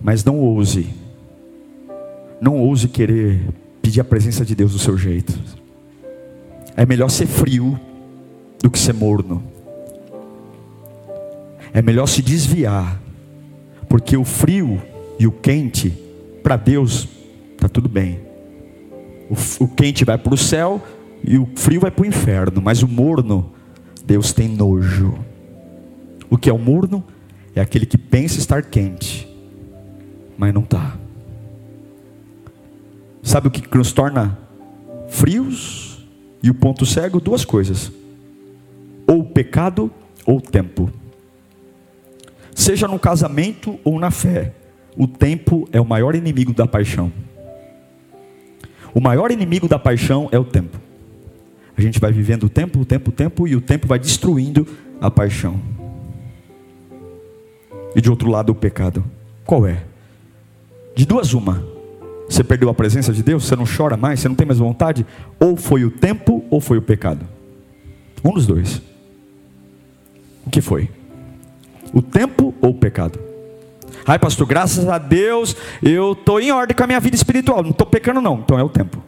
Mas 0.00 0.24
não 0.24 0.38
ouse. 0.38 0.88
Não 2.40 2.56
ouse 2.58 2.88
querer 2.88 3.40
pedir 3.82 4.00
a 4.00 4.04
presença 4.04 4.44
de 4.44 4.54
Deus 4.54 4.72
do 4.72 4.78
seu 4.78 4.96
jeito. 4.96 5.36
É 6.76 6.86
melhor 6.86 7.08
ser 7.08 7.26
frio 7.26 7.78
do 8.62 8.70
que 8.70 8.78
ser 8.78 8.94
morno. 8.94 9.42
É 11.72 11.80
melhor 11.80 12.06
se 12.06 12.20
desviar, 12.20 13.00
porque 13.88 14.16
o 14.16 14.24
frio 14.24 14.80
e 15.18 15.26
o 15.26 15.32
quente, 15.32 15.90
para 16.42 16.56
Deus, 16.56 17.08
está 17.54 17.68
tudo 17.68 17.88
bem. 17.88 18.29
O, 19.60 19.68
quente 19.68 20.04
vai 20.04 20.18
para 20.18 20.34
o 20.34 20.36
céu 20.36 20.82
e 21.22 21.38
o 21.38 21.48
frio 21.54 21.80
vai 21.80 21.90
para 21.90 22.02
o 22.02 22.06
inferno, 22.06 22.60
mas 22.60 22.82
o 22.82 22.88
morno, 22.88 23.52
Deus 24.04 24.32
tem 24.32 24.48
nojo. 24.48 25.14
O 26.28 26.36
que 26.36 26.50
é 26.50 26.52
o 26.52 26.58
morno? 26.58 27.04
É 27.54 27.60
aquele 27.60 27.86
que 27.86 27.96
pensa 27.96 28.38
estar 28.38 28.62
quente, 28.62 29.28
mas 30.36 30.52
não 30.52 30.62
está. 30.62 30.96
Sabe 33.22 33.46
o 33.46 33.50
que 33.50 33.76
nos 33.76 33.92
torna 33.92 34.36
frios 35.08 36.04
e 36.42 36.50
o 36.50 36.54
ponto 36.54 36.84
cego? 36.84 37.20
Duas 37.20 37.44
coisas: 37.44 37.92
ou 39.06 39.24
pecado 39.24 39.90
ou 40.26 40.40
tempo. 40.40 40.90
Seja 42.52 42.88
no 42.88 42.98
casamento 42.98 43.78
ou 43.84 43.98
na 43.98 44.10
fé, 44.10 44.54
o 44.96 45.06
tempo 45.06 45.68
é 45.72 45.80
o 45.80 45.84
maior 45.84 46.16
inimigo 46.16 46.52
da 46.52 46.66
paixão. 46.66 47.12
O 48.94 49.00
maior 49.00 49.30
inimigo 49.30 49.68
da 49.68 49.78
paixão 49.78 50.28
é 50.32 50.38
o 50.38 50.44
tempo. 50.44 50.78
A 51.76 51.80
gente 51.80 51.98
vai 51.98 52.12
vivendo 52.12 52.44
o 52.44 52.48
tempo, 52.48 52.80
o 52.80 52.84
tempo, 52.84 53.10
o 53.10 53.12
tempo, 53.12 53.48
e 53.48 53.56
o 53.56 53.60
tempo 53.60 53.86
vai 53.86 53.98
destruindo 53.98 54.66
a 55.00 55.10
paixão. 55.10 55.60
E 57.94 58.00
de 58.00 58.10
outro 58.10 58.30
lado, 58.30 58.50
o 58.50 58.54
pecado. 58.54 59.04
Qual 59.44 59.66
é? 59.66 59.82
De 60.94 61.06
duas, 61.06 61.32
uma. 61.32 61.64
Você 62.28 62.44
perdeu 62.44 62.68
a 62.68 62.74
presença 62.74 63.12
de 63.12 63.22
Deus, 63.22 63.44
você 63.44 63.56
não 63.56 63.64
chora 63.64 63.96
mais, 63.96 64.20
você 64.20 64.28
não 64.28 64.36
tem 64.36 64.46
mais 64.46 64.58
vontade? 64.58 65.06
Ou 65.38 65.56
foi 65.56 65.84
o 65.84 65.90
tempo, 65.90 66.44
ou 66.50 66.60
foi 66.60 66.78
o 66.78 66.82
pecado? 66.82 67.26
Um 68.24 68.32
dos 68.32 68.46
dois. 68.46 68.80
O 70.46 70.50
que 70.50 70.60
foi? 70.60 70.88
O 71.92 72.02
tempo 72.02 72.54
ou 72.60 72.70
o 72.70 72.74
pecado? 72.74 73.29
Ai, 74.06 74.18
pastor, 74.18 74.46
graças 74.46 74.88
a 74.88 74.98
Deus 74.98 75.56
eu 75.82 76.12
estou 76.12 76.40
em 76.40 76.50
ordem 76.50 76.76
com 76.76 76.84
a 76.84 76.86
minha 76.86 77.00
vida 77.00 77.16
espiritual. 77.16 77.62
Não 77.62 77.70
estou 77.70 77.86
pecando, 77.86 78.20
não. 78.20 78.40
Então 78.40 78.58
é 78.58 78.62
o 78.62 78.68
tempo. 78.68 79.02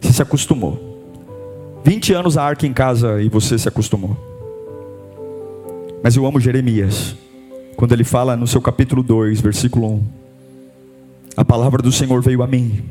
Você 0.00 0.12
se 0.12 0.22
acostumou. 0.22 0.88
20 1.84 2.12
anos 2.12 2.36
a 2.36 2.42
arca 2.42 2.66
em 2.66 2.72
casa 2.72 3.22
e 3.22 3.28
você 3.28 3.58
se 3.58 3.68
acostumou. 3.68 4.16
Mas 6.02 6.16
eu 6.16 6.26
amo 6.26 6.40
Jeremias, 6.40 7.14
quando 7.76 7.92
ele 7.92 8.04
fala 8.04 8.36
no 8.36 8.46
seu 8.46 8.60
capítulo 8.60 9.02
2, 9.02 9.40
versículo 9.40 9.94
1. 9.94 10.04
A 11.36 11.44
palavra 11.44 11.82
do 11.82 11.92
Senhor 11.92 12.20
veio 12.22 12.42
a 12.42 12.46
mim. 12.46 12.84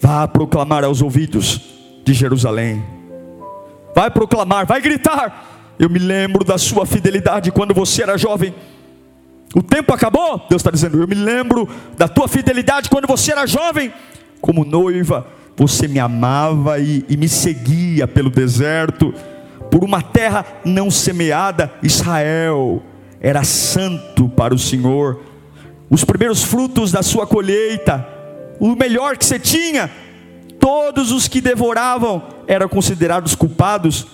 Vá 0.00 0.26
proclamar 0.26 0.84
aos 0.84 1.02
ouvidos 1.02 1.60
de 2.04 2.14
Jerusalém. 2.14 2.82
Vai 3.94 4.10
proclamar, 4.10 4.66
vai 4.66 4.80
gritar. 4.80 5.74
Eu 5.78 5.90
me 5.90 5.98
lembro 5.98 6.44
da 6.44 6.58
sua 6.58 6.86
fidelidade 6.86 7.50
quando 7.52 7.74
você 7.74 8.02
era 8.02 8.16
jovem. 8.16 8.54
O 9.54 9.62
tempo 9.62 9.92
acabou? 9.92 10.38
Deus 10.48 10.60
está 10.60 10.70
dizendo. 10.70 11.00
Eu 11.00 11.08
me 11.08 11.14
lembro 11.14 11.68
da 11.96 12.06
tua 12.06 12.28
fidelidade 12.28 12.88
quando 12.88 13.06
você 13.06 13.32
era 13.32 13.46
jovem, 13.46 13.92
como 14.40 14.64
noiva. 14.64 15.26
Você 15.56 15.88
me 15.88 15.98
amava 15.98 16.78
e, 16.78 17.04
e 17.08 17.16
me 17.16 17.28
seguia 17.28 18.06
pelo 18.06 18.30
deserto, 18.30 19.12
por 19.70 19.84
uma 19.84 20.00
terra 20.00 20.46
não 20.64 20.90
semeada. 20.90 21.70
Israel 21.82 22.82
era 23.20 23.42
santo 23.44 24.28
para 24.28 24.54
o 24.54 24.58
Senhor. 24.58 25.20
Os 25.90 26.04
primeiros 26.04 26.44
frutos 26.44 26.92
da 26.92 27.02
sua 27.02 27.26
colheita, 27.26 28.06
o 28.60 28.76
melhor 28.76 29.16
que 29.16 29.26
você 29.26 29.38
tinha, 29.38 29.90
todos 30.60 31.10
os 31.10 31.26
que 31.26 31.40
devoravam 31.40 32.22
eram 32.46 32.68
considerados 32.68 33.34
culpados 33.34 34.06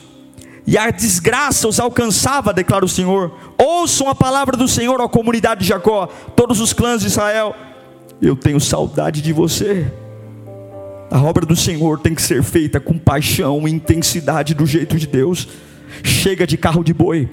e 0.67 0.77
a 0.77 0.91
desgraça 0.91 1.69
os 1.69 1.79
alcançava, 1.79 2.53
declara 2.53 2.85
o 2.85 2.89
Senhor. 2.89 3.33
Ouçam 3.57 4.09
a 4.09 4.15
palavra 4.15 4.57
do 4.57 4.67
Senhor, 4.67 5.01
ó 5.01 5.09
comunidade 5.09 5.61
de 5.61 5.69
Jacó, 5.69 6.07
todos 6.35 6.61
os 6.61 6.73
clãs 6.73 7.03
de 7.03 7.07
Israel. 7.07 7.55
Eu 8.21 8.35
tenho 8.35 8.59
saudade 8.59 9.23
de 9.23 9.33
você. 9.33 9.87
A 11.11 11.23
obra 11.23 11.47
do 11.47 11.55
Senhor 11.55 12.01
tem 12.01 12.15
que 12.15 12.23
ser 12.23 12.43
feita 12.43 12.81
com 12.81 12.99
paixão 12.99 13.69
e 13.69 13.71
intensidade 13.71 14.55
do 14.55 14.67
jeito 14.67 14.97
de 14.97 15.07
Deus. 15.07 15.47
Chega 16.03 16.47
de 16.47 16.57
carro 16.57 16.83
de 16.83 16.93
boi 16.93 17.29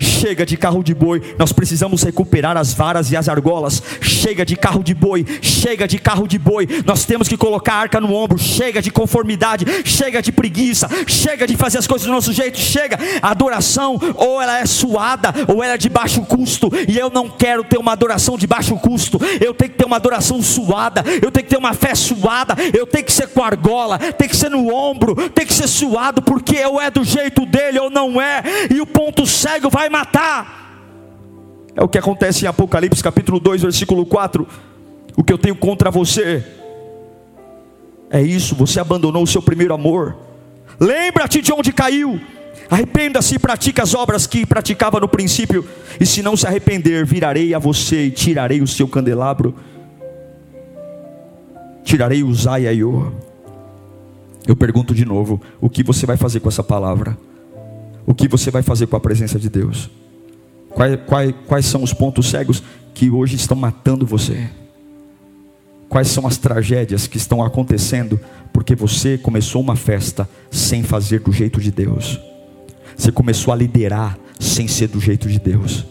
Chega 0.00 0.44
de 0.44 0.56
carro 0.56 0.82
de 0.82 0.94
boi, 0.94 1.34
nós 1.38 1.52
precisamos 1.52 2.02
recuperar 2.02 2.56
as 2.56 2.72
varas 2.72 3.10
e 3.10 3.16
as 3.16 3.28
argolas. 3.28 3.82
Chega 4.00 4.44
de 4.44 4.56
carro 4.56 4.82
de 4.82 4.94
boi, 4.94 5.24
chega 5.40 5.86
de 5.86 5.98
carro 5.98 6.26
de 6.26 6.38
boi, 6.38 6.68
nós 6.84 7.04
temos 7.04 7.28
que 7.28 7.36
colocar 7.36 7.74
a 7.74 7.78
arca 7.78 8.00
no 8.00 8.14
ombro. 8.14 8.38
Chega 8.38 8.80
de 8.82 8.90
conformidade, 8.90 9.64
chega 9.84 10.22
de 10.22 10.32
preguiça, 10.32 10.88
chega 11.06 11.46
de 11.46 11.56
fazer 11.56 11.78
as 11.78 11.86
coisas 11.86 12.06
do 12.06 12.12
nosso 12.12 12.32
jeito. 12.32 12.58
Chega, 12.58 12.98
a 13.22 13.30
adoração 13.30 13.98
ou 14.16 14.40
ela 14.40 14.58
é 14.58 14.66
suada 14.66 15.32
ou 15.46 15.62
ela 15.62 15.74
é 15.74 15.78
de 15.78 15.88
baixo 15.88 16.22
custo. 16.22 16.70
E 16.88 16.98
eu 16.98 17.10
não 17.10 17.28
quero 17.28 17.64
ter 17.64 17.78
uma 17.78 17.92
adoração 17.92 18.36
de 18.36 18.46
baixo 18.46 18.76
custo, 18.76 19.18
eu 19.40 19.54
tenho 19.54 19.70
que 19.70 19.78
ter 19.78 19.86
uma 19.86 19.96
adoração 19.96 20.42
suada, 20.42 21.02
eu 21.22 21.30
tenho 21.30 21.44
que 21.44 21.50
ter 21.50 21.58
uma 21.58 21.74
fé 21.74 21.94
suada, 21.94 22.54
eu 22.76 22.86
tenho 22.86 23.04
que 23.04 23.12
ser 23.12 23.28
com 23.28 23.42
argola, 23.42 23.98
tem 23.98 24.28
que 24.28 24.36
ser 24.36 24.50
no 24.50 24.72
ombro, 24.72 25.14
tem 25.30 25.46
que 25.46 25.54
ser 25.54 25.68
suado, 25.68 26.22
porque 26.22 26.64
ou 26.64 26.80
é 26.80 26.90
do 26.90 27.04
jeito 27.04 27.44
dele 27.46 27.78
ou 27.78 27.90
não 27.90 28.20
é, 28.20 28.42
e 28.74 28.80
o 28.80 28.86
ponto 28.86 29.26
cego 29.26 29.70
vai 29.70 29.87
vai 29.88 29.90
matar. 29.90 30.76
É 31.74 31.82
o 31.82 31.88
que 31.88 31.98
acontece 31.98 32.44
em 32.44 32.48
Apocalipse 32.48 33.02
capítulo 33.02 33.40
2, 33.40 33.62
versículo 33.62 34.04
4. 34.04 34.46
O 35.16 35.24
que 35.24 35.32
eu 35.32 35.38
tenho 35.38 35.56
contra 35.56 35.90
você 35.90 36.44
é 38.10 38.22
isso, 38.22 38.54
você 38.54 38.78
abandonou 38.78 39.22
o 39.22 39.26
seu 39.26 39.42
primeiro 39.42 39.74
amor. 39.74 40.16
Lembra-te 40.78 41.40
de 41.40 41.52
onde 41.52 41.72
caiu. 41.72 42.20
Arrependa-se 42.70 43.34
e 43.34 43.38
pratique 43.38 43.80
as 43.80 43.94
obras 43.94 44.26
que 44.26 44.44
praticava 44.44 45.00
no 45.00 45.08
princípio. 45.08 45.66
E 45.98 46.06
se 46.06 46.22
não 46.22 46.36
se 46.36 46.46
arrepender, 46.46 47.04
virarei 47.04 47.54
a 47.54 47.58
você 47.58 48.06
e 48.06 48.10
tirarei 48.10 48.60
o 48.60 48.66
seu 48.66 48.86
candelabro. 48.86 49.54
Tirarei 51.82 52.22
o 52.22 52.34
Zai 52.34 52.66
e 52.66 52.78
Eu 52.78 54.56
pergunto 54.58 54.94
de 54.94 55.04
novo: 55.04 55.40
o 55.60 55.70
que 55.70 55.82
você 55.82 56.04
vai 56.04 56.16
fazer 56.16 56.40
com 56.40 56.48
essa 56.48 56.62
palavra? 56.62 57.16
O 58.08 58.14
que 58.14 58.26
você 58.26 58.50
vai 58.50 58.62
fazer 58.62 58.86
com 58.86 58.96
a 58.96 59.00
presença 59.00 59.38
de 59.38 59.50
Deus? 59.50 59.90
Quais, 60.70 60.98
quais, 61.06 61.34
quais 61.46 61.66
são 61.66 61.82
os 61.82 61.92
pontos 61.92 62.30
cegos 62.30 62.62
que 62.94 63.10
hoje 63.10 63.36
estão 63.36 63.54
matando 63.54 64.06
você? 64.06 64.48
Quais 65.90 66.08
são 66.08 66.26
as 66.26 66.38
tragédias 66.38 67.06
que 67.06 67.18
estão 67.18 67.44
acontecendo 67.44 68.18
porque 68.50 68.74
você 68.74 69.18
começou 69.18 69.60
uma 69.60 69.76
festa 69.76 70.26
sem 70.50 70.82
fazer 70.82 71.20
do 71.20 71.30
jeito 71.30 71.60
de 71.60 71.70
Deus? 71.70 72.18
Você 72.96 73.12
começou 73.12 73.52
a 73.52 73.56
liderar 73.56 74.18
sem 74.40 74.66
ser 74.66 74.88
do 74.88 74.98
jeito 74.98 75.28
de 75.28 75.38
Deus. 75.38 75.84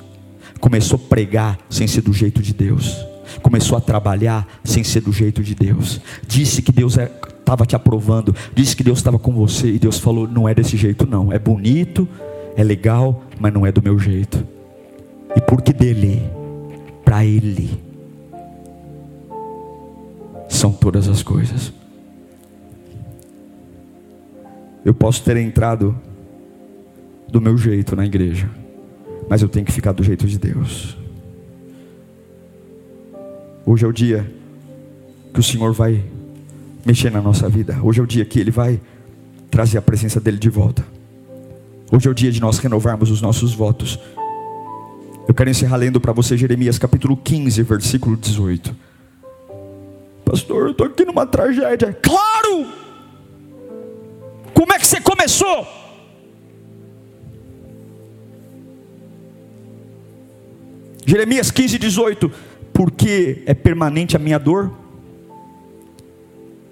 Começou 0.60 0.96
a 0.98 1.10
pregar 1.10 1.60
sem 1.70 1.86
ser 1.86 2.02
do 2.02 2.14
jeito 2.14 2.42
de 2.42 2.52
Deus. 2.52 2.98
Começou 3.44 3.78
a 3.78 3.82
trabalhar 3.82 4.60
sem 4.64 4.84
ser 4.84 5.02
do 5.02 5.14
jeito 5.14 5.44
de 5.44 5.54
Deus. 5.54 6.02
Disse 6.28 6.64
que 6.64 6.72
Deus 6.72 6.98
é 6.98 7.12
estava 7.48 7.66
te 7.66 7.78
aprovando, 7.78 8.36
disse 8.54 8.76
que 8.76 8.84
Deus 8.84 9.00
estava 9.00 9.18
com 9.18 9.32
você 9.32 9.72
e 9.72 9.80
Deus 9.80 9.98
falou: 9.98 10.28
não 10.28 10.50
é 10.50 10.54
desse 10.54 10.76
jeito, 10.76 11.08
não. 11.08 11.32
É 11.32 11.40
bonito, 11.40 12.08
é 12.58 12.64
legal, 12.64 13.24
mas 13.40 13.54
não 13.54 13.66
é 13.66 13.72
do 13.72 13.82
meu 13.82 13.98
jeito. 13.98 14.46
E 15.34 15.40
porque 15.40 15.72
dele, 15.72 16.22
para 17.06 17.24
Ele, 17.26 17.82
são 20.50 20.74
todas 20.74 21.08
as 21.08 21.24
coisas. 21.24 21.72
Eu 24.84 24.94
posso 24.94 25.24
ter 25.24 25.38
entrado 25.38 25.98
do 27.30 27.40
meu 27.40 27.58
jeito 27.58 27.96
na 27.96 28.06
igreja, 28.06 28.50
mas 29.30 29.42
eu 29.42 29.48
tenho 29.48 29.66
que 29.66 29.72
ficar 29.72 29.94
do 29.94 30.04
jeito 30.04 30.28
de 30.28 30.38
Deus. 30.38 30.98
Hoje 33.66 33.86
é 33.86 33.88
o 33.88 33.92
dia 33.92 34.30
que 35.34 35.40
o 35.40 35.44
Senhor 35.44 35.74
vai 35.74 36.04
mexer 36.88 37.12
na 37.12 37.22
nossa 37.22 37.50
vida. 37.50 37.78
Hoje 37.84 38.00
é 38.00 38.04
o 38.04 38.08
dia 38.08 38.24
que 38.24 38.40
Ele 38.40 38.50
vai 38.50 38.80
trazer 39.52 39.78
a 39.78 39.82
presença 39.82 40.22
dEle 40.22 40.38
de 40.38 40.50
volta. 40.50 40.86
Hoje 41.92 42.08
é 42.08 42.12
o 42.12 42.14
dia 42.14 42.32
de 42.32 42.40
nós 42.40 42.60
renovarmos 42.60 43.12
os 43.12 43.22
nossos 43.22 43.54
votos. 43.54 44.00
Eu 45.28 45.34
quero 45.34 45.50
encerrar 45.50 45.76
lendo 45.76 46.00
para 46.00 46.14
você 46.14 46.38
Jeremias 46.38 46.80
capítulo 46.80 47.18
15, 47.18 47.62
versículo 47.64 48.16
18. 48.16 48.74
Pastor, 50.24 50.68
eu 50.68 50.72
estou 50.72 50.88
aqui 50.88 51.04
numa 51.04 51.26
tragédia. 51.26 51.92
Claro! 52.02 52.68
Como 54.54 54.72
é 54.72 54.80
que 54.80 54.88
você 54.88 55.02
começou? 55.02 55.68
Jeremias 61.06 61.52
15, 61.52 61.78
18. 61.78 62.32
Porque 62.72 63.44
é 63.46 63.54
permanente 63.54 64.16
a 64.16 64.20
minha 64.20 64.38
dor 64.38 64.87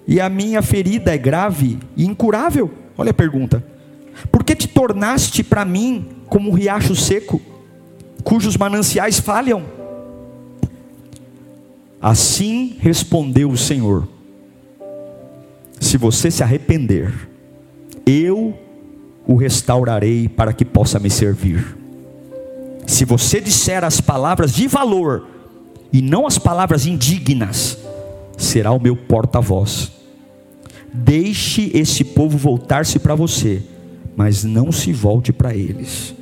e 0.06 0.20
a 0.20 0.28
minha 0.28 0.62
ferida 0.62 1.12
é 1.14 1.18
grave 1.18 1.78
e 1.96 2.04
incurável. 2.04 2.70
Olha 2.96 3.10
a 3.10 3.14
pergunta: 3.14 3.62
Por 4.30 4.44
que 4.44 4.54
te 4.54 4.68
tornaste 4.68 5.42
para 5.42 5.64
mim 5.64 6.06
como 6.28 6.50
um 6.50 6.52
riacho 6.52 6.94
seco, 6.94 7.40
cujos 8.22 8.56
mananciais 8.56 9.18
falham? 9.18 9.64
Assim 12.00 12.76
respondeu 12.78 13.50
o 13.50 13.56
Senhor: 13.56 14.06
Se 15.80 15.96
você 15.96 16.30
se 16.30 16.42
arrepender, 16.42 17.12
eu 18.06 18.56
o 19.26 19.34
restaurarei 19.34 20.28
para 20.28 20.52
que 20.52 20.64
possa 20.64 21.00
me 21.00 21.10
servir. 21.10 21.76
Se 22.86 23.04
você 23.04 23.40
disser 23.40 23.82
as 23.82 24.00
palavras 24.00 24.52
de 24.52 24.68
valor 24.68 25.26
e 25.92 26.00
não 26.00 26.24
as 26.24 26.38
palavras 26.38 26.86
indignas, 26.86 27.76
será 28.36 28.70
o 28.70 28.80
meu 28.80 28.96
porta-voz. 28.96 29.95
Deixe 30.96 31.70
esse 31.74 32.02
povo 32.02 32.38
voltar-se 32.38 32.98
para 32.98 33.14
você, 33.14 33.62
mas 34.16 34.44
não 34.44 34.72
se 34.72 34.94
volte 34.94 35.30
para 35.30 35.54
eles. 35.54 36.14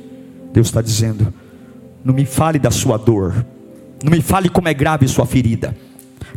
Deus 0.51 0.67
está 0.67 0.81
dizendo: 0.81 1.33
não 2.03 2.13
me 2.13 2.25
fale 2.25 2.59
da 2.59 2.69
sua 2.69 2.97
dor, 2.97 3.45
não 4.03 4.11
me 4.11 4.21
fale 4.21 4.49
como 4.49 4.67
é 4.67 4.73
grave 4.73 5.07
sua 5.07 5.25
ferida, 5.25 5.75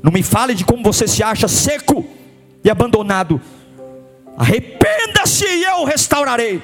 não 0.01 0.13
me 0.13 0.23
fale 0.23 0.55
de 0.55 0.65
como 0.65 0.85
você 0.85 1.09
se 1.09 1.21
acha 1.21 1.49
seco 1.49 2.07
e 2.63 2.71
abandonado. 2.71 3.41
Arrependa-se 4.37 5.45
e 5.45 5.65
eu 5.65 5.81
o 5.81 5.85
restaurarei. 5.85 6.63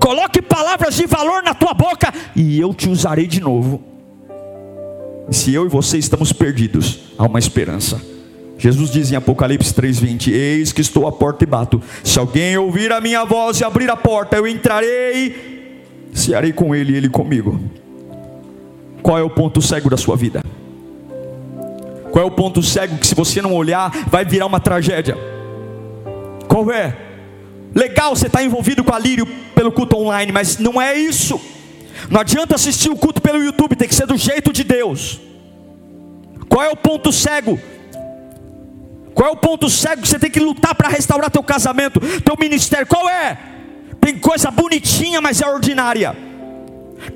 Coloque 0.00 0.40
palavras 0.40 0.94
de 0.94 1.04
valor 1.04 1.42
na 1.42 1.52
tua 1.52 1.74
boca 1.74 2.12
e 2.34 2.58
eu 2.58 2.72
te 2.72 2.88
usarei 2.88 3.26
de 3.26 3.40
novo. 3.40 3.82
Se 5.30 5.52
eu 5.52 5.66
e 5.66 5.68
você 5.68 5.98
estamos 5.98 6.32
perdidos, 6.32 7.00
há 7.18 7.24
uma 7.24 7.38
esperança. 7.38 8.13
Jesus 8.64 8.90
diz 8.90 9.12
em 9.12 9.16
Apocalipse 9.16 9.74
3:20: 9.74 10.32
Eis 10.32 10.72
que 10.72 10.80
estou 10.80 11.06
à 11.06 11.12
porta 11.12 11.44
e 11.44 11.46
bato. 11.46 11.82
Se 12.02 12.18
alguém 12.18 12.56
ouvir 12.56 12.90
a 12.92 12.98
minha 12.98 13.22
voz 13.22 13.60
e 13.60 13.64
abrir 13.64 13.90
a 13.90 13.96
porta, 13.96 14.38
eu 14.38 14.48
entrarei, 14.48 15.82
cearei 16.14 16.50
com 16.50 16.74
ele 16.74 16.94
e 16.94 16.96
ele 16.96 17.10
comigo. 17.10 17.60
Qual 19.02 19.18
é 19.18 19.22
o 19.22 19.28
ponto 19.28 19.60
cego 19.60 19.90
da 19.90 19.98
sua 19.98 20.16
vida? 20.16 20.42
Qual 22.10 22.24
é 22.24 22.26
o 22.26 22.30
ponto 22.30 22.62
cego 22.62 22.96
que 22.96 23.06
se 23.06 23.14
você 23.14 23.42
não 23.42 23.52
olhar 23.52 23.92
vai 24.06 24.24
virar 24.24 24.46
uma 24.46 24.60
tragédia? 24.60 25.14
Qual 26.48 26.72
é? 26.72 26.96
Legal 27.74 28.16
você 28.16 28.28
estar 28.28 28.38
tá 28.38 28.44
envolvido 28.46 28.82
com 28.82 28.94
a 28.94 28.98
Lírio 28.98 29.26
pelo 29.54 29.72
culto 29.72 29.98
online, 29.98 30.32
mas 30.32 30.56
não 30.56 30.80
é 30.80 30.96
isso. 30.96 31.38
Não 32.08 32.18
adianta 32.18 32.54
assistir 32.54 32.88
o 32.88 32.96
culto 32.96 33.20
pelo 33.20 33.44
YouTube, 33.44 33.76
tem 33.76 33.86
que 33.86 33.94
ser 33.94 34.06
do 34.06 34.16
jeito 34.16 34.54
de 34.54 34.64
Deus. 34.64 35.20
Qual 36.48 36.62
é 36.62 36.70
o 36.70 36.76
ponto 36.76 37.12
cego? 37.12 37.60
Qual 39.14 39.28
é 39.28 39.32
o 39.32 39.36
ponto 39.36 39.70
cego 39.70 40.02
que 40.02 40.08
você 40.08 40.18
tem 40.18 40.30
que 40.30 40.40
lutar 40.40 40.74
para 40.74 40.88
restaurar 40.88 41.30
teu 41.30 41.42
casamento, 41.42 42.00
teu 42.20 42.36
ministério? 42.38 42.86
Qual 42.86 43.08
é? 43.08 43.38
Tem 44.00 44.18
coisa 44.18 44.50
bonitinha, 44.50 45.20
mas 45.20 45.40
é 45.40 45.48
ordinária. 45.48 46.16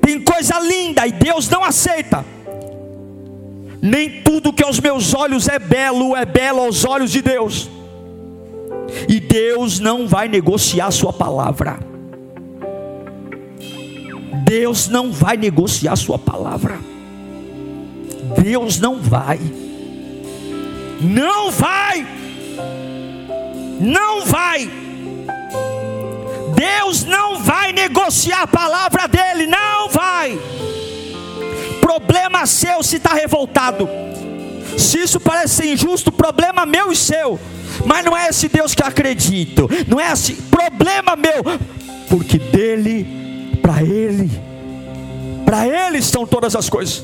Tem 0.01 0.19
coisa 0.21 0.59
linda 0.59 1.05
e 1.05 1.11
Deus 1.11 1.49
não 1.49 1.63
aceita. 1.63 2.25
Nem 3.81 4.21
tudo 4.23 4.53
que 4.53 4.63
aos 4.63 4.79
meus 4.79 5.13
olhos 5.13 5.47
é 5.47 5.59
belo 5.59 6.15
é 6.15 6.25
belo 6.25 6.61
aos 6.61 6.85
olhos 6.85 7.11
de 7.11 7.21
Deus. 7.21 7.69
E 9.07 9.19
Deus 9.19 9.79
não 9.79 10.07
vai 10.07 10.27
negociar 10.27 10.87
a 10.87 10.91
sua 10.91 11.13
palavra. 11.13 11.79
Deus 14.43 14.87
não 14.87 15.11
vai 15.11 15.37
negociar 15.37 15.93
a 15.93 15.95
sua 15.95 16.17
palavra. 16.17 16.79
Deus 18.41 18.79
não 18.79 18.99
vai. 18.99 19.39
Não 20.99 21.51
vai. 21.51 22.05
Não 23.79 24.25
vai. 24.25 24.69
Deus 26.55 27.05
não 27.05 27.39
vai 27.39 27.71
negociar 27.71 28.43
a 28.43 28.47
palavra 28.47 29.07
dele. 29.07 29.47
Não 29.47 29.89
vai. 29.89 30.37
Problema 31.79 32.45
seu 32.45 32.83
se 32.83 32.97
está 32.97 33.13
revoltado. 33.13 33.87
Se 34.77 34.99
isso 34.99 35.19
parece 35.19 35.55
ser 35.55 35.73
injusto, 35.73 36.11
problema 36.11 36.65
meu 36.65 36.91
e 36.91 36.95
seu. 36.95 37.39
Mas 37.85 38.03
não 38.03 38.15
é 38.15 38.27
esse 38.27 38.47
Deus 38.49 38.75
que 38.75 38.83
acredito. 38.83 39.69
Não 39.87 39.99
é 39.99 40.11
esse 40.11 40.33
problema 40.33 41.15
meu. 41.15 41.43
Porque 42.09 42.37
dele, 42.37 43.57
para 43.61 43.81
ele, 43.81 44.29
para 45.45 45.67
ele 45.67 45.99
estão 45.99 46.25
todas 46.25 46.55
as 46.55 46.69
coisas. 46.69 47.03